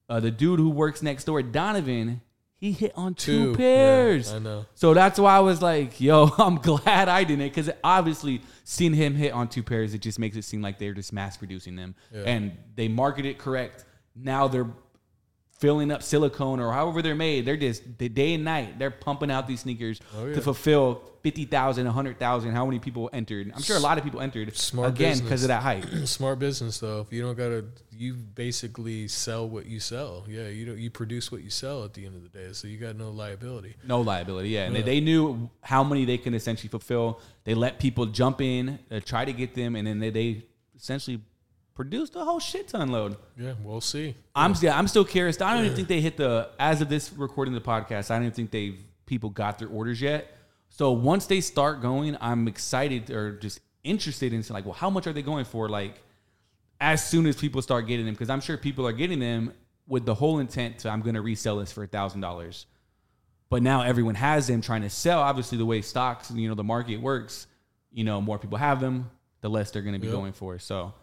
Uh, 0.08 0.20
the 0.20 0.30
dude 0.32 0.60
who 0.60 0.70
works 0.70 1.02
next 1.02 1.24
door, 1.24 1.42
Donovan, 1.42 2.22
he 2.58 2.72
hit 2.72 2.94
on 2.96 3.14
two, 3.14 3.52
Two. 3.52 3.58
pairs. 3.58 4.30
Yeah, 4.30 4.36
I 4.38 4.40
know. 4.40 4.66
So 4.76 4.94
that's 4.94 5.20
why 5.20 5.36
I 5.36 5.40
was 5.40 5.62
like, 5.62 6.00
yo, 6.00 6.30
I'm 6.38 6.56
glad 6.56 7.10
I 7.10 7.24
didn't. 7.24 7.46
Because 7.48 7.70
obviously, 7.84 8.42
seeing 8.64 8.94
him 8.94 9.16
hit 9.16 9.34
on 9.34 9.48
two 9.50 9.62
pairs, 9.64 9.94
it 9.94 10.00
just 10.02 10.20
makes 10.20 10.36
it 10.38 10.44
seem 10.44 10.62
like 10.62 10.80
they're 10.80 10.94
just 10.94 11.14
mass 11.14 11.38
producing 11.38 11.76
them. 11.76 11.96
And 12.14 12.58
they 12.76 12.88
market 12.88 13.26
it 13.26 13.38
correct. 13.38 13.86
Now 14.16 14.48
they're 14.48 14.70
filling 15.60 15.90
up 15.90 16.04
silicone 16.04 16.60
or 16.60 16.72
however 16.74 17.02
they're 17.02 17.16
made. 17.16 17.46
They're 17.46 17.56
just 17.58 17.98
the 17.98 18.10
day 18.10 18.34
and 18.34 18.44
night. 18.44 18.78
They're 18.78 18.92
pumping 18.92 19.32
out 19.32 19.48
these 19.48 19.62
sneakers 19.62 20.00
Oh, 20.18 20.26
yeah. 20.26 20.36
to 20.36 20.42
fulfill 20.42 21.02
50,000, 21.24 21.86
100,000. 21.86 22.52
How 22.52 22.66
many 22.66 22.78
people 22.80 23.10
entered? 23.14 23.52
I'm 23.56 23.62
sure 23.62 23.78
a 23.78 23.80
lot 23.80 23.98
of 23.98 24.04
people 24.04 24.20
entered 24.22 24.56
Smart 24.56 24.90
again 24.90 25.18
because 25.20 25.44
of 25.44 25.48
that 25.48 25.64
hype. 25.64 25.86
Smart 26.06 26.40
business 26.40 26.80
though. 26.80 27.00
If 27.02 27.12
you 27.14 27.22
don't 27.22 27.38
gotta, 27.38 27.66
you 27.92 28.14
basically 28.16 29.08
sell 29.08 29.48
what 29.48 29.66
you 29.66 29.80
sell. 29.80 30.26
Yeah, 30.28 30.50
you 30.50 30.66
don't. 30.66 30.78
You 30.78 30.90
produce 30.92 31.32
what 31.32 31.42
you 31.42 31.50
sell 31.50 31.84
at 31.86 31.94
the 31.94 32.06
end 32.06 32.16
of 32.16 32.24
the 32.24 32.38
day. 32.38 32.52
So 32.54 32.68
you 32.68 32.78
got 32.78 32.96
no 32.98 33.10
liability. 33.10 33.76
No 33.88 34.02
liability, 34.02 34.50
yeah. 34.50 34.66
And 34.66 34.76
They, 34.76 34.82
they 34.82 35.00
knew 35.00 35.50
how 35.62 35.84
many 35.84 36.06
they 36.06 36.18
can 36.18 36.34
essentially 36.34 36.70
fulfill. 36.70 37.20
They 37.46 37.54
let 37.56 37.80
people 37.80 38.06
jump 38.08 38.42
in, 38.42 38.78
uh, 38.92 39.00
try 39.04 39.24
to 39.26 39.34
get 39.34 39.56
them, 39.56 39.76
and 39.76 39.88
then 39.88 40.00
they, 40.00 40.10
they 40.10 40.44
essentially 40.78 41.22
produced 41.76 42.16
a 42.16 42.24
whole 42.24 42.40
shit 42.40 42.68
ton 42.70 42.90
load. 42.92 43.18
Yeah, 43.38 43.54
we'll 43.64 43.82
see. 43.82 44.16
I'm 44.34 44.56
yeah, 44.62 44.78
I'm 44.78 44.88
still 44.88 45.06
curious. 45.06 45.40
I 45.42 45.54
don't 45.54 45.66
even 45.66 45.76
think 45.76 45.88
they 45.88 46.02
hit 46.02 46.18
the 46.18 46.50
as 46.58 46.82
of 46.82 46.90
this 46.90 47.14
recording 47.14 47.54
the 47.54 47.62
podcast. 47.62 48.10
I 48.10 48.16
don't 48.16 48.24
even 48.24 48.34
think 48.34 48.52
they've 48.52 48.80
people 49.06 49.30
got 49.30 49.60
their 49.60 49.68
orders 49.68 50.02
yet. 50.02 50.32
So 50.70 50.92
once 50.92 51.28
they 51.28 51.42
start 51.42 51.82
going, 51.82 52.18
I'm 52.20 52.48
excited 52.48 53.12
or 53.12 53.34
just 53.38 53.60
interested 53.84 54.34
in 54.34 54.44
like, 54.50 54.66
well, 54.66 54.74
how 54.74 54.90
much 54.90 55.06
are 55.06 55.14
they 55.14 55.22
going 55.22 55.46
for? 55.46 55.70
Like, 55.70 56.02
as 56.82 57.06
soon 57.08 57.28
as 57.28 57.36
people 57.36 57.62
start 57.62 57.88
getting 57.88 58.06
them, 58.06 58.16
because 58.16 58.30
I'm 58.30 58.42
sure 58.42 58.58
people 58.58 58.88
are 58.88 58.92
getting 58.92 59.20
them 59.20 59.54
with 59.88 60.06
the 60.06 60.16
whole 60.16 60.40
intent 60.40 60.80
to 60.80 60.90
I'm 60.90 61.02
going 61.02 61.14
to 61.16 61.22
resell 61.22 61.58
this 61.58 61.72
for 61.72 61.84
a 61.84 61.88
thousand 61.88 62.22
dollars. 62.22 62.66
But 63.50 63.62
now 63.62 63.84
everyone 63.84 64.16
has 64.16 64.48
them 64.48 64.62
trying 64.62 64.82
to 64.82 64.90
sell. 64.90 65.22
Obviously, 65.22 65.58
the 65.58 65.66
way 65.66 65.82
stocks, 65.82 66.30
and 66.32 66.40
you 66.42 66.50
know, 66.50 66.56
the 66.56 66.64
market 66.64 66.98
works, 67.00 67.46
you 67.92 68.04
know, 68.04 68.20
more 68.20 68.40
people 68.40 68.58
have 68.58 68.82
them, 68.82 69.12
the 69.42 69.50
less 69.50 69.72
they're 69.72 69.84
going 69.84 69.94
to 69.94 70.00
be 70.00 70.08
Yep. 70.08 70.16
going 70.16 70.34
for. 70.34 70.58
So, 70.58 70.94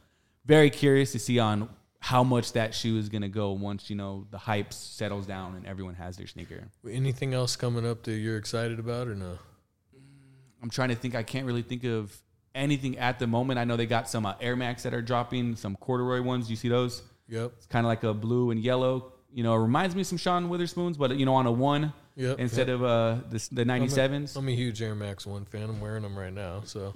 very 0.44 0.70
curious 0.70 1.12
to 1.12 1.18
see 1.18 1.38
on 1.38 1.68
how 2.00 2.24
much 2.24 2.52
that 2.52 2.74
shoe 2.74 2.98
is 2.98 3.08
going 3.08 3.22
to 3.22 3.28
go 3.28 3.52
once 3.52 3.88
you 3.88 3.94
know 3.94 4.26
the 4.30 4.38
hype 4.38 4.72
settles 4.72 5.24
down 5.24 5.54
and 5.54 5.66
everyone 5.66 5.94
has 5.94 6.16
their 6.16 6.26
sneaker. 6.26 6.64
Anything 6.88 7.32
else 7.32 7.54
coming 7.54 7.86
up 7.86 8.02
that 8.04 8.14
you're 8.14 8.36
excited 8.36 8.78
about 8.78 9.06
or 9.08 9.14
no? 9.14 9.38
I'm 10.62 10.70
trying 10.70 10.90
to 10.90 10.94
think. 10.94 11.14
I 11.14 11.22
can't 11.22 11.46
really 11.46 11.62
think 11.62 11.84
of 11.84 12.16
anything 12.54 12.98
at 12.98 13.18
the 13.18 13.26
moment. 13.26 13.58
I 13.58 13.64
know 13.64 13.76
they 13.76 13.86
got 13.86 14.08
some 14.08 14.26
uh, 14.26 14.34
Air 14.40 14.56
Max 14.56 14.82
that 14.84 14.94
are 14.94 15.02
dropping, 15.02 15.56
some 15.56 15.76
corduroy 15.76 16.22
ones. 16.22 16.48
You 16.50 16.56
see 16.56 16.68
those? 16.68 17.02
Yep. 17.28 17.52
It's 17.56 17.66
kind 17.66 17.84
of 17.86 17.88
like 17.88 18.04
a 18.04 18.14
blue 18.14 18.50
and 18.50 18.60
yellow. 18.60 19.12
You 19.32 19.42
know, 19.42 19.54
it 19.54 19.58
reminds 19.60 19.94
me 19.94 20.02
of 20.02 20.06
some 20.06 20.18
Sean 20.18 20.48
Witherspoons, 20.48 20.96
but 20.96 21.16
you 21.16 21.24
know, 21.26 21.34
on 21.34 21.46
a 21.46 21.52
one 21.52 21.92
Yep. 22.14 22.40
instead 22.40 22.68
yep. 22.68 22.74
of 22.74 22.84
uh 22.84 23.16
the, 23.30 23.48
the 23.52 23.62
I'm 23.62 23.82
a- 23.82 23.86
97s. 23.86 24.36
I'm 24.36 24.46
a 24.48 24.54
huge 24.54 24.82
Air 24.82 24.94
Max 24.94 25.26
One 25.26 25.44
fan. 25.46 25.62
I'm 25.70 25.80
wearing 25.80 26.02
them 26.02 26.16
right 26.16 26.32
now. 26.32 26.60
So, 26.64 26.92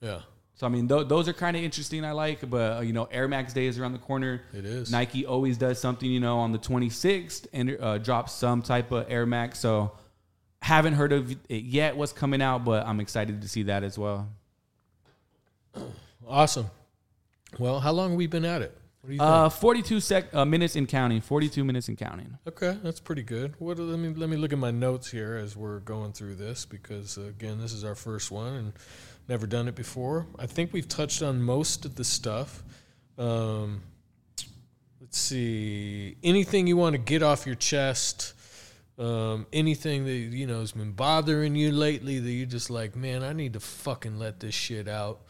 yeah, 0.00 0.20
So 0.58 0.66
I 0.66 0.70
mean, 0.70 0.88
th- 0.88 1.06
those 1.06 1.28
are 1.28 1.32
kind 1.32 1.56
of 1.56 1.62
interesting. 1.62 2.04
I 2.04 2.10
like, 2.10 2.50
but 2.50 2.78
uh, 2.78 2.80
you 2.80 2.92
know, 2.92 3.04
Air 3.12 3.28
Max 3.28 3.52
Day 3.52 3.66
is 3.66 3.78
around 3.78 3.92
the 3.92 4.00
corner. 4.00 4.42
it 4.52 4.64
is. 4.64 4.90
Nike 4.90 5.24
always 5.24 5.56
does 5.56 5.80
something, 5.80 6.10
you 6.10 6.18
know, 6.18 6.38
on 6.38 6.50
the 6.50 6.58
26th 6.58 7.46
and 7.52 7.78
uh, 7.80 7.98
drops 7.98 8.32
some 8.32 8.60
type 8.62 8.90
of 8.90 9.06
Air 9.08 9.24
Max. 9.24 9.60
So 9.60 9.92
haven't 10.60 10.94
heard 10.94 11.12
of 11.12 11.30
it 11.48 11.62
yet. 11.62 11.96
What's 11.96 12.12
coming 12.12 12.42
out, 12.42 12.64
but 12.64 12.84
I'm 12.84 12.98
excited 12.98 13.40
to 13.42 13.48
see 13.48 13.62
that 13.64 13.84
as 13.84 13.96
well. 13.96 14.28
Awesome. 16.26 16.66
Well, 17.58 17.80
how 17.80 17.92
long 17.92 18.10
have 18.10 18.18
we 18.18 18.26
been 18.26 18.44
at 18.44 18.60
it? 18.60 18.76
What 19.00 19.06
do 19.08 19.12
you 19.14 19.18
think? 19.18 19.30
Uh, 19.30 19.48
42 19.48 20.00
sec 20.00 20.34
uh, 20.34 20.44
minutes 20.44 20.76
in 20.76 20.86
counting. 20.86 21.22
42 21.22 21.64
minutes 21.64 21.88
in 21.88 21.96
counting. 21.96 22.36
Okay, 22.46 22.76
that's 22.82 23.00
pretty 23.00 23.22
good. 23.22 23.54
What? 23.58 23.78
Let 23.78 23.98
me 23.98 24.10
let 24.10 24.28
me 24.28 24.36
look 24.36 24.52
at 24.52 24.58
my 24.58 24.70
notes 24.70 25.10
here 25.10 25.36
as 25.36 25.56
we're 25.56 25.78
going 25.80 26.12
through 26.12 26.34
this 26.34 26.66
because 26.66 27.16
uh, 27.16 27.22
again, 27.22 27.58
this 27.58 27.72
is 27.72 27.82
our 27.82 27.94
first 27.94 28.30
one 28.30 28.52
and 28.54 28.72
never 29.28 29.46
done 29.46 29.68
it 29.68 29.74
before. 29.74 30.26
I 30.38 30.46
think 30.46 30.72
we've 30.72 30.88
touched 30.88 31.22
on 31.22 31.42
most 31.42 31.84
of 31.84 31.94
the 31.94 32.04
stuff. 32.04 32.62
Um, 33.18 33.82
let's 35.00 35.18
see. 35.18 36.16
Anything 36.22 36.66
you 36.66 36.76
want 36.76 36.94
to 36.94 36.98
get 36.98 37.22
off 37.22 37.46
your 37.46 37.54
chest? 37.54 38.34
Um, 38.98 39.46
anything 39.52 40.06
that 40.06 40.12
you 40.12 40.46
know 40.46 40.60
has 40.60 40.72
been 40.72 40.92
bothering 40.92 41.54
you 41.54 41.70
lately 41.70 42.18
that 42.18 42.30
you're 42.30 42.46
just 42.46 42.68
like, 42.68 42.96
man, 42.96 43.22
I 43.22 43.32
need 43.32 43.52
to 43.52 43.60
fucking 43.60 44.18
let 44.18 44.40
this 44.40 44.54
shit 44.54 44.88
out 44.88 45.20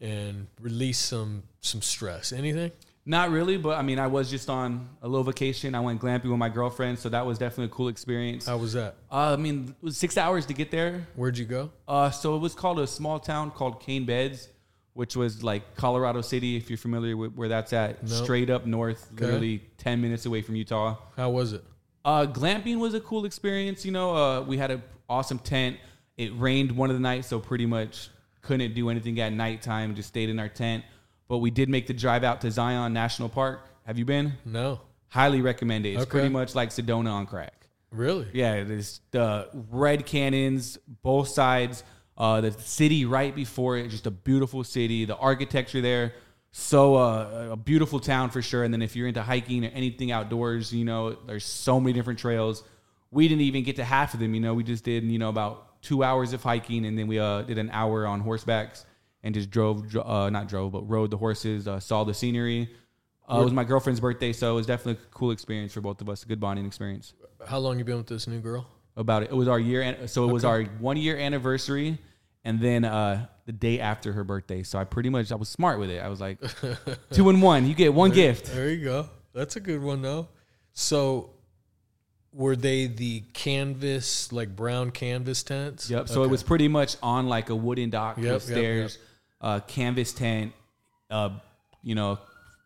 and 0.00 0.46
release 0.60 0.98
some 0.98 1.42
some 1.60 1.82
stress. 1.82 2.32
Anything? 2.32 2.70
Not 3.08 3.30
really, 3.30 3.56
but 3.56 3.78
I 3.78 3.82
mean, 3.82 4.00
I 4.00 4.08
was 4.08 4.28
just 4.28 4.50
on 4.50 4.88
a 5.00 5.06
little 5.06 5.22
vacation. 5.22 5.76
I 5.76 5.80
went 5.80 6.00
glamping 6.00 6.24
with 6.28 6.38
my 6.38 6.48
girlfriend, 6.48 6.98
so 6.98 7.08
that 7.10 7.24
was 7.24 7.38
definitely 7.38 7.66
a 7.66 7.68
cool 7.68 7.86
experience. 7.86 8.48
Uh, 8.48 8.52
How 8.52 8.56
was 8.58 8.72
that? 8.72 8.96
I 9.12 9.36
mean, 9.36 9.68
it 9.80 9.84
was 9.84 9.96
six 9.96 10.18
hours 10.18 10.44
to 10.46 10.54
get 10.54 10.72
there. 10.72 11.06
Where'd 11.14 11.38
you 11.38 11.44
go? 11.44 11.70
Uh, 11.86 12.10
so 12.10 12.34
it 12.34 12.40
was 12.40 12.54
called 12.56 12.80
a 12.80 12.86
small 12.86 13.20
town 13.20 13.52
called 13.52 13.80
Cane 13.80 14.06
Beds, 14.06 14.48
which 14.94 15.14
was 15.14 15.44
like 15.44 15.76
Colorado 15.76 16.20
City, 16.20 16.56
if 16.56 16.68
you're 16.68 16.76
familiar 16.78 17.16
with 17.16 17.32
where 17.34 17.48
that's 17.48 17.72
at, 17.72 18.02
Nope. 18.02 18.24
straight 18.24 18.50
up 18.50 18.66
north, 18.66 19.08
Okay. 19.14 19.24
literally 19.26 19.62
10 19.78 20.00
minutes 20.00 20.26
away 20.26 20.42
from 20.42 20.56
Utah. 20.56 20.96
How 21.16 21.30
was 21.30 21.52
it? 21.52 21.62
Uh, 22.04 22.26
glamping 22.26 22.78
was 22.78 22.94
a 22.94 23.00
cool 23.00 23.24
experience. 23.24 23.84
You 23.84 23.92
know, 23.92 24.16
uh, 24.16 24.40
we 24.40 24.56
had 24.56 24.72
an 24.72 24.82
awesome 25.08 25.38
tent. 25.38 25.76
It 26.16 26.32
rained 26.36 26.72
one 26.72 26.90
of 26.90 26.96
the 26.96 27.00
nights, 27.00 27.28
so 27.28 27.38
pretty 27.38 27.66
much 27.66 28.08
couldn't 28.42 28.74
do 28.74 28.90
anything 28.90 29.20
at 29.20 29.32
nighttime. 29.32 29.94
Just 29.94 30.08
stayed 30.08 30.28
in 30.28 30.40
our 30.40 30.48
tent. 30.48 30.82
But 31.28 31.38
we 31.38 31.50
did 31.50 31.68
make 31.68 31.86
the 31.86 31.94
drive 31.94 32.24
out 32.24 32.40
to 32.42 32.50
Zion 32.50 32.92
National 32.92 33.28
Park. 33.28 33.68
Have 33.84 33.98
you 33.98 34.04
been? 34.04 34.34
No, 34.44 34.80
Highly 35.08 35.40
recommend 35.40 35.86
it. 35.86 35.90
It's 35.90 36.02
Okay. 36.02 36.10
pretty 36.10 36.28
much 36.28 36.54
like 36.54 36.70
Sedona 36.70 37.10
on 37.12 37.26
crack. 37.26 37.68
really. 37.90 38.26
Yeah, 38.34 38.64
there's 38.64 39.00
the 39.12 39.48
red 39.70 40.04
cannons, 40.04 40.76
both 41.02 41.28
sides. 41.28 41.82
Uh, 42.18 42.40
the 42.40 42.50
city 42.52 43.04
right 43.04 43.34
before 43.34 43.76
it, 43.78 43.88
just 43.88 44.06
a 44.06 44.10
beautiful 44.10 44.64
city. 44.64 45.04
The 45.04 45.16
architecture 45.16 45.80
there, 45.80 46.12
so 46.50 46.96
uh, 46.96 47.48
a 47.52 47.56
beautiful 47.56 48.00
town 48.00 48.30
for 48.30 48.42
sure. 48.42 48.64
And 48.64 48.72
then 48.74 48.82
if 48.82 48.96
you're 48.96 49.06
into 49.06 49.22
hiking 49.22 49.64
or 49.64 49.68
anything 49.68 50.10
outdoors, 50.12 50.72
you 50.72 50.84
know, 50.84 51.12
there's 51.26 51.44
so 51.44 51.78
many 51.80 51.92
different 51.92 52.18
trails. 52.18 52.62
We 53.10 53.28
didn't 53.28 53.42
even 53.42 53.62
get 53.64 53.76
to 53.76 53.84
half 53.84 54.12
of 54.14 54.20
them. 54.20 54.34
You 54.34 54.40
know, 54.40 54.54
we 54.54 54.64
just 54.64 54.82
did 54.84 55.04
you 55.04 55.18
know 55.18 55.28
about 55.28 55.80
two 55.82 56.02
hours 56.02 56.32
of 56.32 56.42
hiking, 56.42 56.84
and 56.86 56.98
then 56.98 57.06
we 57.06 57.18
uh, 57.18 57.42
did 57.42 57.58
an 57.58 57.70
hour 57.70 58.06
on 58.06 58.22
horsebacks 58.22 58.84
and 59.26 59.34
just 59.34 59.50
drove, 59.50 59.94
uh, 59.96 60.30
not 60.30 60.46
drove, 60.48 60.70
but 60.72 60.88
rode 60.88 61.10
the 61.10 61.16
horses, 61.16 61.66
uh, 61.66 61.80
saw 61.80 62.04
the 62.04 62.14
scenery. 62.14 62.70
Uh, 63.28 63.40
it 63.40 63.44
was 63.44 63.52
my 63.52 63.64
girlfriend's 63.64 63.98
birthday, 64.00 64.32
so 64.32 64.52
it 64.52 64.54
was 64.54 64.66
definitely 64.66 65.02
a 65.02 65.06
cool 65.10 65.32
experience 65.32 65.72
for 65.72 65.80
both 65.80 66.00
of 66.00 66.08
us. 66.08 66.22
A 66.22 66.26
good 66.26 66.38
bonding 66.38 66.64
experience 66.64 67.12
How 67.44 67.58
long 67.58 67.76
you 67.78 67.84
been 67.84 67.96
with 67.96 68.06
this 68.06 68.28
new 68.28 68.38
girl? 68.40 68.68
about 68.96 69.24
it. 69.24 69.30
It 69.30 69.34
was 69.34 69.48
our 69.48 69.58
year, 69.58 69.82
an- 69.82 70.06
so 70.08 70.28
it 70.28 70.32
was 70.32 70.44
our 70.44 70.62
one 70.62 70.96
year 70.96 71.18
anniversary, 71.18 71.98
and 72.44 72.60
then 72.60 72.84
uh, 72.84 73.26
the 73.46 73.52
day 73.52 73.80
after 73.80 74.12
her 74.12 74.22
birthday. 74.22 74.62
So 74.62 74.78
I 74.78 74.84
pretty 74.84 75.10
much 75.10 75.32
I 75.32 75.34
was 75.34 75.48
smart 75.48 75.80
with 75.80 75.90
it. 75.90 76.00
I 76.00 76.08
was 76.08 76.20
like, 76.20 76.38
two 77.10 77.28
and 77.28 77.42
one. 77.42 77.66
You 77.66 77.74
get 77.74 77.92
one 77.92 78.12
gift. 78.12 78.46
There 78.54 78.70
you 78.70 78.84
go. 78.84 79.08
That's 79.34 79.56
a 79.56 79.60
good 79.60 79.82
one 79.82 80.00
though. 80.02 80.28
So, 80.72 81.30
were 82.32 82.54
they 82.56 82.86
the 82.86 83.22
canvas, 83.32 84.30
like 84.32 84.54
brown 84.54 84.92
canvas 84.92 85.42
tents? 85.42 85.90
Yep. 85.90 86.08
So 86.08 86.20
it 86.20 86.24
Okay. 86.26 86.30
was 86.30 86.42
pretty 86.42 86.68
much 86.68 86.96
on 87.02 87.26
like 87.28 87.50
a 87.50 87.56
wooden 87.56 87.90
dock 87.90 88.18
Yep, 88.18 88.34
with 88.34 88.50
yep, 88.50 88.58
uh, 89.40 89.60
canvas 89.60 90.12
tent, 90.12 90.52
uh, 91.10 91.30
you 91.82 91.94
know, 91.94 92.18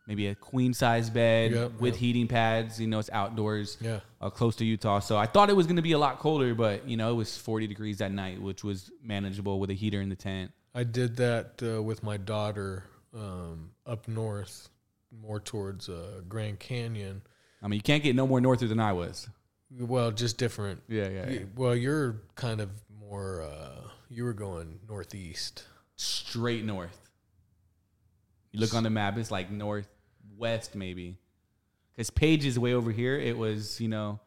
maybe 0.07 0.27
a 0.29 0.35
queen 0.35 0.75
size 0.75 1.09
bed 1.11 1.53
Yep, 1.53 1.81
with 1.81 1.95
yep. 1.95 2.01
heating 2.01 2.29
pads. 2.29 2.81
You 2.81 2.87
know, 2.87 2.99
it's 2.99 3.11
outdoors. 3.13 3.77
Yeah. 3.81 4.01
Uh, 4.21 4.29
close 4.29 4.57
to 4.57 4.65
Utah, 4.65 4.99
so 4.99 5.17
I 5.17 5.27
thought 5.27 5.49
it 5.49 5.57
was 5.57 5.67
going 5.67 5.77
to 5.77 5.83
be 5.83 5.93
a 5.93 5.99
lot 5.99 6.19
colder, 6.19 6.55
but 6.55 6.87
you 6.87 6.97
know 6.97 7.11
it 7.11 7.15
was 7.15 7.39
40 7.39 7.67
degrees 7.67 7.99
that 7.99 8.13
night, 8.13 8.41
which 8.41 8.63
was 8.63 8.91
manageable 9.03 9.59
with 9.59 9.71
a 9.71 9.75
heater 9.75 10.03
in 10.03 10.11
the 10.11 10.17
tent. 10.17 10.51
I 10.75 10.85
did 10.85 11.17
that 11.17 11.63
uh, 11.63 11.83
with 11.83 12.03
my 12.03 12.17
daughter 12.19 12.85
um, 13.17 13.71
up 13.87 14.07
north, 14.09 14.69
more 15.11 15.41
towards 15.41 15.89
uh, 15.89 16.21
Grand 16.29 16.59
Canyon. 16.61 17.23
I 17.63 17.69
mean, 17.69 17.79
you 17.79 17.83
can't 17.83 18.03
get 18.03 18.15
no 18.15 18.27
more 18.27 18.41
norther 18.41 18.69
than 18.69 18.79
I 18.79 18.93
was. 18.93 19.29
Well, 19.79 20.11
just 20.11 20.37
different. 20.37 20.83
Yeah, 20.89 21.09
yeah. 21.09 21.31
yeah. 21.31 21.39
Well, 21.57 21.75
you're 21.75 22.23
kind 22.35 22.61
of 22.61 22.71
more. 23.01 23.43
Uh, 23.43 23.89
you 24.09 24.25
were 24.25 24.33
going 24.33 24.81
northeast. 24.89 25.65
Straight 26.01 26.65
north. 26.65 26.97
You 28.53 28.61
look 28.61 28.75
on 28.75 28.83
the 28.83 28.91
map, 28.91 29.17
it's 29.19 29.31
like 29.31 29.51
northwest 29.51 30.75
maybe. 30.75 31.19
Because 31.93 32.11
Page 32.11 32.47
is 32.47 32.59
way 32.59 32.73
over 32.75 32.91
here. 32.91 33.19
It 33.19 33.37
was, 33.37 33.81
you 33.81 33.89
know, 33.89 34.19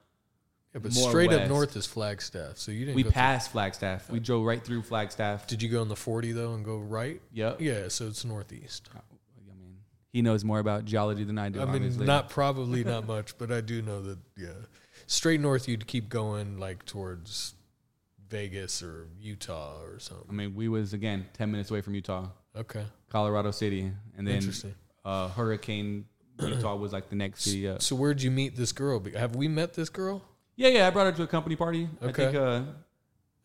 Yeah, 0.74 0.80
but 0.84 0.94
more 0.94 1.10
straight 1.10 1.34
up 1.34 1.50
north 1.50 1.76
is 1.76 1.86
Flagstaff. 1.86 2.58
So 2.58 2.72
you 2.72 2.86
didn't. 2.86 2.96
We 2.96 3.04
go 3.04 3.10
through- 3.10 3.14
passed 3.14 3.52
Flagstaff. 3.52 4.10
We 4.10 4.20
drove 4.20 4.46
right 4.46 4.64
through 4.64 4.84
Flagstaff. 4.84 5.48
Did 5.48 5.62
you 5.62 5.70
go 5.70 5.82
on 5.82 5.90
the 5.90 5.96
forty 5.96 6.32
though 6.32 6.54
and 6.54 6.64
go 6.64 6.78
right? 6.78 7.22
Yep. 7.34 7.60
Yeah, 7.60 7.88
so 7.88 8.08
it's 8.08 8.24
northeast. 8.24 8.90
Oh, 8.96 9.00
I 9.38 9.56
mean, 9.60 9.78
he 10.12 10.22
knows 10.22 10.44
more 10.44 10.60
about 10.60 10.86
geology 10.86 11.24
than 11.24 11.38
I 11.38 11.50
do. 11.50 11.60
I 11.60 11.66
mean, 11.66 11.76
obviously. 11.76 12.06
not 12.06 12.30
probably 12.40 12.84
not 12.84 13.08
much, 13.08 13.38
but 13.38 13.52
I 13.52 13.62
do 13.62 13.82
know 13.82 14.02
that. 14.04 14.20
Yeah, 14.38 14.50
straight 15.08 15.42
north 15.42 15.68
you'd 15.68 15.88
keep 15.88 16.08
going 16.08 16.60
like 16.60 16.86
towards 16.86 17.56
Vegas 18.34 18.82
or 18.82 19.08
Utah 19.22 19.80
or 19.84 20.00
something. 20.00 20.26
I 20.30 20.34
mean, 20.34 20.56
we 20.56 20.68
was 20.68 20.94
again 20.94 21.28
ten 21.34 21.52
minutes 21.52 21.70
away 21.70 21.82
from 21.82 21.94
Utah, 21.96 22.28
Okay, 22.58 22.84
Colorado 23.10 23.52
City, 23.52 23.92
and 24.18 24.28
then 24.28 24.38
interesting. 24.38 24.74
uh, 25.06 25.28
Hurricane 25.30 26.06
Utah 26.40 26.76
was 26.76 26.92
like 26.92 27.10
the 27.10 27.16
next 27.16 27.44
city 27.44 27.68
up. 27.68 27.82
So 27.84 27.96
where'd 27.96 28.22
you 28.22 28.32
meet 28.32 28.56
this 28.56 28.72
girl? 28.72 29.02
Have 29.16 29.36
we 29.36 29.48
met 29.48 29.74
this 29.76 29.90
girl? 29.90 30.24
Yeah, 30.56 30.70
yeah. 30.70 30.88
I 30.88 30.90
brought 30.90 31.06
her 31.06 31.12
to 31.14 31.24
a 31.24 31.28
company 31.28 31.56
party. 31.56 31.88
I 32.02 32.06
Okay. 32.06 32.26
think 32.26 32.36
uh, 32.36 32.62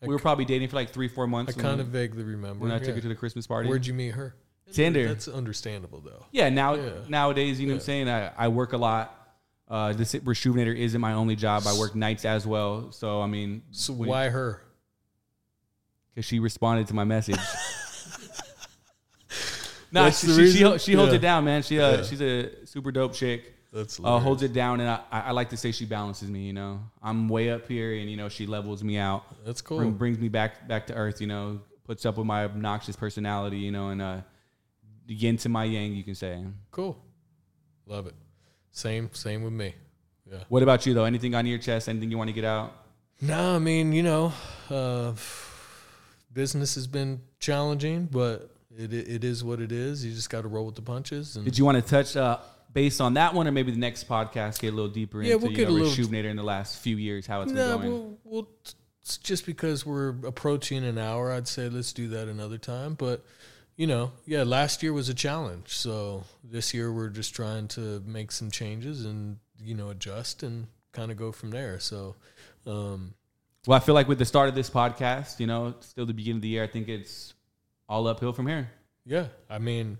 we 0.01 0.07
were 0.07 0.19
probably 0.19 0.45
dating 0.45 0.69
for 0.69 0.75
like 0.75 0.89
three, 0.89 1.07
four 1.07 1.27
months. 1.27 1.55
I 1.55 1.61
kind 1.61 1.79
of 1.81 1.87
vaguely 1.87 2.23
remember. 2.23 2.63
when 2.63 2.71
I 2.71 2.77
yeah. 2.79 2.85
took 2.85 2.95
her 2.95 3.01
to 3.01 3.07
the 3.07 3.15
Christmas 3.15 3.45
party. 3.45 3.69
Where'd 3.69 3.85
you 3.85 3.93
meet 3.93 4.15
her? 4.15 4.35
Tinder. 4.71 5.07
That's 5.07 5.27
understandable 5.27 6.01
though. 6.01 6.25
Yeah, 6.31 6.49
now 6.49 6.73
Yeah. 6.75 6.91
nowadays, 7.07 7.59
you 7.59 7.67
know 7.67 7.73
what 7.73 7.81
I'm 7.81 7.85
saying? 7.85 8.09
I, 8.09 8.31
I 8.37 8.47
work 8.47 8.73
a 8.73 8.77
lot. 8.77 9.15
Uh, 9.67 9.93
this 9.93 10.13
Reshoevn8r 10.15 10.75
isn't 10.77 10.99
my 11.01 11.13
only 11.13 11.35
job. 11.35 11.63
I 11.67 11.77
work 11.77 11.93
nights 11.95 12.25
as 12.25 12.45
well. 12.47 12.91
So 12.91 13.21
I 13.21 13.27
mean, 13.27 13.61
So 13.71 13.93
why 13.93 14.29
her? 14.29 14.61
Because 16.13 16.25
she 16.25 16.39
responded 16.39 16.87
to 16.87 16.93
my 16.93 17.03
message. 17.03 17.37
nah, 19.91 20.09
she, 20.09 20.27
she, 20.27 20.51
she, 20.51 20.77
she 20.79 20.93
holds 20.93 21.11
Yeah. 21.11 21.17
it 21.17 21.21
down, 21.21 21.45
man. 21.45 21.63
She 21.63 21.79
uh, 21.79 21.97
Yeah. 21.97 22.03
she's 22.03 22.21
a 22.21 22.65
super 22.65 22.91
dope 22.91 23.13
chick. 23.13 23.55
That's 23.71 23.99
love. 23.99 24.15
Uh, 24.15 24.19
holds 24.23 24.41
it 24.41 24.51
down, 24.51 24.79
and 24.79 24.89
I, 24.89 24.99
I 25.11 25.19
I 25.21 25.31
like 25.31 25.49
to 25.51 25.57
say 25.57 25.71
she 25.71 25.85
balances 25.85 26.27
me. 26.29 26.39
You 26.47 26.53
know, 26.53 26.79
I'm 27.03 27.29
way 27.29 27.51
up 27.51 27.67
here, 27.67 27.93
and 27.93 28.09
you 28.09 28.17
know 28.17 28.27
she 28.27 28.47
levels 28.47 28.83
me 28.83 28.97
out. 28.97 29.23
That's 29.45 29.61
bring- 29.61 29.79
cool. 29.79 29.91
brings 29.91 30.17
me 30.17 30.27
back 30.27 30.67
back 30.67 30.87
to 30.87 30.95
earth. 30.95 31.21
You 31.21 31.27
know, 31.27 31.59
puts 31.83 32.03
up 32.05 32.17
with 32.17 32.25
my 32.25 32.45
obnoxious 32.45 32.95
personality. 32.95 33.57
You 33.59 33.71
know, 33.71 33.89
and 33.89 34.01
uh, 34.01 34.17
yin 35.07 35.37
to 35.37 35.49
my 35.49 35.65
yang, 35.65 35.93
you 35.93 36.03
can 36.03 36.15
say. 36.15 36.43
Cool. 36.71 36.97
Love 37.85 38.07
it. 38.07 38.15
Same 38.71 39.09
same 39.13 39.43
with 39.43 39.53
me. 39.53 39.75
Yeah. 40.31 40.39
What 40.49 40.63
about 40.63 40.87
you 40.87 40.95
though? 40.95 41.05
Anything 41.05 41.35
on 41.35 41.45
your 41.45 41.59
chest? 41.59 41.89
Anything 41.89 42.09
you 42.09 42.17
want 42.17 42.29
to 42.29 42.33
get 42.33 42.45
out? 42.45 42.73
No, 43.21 43.55
I 43.55 43.59
mean, 43.59 43.93
you 43.93 44.01
know, 44.01 44.33
uh, 44.71 45.13
business 46.39 46.75
has 46.75 46.87
been 46.87 47.19
challenging, 47.39 48.05
but 48.09 48.49
it 48.77 48.93
it 48.93 49.23
is 49.25 49.43
what 49.43 49.59
it 49.59 49.73
is. 49.73 50.05
You 50.05 50.13
just 50.13 50.29
got 50.29 50.43
to 50.43 50.47
roll 50.47 50.65
with 50.65 50.75
the 50.75 50.81
punches. 50.81 51.35
And 51.35 51.43
Did 51.43 51.57
you 51.57 51.65
want 51.65 51.75
to 51.75 51.81
touch 51.81 52.15
uh, 52.15 52.37
based 52.71 53.01
on 53.01 53.15
that 53.15 53.33
one, 53.33 53.45
or 53.45 53.51
maybe 53.51 53.71
the 53.73 53.77
next 53.77 54.07
podcast 54.07 54.59
get 54.61 54.71
a 54.71 54.75
little 54.75 54.89
deeper 54.89 55.21
Yeah, 55.21 55.33
into 55.33 55.39
we'll 55.43 55.51
you 55.51 55.57
get 55.57 55.67
know, 55.67 55.73
a 55.73 55.79
little- 55.83 55.91
Reshoevn8r 56.05 56.29
in 56.29 56.37
the 56.37 56.43
last 56.43 56.79
few 56.79 56.95
years, 56.95 57.27
how 57.27 57.41
it's 57.41 57.51
been 57.51 57.77
going? 57.79 57.89
we'll, 57.91 58.17
we'll 58.23 58.49
it's 59.01 59.17
just 59.17 59.45
because 59.45 59.85
we're 59.85 60.15
approaching 60.25 60.85
an 60.85 60.97
hour, 60.97 61.31
I'd 61.33 61.47
say 61.47 61.67
let's 61.67 61.91
do 61.91 62.07
that 62.09 62.29
another 62.29 62.57
time. 62.57 62.93
But 62.93 63.25
you 63.75 63.87
know, 63.87 64.13
yeah, 64.25 64.43
last 64.43 64.81
year 64.81 64.93
was 64.93 65.09
a 65.09 65.13
challenge, 65.13 65.69
so 65.75 66.23
this 66.41 66.73
year 66.73 66.93
we're 66.93 67.09
just 67.09 67.35
trying 67.35 67.67
to 67.69 68.01
make 68.05 68.31
some 68.31 68.49
changes 68.49 69.03
and 69.03 69.39
you 69.61 69.75
know 69.75 69.89
adjust 69.89 70.41
and 70.43 70.67
kind 70.93 71.11
of 71.11 71.17
go 71.17 71.33
from 71.33 71.51
there. 71.51 71.79
So. 71.81 72.15
Um, 72.65 73.13
Well, 73.67 73.75
I 73.77 73.79
feel 73.79 73.95
like 73.95 74.07
with 74.07 74.19
the 74.19 74.25
start 74.25 74.49
of 74.49 74.55
this 74.55 74.69
podcast, 74.69 75.39
you 75.39 75.47
know, 75.47 75.75
still 75.81 76.05
the 76.05 76.13
beginning 76.13 76.37
of 76.37 76.41
the 76.43 76.47
year, 76.47 76.63
I 76.63 76.67
think 76.67 76.87
it's 76.87 77.33
all 77.87 78.07
uphill 78.07 78.33
from 78.33 78.47
here. 78.47 78.69
Yeah, 79.05 79.27
I 79.49 79.59
mean, 79.59 79.97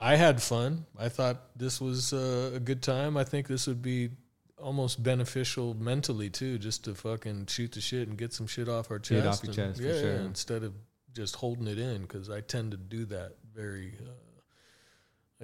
I 0.00 0.16
had 0.16 0.42
fun. 0.42 0.86
I 0.98 1.08
thought 1.08 1.56
this 1.56 1.80
was 1.80 2.12
uh, 2.12 2.52
a 2.54 2.60
good 2.60 2.82
time. 2.82 3.16
I 3.16 3.24
think 3.24 3.48
this 3.48 3.66
would 3.66 3.82
be 3.82 4.10
almost 4.58 5.02
beneficial 5.02 5.74
mentally 5.74 6.30
too, 6.30 6.58
just 6.58 6.84
to 6.84 6.94
fucking 6.94 7.46
shoot 7.46 7.72
the 7.72 7.80
shit 7.80 8.06
and 8.08 8.16
get 8.16 8.32
some 8.32 8.46
shit 8.46 8.68
off 8.68 8.90
our 8.90 8.98
chest. 8.98 9.22
Get 9.22 9.26
off 9.26 9.44
your 9.44 9.54
chest, 9.54 9.80
for 9.80 9.86
yeah, 9.86 10.00
sure. 10.00 10.12
instead 10.12 10.62
of 10.62 10.72
just 11.12 11.36
holding 11.36 11.66
it 11.66 11.78
in, 11.78 12.02
because 12.02 12.30
I 12.30 12.40
tend 12.40 12.70
to 12.70 12.76
do 12.76 13.04
that 13.06 13.32
very. 13.54 13.94
Uh, 14.00 14.10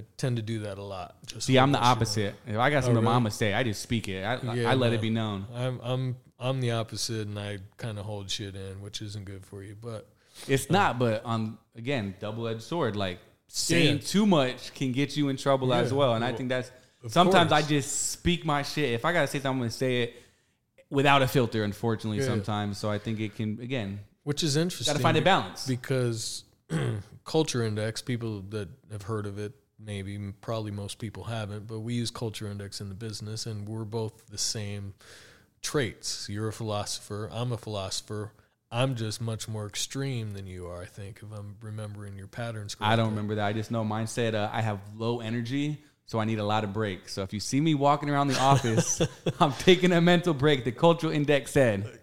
I 0.01 0.05
tend 0.17 0.37
to 0.37 0.43
do 0.43 0.61
that 0.61 0.79
a 0.79 0.83
lot. 0.83 1.17
Just 1.27 1.47
See, 1.49 1.59
I'm 1.59 1.73
the 1.73 1.81
opposite. 1.81 2.37
If 2.47 2.57
I 2.57 2.71
got 2.71 2.79
Oh, 2.79 2.81
something 2.83 3.03
really? 3.03 3.15
I'm 3.17 3.23
gonna 3.23 3.33
say, 3.33 3.53
I 3.53 3.65
just 3.65 3.83
speak 3.83 4.07
it. 4.09 4.23
I, 4.25 4.55
Yeah, 4.55 4.71
I 4.71 4.75
let 4.75 4.91
no. 4.91 4.95
it 4.95 5.01
be 5.01 5.11
known. 5.11 5.47
I'm 5.53 5.81
I'm 5.83 6.17
I'm 6.39 6.61
the 6.61 6.71
opposite, 6.73 7.27
and 7.27 7.39
I 7.39 7.59
kind 7.77 7.99
of 7.99 8.05
hold 8.07 8.31
shit 8.31 8.55
in, 8.55 8.81
which 8.81 9.03
isn't 9.03 9.25
good 9.25 9.45
for 9.45 9.63
you. 9.63 9.77
But 9.81 10.07
It's 10.47 10.71
not, 10.71 10.99
but 10.99 11.25
on 11.25 11.59
again, 11.77 12.15
double 12.21 12.47
edged 12.47 12.63
sword. 12.63 12.95
Like 12.97 13.19
saying 13.49 13.97
Yeah. 13.97 14.03
too 14.03 14.27
much 14.27 14.73
can 14.75 14.93
get 14.93 15.17
you 15.17 15.29
in 15.31 15.37
trouble 15.37 15.73
as 15.75 15.93
well. 15.93 16.15
And 16.15 16.25
I 16.25 16.33
think 16.33 16.49
that's 16.51 16.71
sometimes 17.09 17.51
I 17.51 17.63
just 17.63 18.11
speak 18.11 18.45
my 18.45 18.63
shit. 18.63 18.93
If 18.93 19.05
I 19.05 19.13
gotta 19.13 19.27
say 19.27 19.39
something, 19.39 19.51
I'm 19.51 19.59
gonna 19.59 19.71
say 19.71 20.03
it 20.03 20.15
without 20.91 21.23
a 21.23 21.27
filter. 21.29 21.65
Unfortunately, 21.65 22.19
Yeah. 22.19 22.27
sometimes. 22.27 22.79
So 22.79 22.89
I 22.91 22.99
think 22.99 23.19
it 23.21 23.35
can 23.35 23.59
again. 23.61 24.01
which 24.25 24.43
is 24.45 24.57
interesting. 24.57 24.93
Got 24.93 24.99
to 24.99 25.03
find 25.03 25.17
a 25.17 25.23
balance. 25.23 25.67
because 25.67 26.45
culture 27.25 27.63
index 27.65 28.03
people 28.03 28.43
that 28.51 28.69
have 28.93 29.03
heard 29.03 29.27
of 29.27 29.39
it 29.39 29.53
maybe 29.81 30.19
probably 30.41 30.71
most 30.73 30.99
people 30.99 31.25
haven't 31.25 31.67
but 31.67 31.79
we 31.81 31.95
use 31.95 32.11
culture 32.11 32.47
index 32.51 32.81
in 32.81 32.89
the 32.89 32.95
business 32.95 33.47
and 33.47 33.67
we're 33.69 33.85
both 33.85 34.27
the 34.27 34.37
same 34.37 34.93
traits 35.63 36.27
you're 36.31 36.49
a 36.49 36.53
philosopher 36.53 37.29
i'm 37.33 37.53
a 37.53 37.57
philosopher 37.57 38.33
i'm 38.71 38.95
just 38.95 39.21
much 39.21 39.49
more 39.49 39.67
extreme 39.67 40.33
than 40.33 40.47
you 40.47 40.67
are 40.67 40.83
i 40.83 40.87
think 40.87 41.21
if 41.23 41.39
i'm 41.39 41.57
remembering 41.61 42.17
your 42.17 42.27
patterns 42.29 42.75
correctly. 42.75 42.93
I 42.93 42.97
don't 42.97 43.11
remember 43.11 43.35
that. 43.37 43.47
I 43.47 43.53
just 43.53 43.71
know 43.71 43.85
mine 43.85 44.07
said 44.07 44.35
uh, 44.35 44.51
I 44.53 44.61
have 44.63 44.79
low 44.97 45.21
energy, 45.21 45.79
so 46.07 46.19
I 46.19 46.25
need 46.25 46.39
a 46.39 46.45
lot 46.45 46.65
of 46.65 46.73
breaks. 46.73 47.13
So 47.15 47.23
if 47.23 47.33
you 47.33 47.41
see 47.41 47.61
me 47.61 47.75
walking 47.75 48.09
around 48.11 48.29
the 48.29 48.39
office, 48.53 49.01
I'm 49.41 49.53
taking 49.55 49.93
a 49.93 50.01
mental 50.01 50.33
break. 50.35 50.65
The 50.65 50.73
cultural 50.73 51.13
index 51.13 51.51
said. 51.53 51.99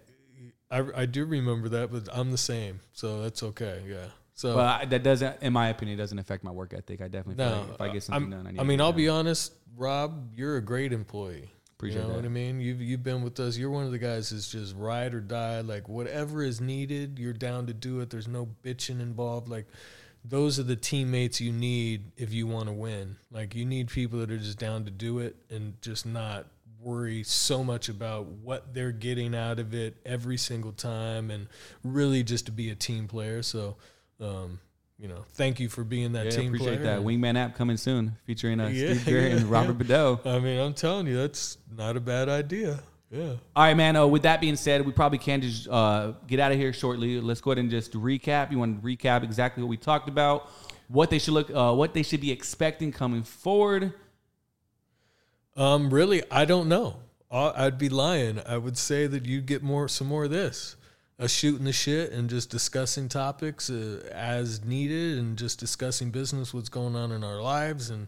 I, 0.70 0.84
I 0.96 1.06
do 1.06 1.24
remember 1.24 1.68
that 1.70 1.92
but 1.92 2.08
i'm 2.12 2.32
the 2.32 2.36
same 2.38 2.80
so 2.92 3.22
that's 3.22 3.40
okay 3.44 3.82
yeah 3.88 4.06
so 4.34 4.54
But 4.56 4.82
I- 4.82 4.84
that 4.86 5.02
doesn't, 5.04 5.40
in 5.40 5.52
my 5.52 5.68
opinion, 5.68 5.96
doesn't 5.96 6.18
affect 6.18 6.42
my 6.44 6.50
work 6.50 6.74
ethic. 6.74 7.00
I 7.00 7.04
definitely 7.08 7.36
feel 7.42 7.50
No, 7.54 7.60
like 7.62 7.70
if 7.74 7.80
I 7.80 7.88
get 7.92 8.02
something 8.02 8.22
I'm- 8.24 8.30
done, 8.32 8.46
I 8.46 8.50
need. 8.50 8.60
I 8.60 8.64
mean, 8.64 8.80
I'll 8.82 8.90
done. 8.92 8.96
be 8.98 9.08
honest, 9.08 9.52
Rob. 9.76 10.32
You're 10.36 10.56
a 10.56 10.60
great 10.60 10.92
employee. 10.92 11.48
Appreciate 11.76 12.00
you 12.00 12.02
know 12.04 12.14
that. 12.14 12.16
what 12.16 12.24
I 12.24 12.28
mean? 12.28 12.58
You've 12.58 12.80
you've 12.80 13.02
been 13.02 13.22
with 13.22 13.38
us. 13.38 13.58
You're 13.58 13.70
one 13.70 13.84
of 13.84 13.92
the 13.92 13.98
guys 13.98 14.30
that's 14.30 14.50
just 14.50 14.74
ride 14.76 15.12
or 15.12 15.20
die. 15.20 15.60
Like 15.60 15.88
whatever 15.88 16.42
is 16.42 16.58
needed, 16.58 17.18
you're 17.18 17.34
down 17.34 17.66
to 17.66 17.74
do 17.74 18.00
it. 18.00 18.08
There's 18.08 18.28
no 18.28 18.48
bitching 18.64 19.00
involved. 19.00 19.48
Like 19.48 19.66
those 20.24 20.58
are 20.58 20.62
the 20.62 20.76
teammates 20.76 21.38
you 21.40 21.52
need 21.52 22.12
if 22.16 22.32
you 22.32 22.46
want 22.46 22.68
to 22.68 22.72
win. 22.72 23.16
Like 23.30 23.54
you 23.54 23.66
need 23.66 23.88
people 23.88 24.20
that 24.20 24.30
are 24.30 24.38
just 24.38 24.58
down 24.58 24.86
to 24.86 24.90
do 24.90 25.18
it 25.18 25.36
and 25.50 25.80
just 25.82 26.06
not 26.06 26.46
worry 26.80 27.22
so 27.22 27.62
much 27.62 27.88
about 27.88 28.26
what 28.26 28.72
they're 28.72 28.92
getting 28.92 29.34
out 29.34 29.58
of 29.58 29.74
it 29.74 29.96
every 30.06 30.36
single 30.36 30.72
time 30.72 31.30
and 31.30 31.48
really 31.84 32.22
just 32.22 32.46
to 32.46 32.52
be 32.52 32.70
a 32.70 32.74
team 32.74 33.06
player. 33.06 33.42
So, 33.42 33.76
um, 34.20 34.60
you 34.98 35.08
know, 35.08 35.24
thank 35.34 35.60
you 35.60 35.68
for 35.68 35.84
being 35.84 36.12
that 36.12 36.26
Yeah, 36.26 36.30
team 36.32 36.46
appreciate 36.48 36.80
player. 36.82 36.96
that. 36.96 37.00
Wingman 37.04 37.36
app 37.36 37.54
coming 37.54 37.76
soon, 37.76 38.16
featuring 38.24 38.60
uh, 38.60 38.68
Yeah, 38.68 38.94
Steve 38.94 39.04
Garrett 39.06 39.32
and 39.32 39.44
Robert 39.50 39.74
Bedeau. 39.78 40.20
I 40.24 40.38
mean, 40.38 40.58
I'm 40.58 40.74
telling 40.74 41.06
you, 41.06 41.16
that's 41.16 41.58
not 41.76 41.96
a 41.96 42.00
bad 42.00 42.28
idea. 42.28 42.80
Yeah. 43.10 43.34
All 43.54 43.62
right, 43.64 43.76
man. 43.76 43.94
Uh, 43.96 44.06
with 44.06 44.22
that 44.22 44.40
being 44.40 44.56
said, 44.56 44.84
we 44.84 44.92
probably 44.92 45.18
can 45.18 45.40
just 45.40 45.68
uh, 45.68 46.12
get 46.26 46.40
out 46.40 46.50
of 46.50 46.58
here 46.58 46.72
shortly. 46.72 47.20
Let's 47.20 47.40
go 47.40 47.50
ahead 47.52 47.58
and 47.58 47.70
just 47.70 47.92
recap. 47.92 48.50
You 48.50 48.58
want 48.58 48.82
to 48.82 48.86
recap 48.86 49.22
exactly 49.22 49.62
what 49.62 49.68
we 49.68 49.76
talked 49.76 50.08
about, 50.08 50.50
what 50.88 51.10
they 51.10 51.18
should 51.18 51.34
look, 51.34 51.50
uh, 51.54 51.72
what 51.74 51.94
they 51.94 52.02
should 52.02 52.20
be 52.20 52.32
expecting 52.32 52.90
coming 52.90 53.22
forward. 53.22 53.92
Um, 55.56 55.88
really, 55.90 56.22
I 56.30 56.44
don't 56.46 56.68
know. 56.68 56.96
I'd 57.30 57.76
be 57.78 57.88
lying. 57.88 58.40
I 58.46 58.56
would 58.56 58.78
say 58.78 59.06
that 59.06 59.26
you'd 59.26 59.46
get 59.46 59.62
more, 59.62 59.88
some 59.88 60.06
more 60.06 60.24
of 60.24 60.30
this, 60.30 60.76
us 61.18 61.30
shooting 61.30 61.64
the 61.64 61.72
shit 61.72 62.12
and 62.12 62.28
just 62.28 62.50
discussing 62.50 63.08
topics 63.08 63.70
uh, 63.70 64.06
as 64.12 64.64
needed, 64.64 65.18
and 65.18 65.38
just 65.38 65.58
discussing 65.58 66.10
business, 66.10 66.52
what's 66.52 66.68
going 66.68 66.94
on 66.94 67.12
in 67.12 67.24
our 67.24 67.40
lives, 67.40 67.90
and 67.90 68.06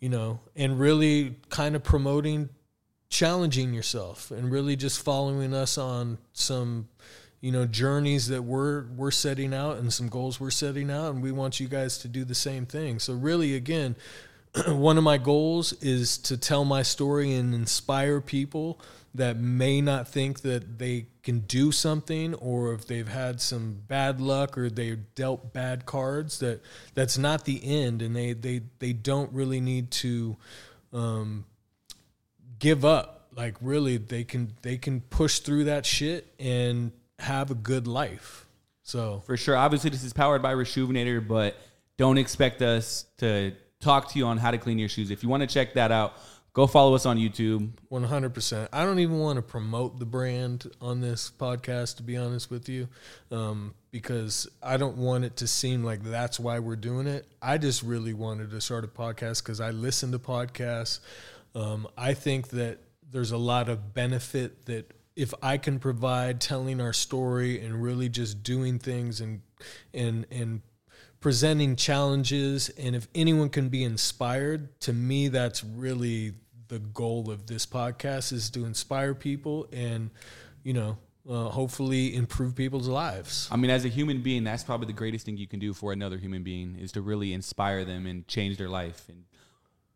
you 0.00 0.08
know, 0.08 0.40
and 0.54 0.78
really 0.78 1.36
kind 1.50 1.74
of 1.74 1.82
promoting 1.82 2.48
challenging 3.10 3.72
yourself 3.72 4.30
and 4.30 4.50
really 4.50 4.76
just 4.76 5.02
following 5.02 5.54
us 5.54 5.78
on 5.78 6.18
some 6.34 6.86
you 7.40 7.50
know 7.50 7.64
journeys 7.64 8.28
that 8.28 8.42
we're 8.42 8.84
we're 8.96 9.10
setting 9.10 9.54
out 9.54 9.78
and 9.78 9.92
some 9.92 10.08
goals 10.08 10.38
we're 10.38 10.50
setting 10.50 10.90
out. 10.90 11.14
And 11.14 11.22
we 11.22 11.32
want 11.32 11.60
you 11.60 11.68
guys 11.68 11.98
to 11.98 12.08
do 12.08 12.24
the 12.24 12.34
same 12.34 12.66
thing. 12.66 12.98
So 12.98 13.14
really 13.14 13.54
again 13.54 13.96
one 14.68 14.98
of 14.98 15.04
my 15.04 15.18
goals 15.18 15.72
is 15.74 16.18
to 16.18 16.36
tell 16.36 16.64
my 16.64 16.82
story 16.82 17.34
and 17.34 17.54
inspire 17.54 18.20
people 18.20 18.80
that 19.14 19.36
may 19.36 19.80
not 19.80 20.08
think 20.08 20.42
that 20.42 20.78
they 20.78 21.06
can 21.28 21.40
do 21.40 21.70
something 21.70 22.32
or 22.36 22.72
if 22.72 22.86
they've 22.86 23.08
had 23.08 23.38
some 23.38 23.76
bad 23.86 24.18
luck 24.18 24.56
or 24.56 24.70
they've 24.70 25.14
dealt 25.14 25.52
bad 25.52 25.84
cards 25.84 26.38
that 26.38 26.58
that's 26.94 27.18
not 27.18 27.44
the 27.44 27.60
end 27.62 28.00
and 28.00 28.16
they 28.16 28.32
they 28.32 28.62
they 28.78 28.94
don't 28.94 29.30
really 29.34 29.60
need 29.60 29.90
to 29.90 30.38
um, 30.94 31.44
give 32.58 32.82
up 32.82 33.28
like 33.36 33.54
really 33.60 33.98
they 33.98 34.24
can 34.24 34.54
they 34.62 34.78
can 34.78 35.02
push 35.02 35.40
through 35.40 35.64
that 35.64 35.84
shit 35.84 36.32
and 36.40 36.92
have 37.18 37.50
a 37.50 37.54
good 37.54 37.86
life 37.86 38.46
so 38.88 39.22
For 39.26 39.36
sure. 39.36 39.54
Obviously, 39.54 39.90
this 39.90 40.02
is 40.02 40.14
powered 40.14 40.40
by 40.40 40.54
Reshoevn8r, 40.54 41.28
but 41.28 41.56
don't 41.98 42.16
expect 42.16 42.62
us 42.62 43.04
to 43.18 43.52
talk 43.80 44.10
to 44.12 44.18
you 44.18 44.24
on 44.24 44.38
how 44.38 44.50
to 44.50 44.56
clean 44.56 44.78
your 44.78 44.88
shoes. 44.88 45.10
If 45.10 45.22
you 45.22 45.28
want 45.28 45.42
to 45.42 45.46
check 45.46 45.74
that 45.74 45.92
out, 45.92 46.14
go 46.52 46.66
follow 46.66 46.94
us 46.94 47.06
on 47.06 47.18
YouTube. 47.18 47.70
One 47.88 48.04
hundred 48.04 48.34
percent. 48.34 48.68
I 48.72 48.84
don't 48.84 48.98
even 48.98 49.18
want 49.18 49.36
to 49.36 49.42
promote 49.42 49.98
the 49.98 50.06
brand 50.06 50.70
on 50.80 51.00
this 51.00 51.30
podcast, 51.38 51.96
to 51.96 52.02
be 52.02 52.16
honest 52.16 52.50
with 52.50 52.68
you, 52.68 52.88
um, 53.30 53.74
because 53.90 54.48
I 54.62 54.76
don't 54.76 54.96
want 54.96 55.24
it 55.24 55.36
to 55.36 55.46
seem 55.46 55.84
like 55.84 56.02
that's 56.02 56.38
why 56.40 56.58
we're 56.58 56.76
doing 56.76 57.06
it. 57.06 57.26
I 57.40 57.58
just 57.58 57.82
really 57.82 58.12
wanted 58.12 58.50
to 58.50 58.60
start 58.60 58.84
a 58.84 58.88
podcast 58.88 59.42
because 59.42 59.60
I 59.60 59.70
listen 59.70 60.12
to 60.12 60.18
podcasts. 60.18 61.00
Um, 61.54 61.88
I 61.96 62.14
think 62.14 62.48
that 62.48 62.78
there's 63.10 63.32
a 63.32 63.38
lot 63.38 63.68
of 63.68 63.94
benefit 63.94 64.66
that 64.66 64.92
if 65.16 65.34
I 65.42 65.58
can 65.58 65.78
provide 65.78 66.40
telling 66.40 66.80
our 66.80 66.92
story 66.92 67.60
and 67.64 67.82
really 67.82 68.08
just 68.08 68.42
doing 68.42 68.78
things 68.78 69.20
and 69.20 69.40
and 69.92 70.26
and 70.30 70.60
presenting 71.20 71.76
challenges 71.76 72.68
and 72.70 72.94
if 72.94 73.08
anyone 73.14 73.48
can 73.48 73.68
be 73.68 73.82
inspired 73.84 74.78
to 74.80 74.92
me 74.92 75.28
that's 75.28 75.64
really 75.64 76.32
the 76.68 76.78
goal 76.78 77.30
of 77.30 77.46
this 77.46 77.66
podcast 77.66 78.32
is 78.32 78.50
to 78.50 78.64
inspire 78.64 79.14
people 79.14 79.66
and 79.72 80.10
you 80.62 80.72
know 80.72 80.96
uh, 81.28 81.48
hopefully 81.48 82.14
improve 82.14 82.54
people's 82.54 82.88
lives 82.88 83.48
I 83.50 83.56
mean, 83.56 83.70
as 83.70 83.84
a 83.84 83.88
human 83.88 84.22
being, 84.22 84.44
that's 84.44 84.64
probably 84.64 84.86
the 84.86 84.94
greatest 84.94 85.26
thing 85.26 85.36
you 85.36 85.46
can 85.46 85.60
do 85.60 85.74
for 85.74 85.92
another 85.92 86.16
human 86.16 86.42
being 86.42 86.76
is 86.80 86.92
to 86.92 87.02
really 87.02 87.34
inspire 87.34 87.84
them 87.84 88.06
and 88.06 88.26
change 88.26 88.56
their 88.56 88.70
life 88.70 89.04
in 89.10 89.24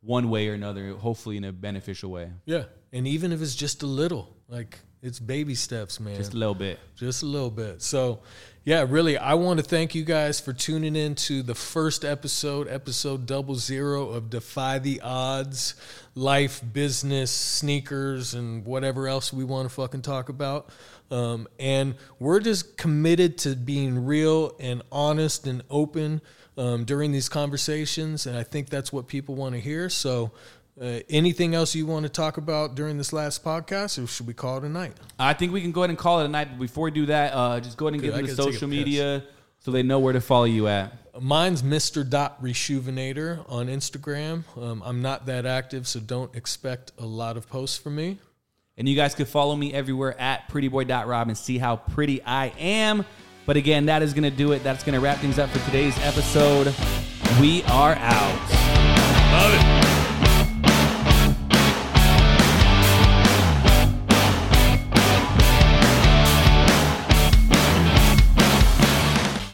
one 0.02 0.28
way 0.28 0.48
or 0.48 0.54
another, 0.54 0.92
hopefully 0.92 1.38
in 1.38 1.44
a 1.44 1.52
beneficial 1.52 2.10
way. 2.10 2.30
yeah 2.44 2.64
and 2.92 3.06
even 3.06 3.32
if 3.32 3.40
it's 3.40 3.54
just 3.54 3.82
a 3.82 3.86
little 3.86 4.36
like 4.48 4.78
it's 5.02 5.18
baby 5.18 5.54
steps 5.54 5.98
man 5.98 6.16
Just 6.16 6.32
a 6.32 6.36
little 6.36 6.54
bit. 6.54 6.78
just 6.96 7.22
a 7.22 7.26
little 7.26 7.50
bit. 7.50 7.82
So, 7.82 8.20
yeah, 8.64 8.86
really, 8.88 9.18
I 9.18 9.34
want 9.34 9.58
to 9.58 9.64
thank 9.64 9.96
you 9.96 10.04
guys 10.04 10.38
for 10.38 10.52
tuning 10.52 10.94
in 10.94 11.16
to 11.16 11.42
the 11.42 11.54
first 11.56 12.04
episode, 12.04 12.68
episode 12.68 13.26
double 13.26 13.56
zero 13.56 14.10
of 14.10 14.30
Defy 14.30 14.78
the 14.78 15.00
Odds, 15.00 15.74
life, 16.14 16.62
business, 16.72 17.32
sneakers, 17.32 18.34
and 18.34 18.64
whatever 18.64 19.08
else 19.08 19.32
we 19.32 19.42
want 19.42 19.68
to 19.68 19.74
fucking 19.74 20.02
talk 20.02 20.28
about. 20.28 20.70
Um, 21.10 21.48
and 21.58 21.96
we're 22.20 22.38
just 22.38 22.76
committed 22.76 23.36
to 23.38 23.56
being 23.56 24.04
real 24.06 24.54
and 24.60 24.82
honest 24.92 25.48
and 25.48 25.64
open 25.68 26.20
um, 26.56 26.84
during 26.84 27.10
these 27.10 27.28
conversations. 27.28 28.26
And 28.26 28.36
I 28.36 28.44
think 28.44 28.68
that's 28.70 28.92
what 28.92 29.08
people 29.08 29.34
want 29.34 29.56
to 29.56 29.60
hear. 29.60 29.88
So, 29.90 30.30
uh, 30.80 31.00
anything 31.08 31.54
else 31.54 31.74
you 31.74 31.86
want 31.86 32.04
to 32.04 32.08
talk 32.08 32.36
about 32.36 32.74
during 32.74 32.98
this 32.98 33.12
last 33.12 33.44
podcast, 33.44 34.02
or 34.02 34.06
should 34.06 34.26
we 34.26 34.34
call 34.34 34.58
it 34.58 34.64
a 34.64 34.68
night? 34.68 34.94
I 35.18 35.34
think 35.34 35.52
we 35.52 35.60
can 35.60 35.72
go 35.72 35.82
ahead 35.82 35.90
and 35.90 35.98
call 35.98 36.20
it 36.20 36.24
a 36.24 36.28
night. 36.28 36.48
But 36.50 36.60
before 36.60 36.84
we 36.84 36.90
do 36.90 37.06
that, 37.06 37.32
uh, 37.34 37.60
just 37.60 37.76
go 37.76 37.86
ahead 37.86 37.94
and 37.94 38.02
Good, 38.02 38.08
give 38.08 38.16
them 38.16 38.26
the 38.26 38.32
gotta 38.32 38.42
take 38.42 38.50
a 38.50 38.52
social 38.54 38.68
media 38.68 39.24
so 39.58 39.70
they 39.70 39.82
know 39.82 39.98
where 39.98 40.12
to 40.12 40.20
follow 40.20 40.44
you 40.44 40.68
at. 40.68 40.92
Mine's 41.20 41.62
Mr. 41.62 42.08
Dot 42.08 42.42
Reshoevn8r 42.42 43.44
on 43.50 43.66
Instagram. 43.66 44.44
Um, 44.56 44.82
I'm 44.84 45.02
not 45.02 45.26
that 45.26 45.44
active, 45.44 45.86
so 45.86 46.00
don't 46.00 46.34
expect 46.34 46.92
a 46.98 47.04
lot 47.04 47.36
of 47.36 47.48
posts 47.48 47.76
from 47.76 47.94
me. 47.96 48.18
And 48.78 48.88
you 48.88 48.96
guys 48.96 49.14
can 49.14 49.26
follow 49.26 49.54
me 49.54 49.74
everywhere 49.74 50.18
at 50.18 50.48
prettyboy.rob 50.48 51.28
and 51.28 51.36
see 51.36 51.58
how 51.58 51.76
pretty 51.76 52.22
I 52.22 52.46
am. 52.58 53.04
But 53.44 53.56
again, 53.56 53.86
that 53.86 54.02
is 54.02 54.14
going 54.14 54.24
to 54.24 54.30
do 54.30 54.52
it. 54.52 54.64
That's 54.64 54.82
going 54.82 54.94
to 54.94 55.00
wrap 55.00 55.18
things 55.18 55.38
up 55.38 55.50
for 55.50 55.58
today's 55.66 55.98
episode. 55.98 56.74
We 57.40 57.62
are 57.64 57.94
out. 57.94 58.50
Love 59.32 59.54
it. 59.54 59.61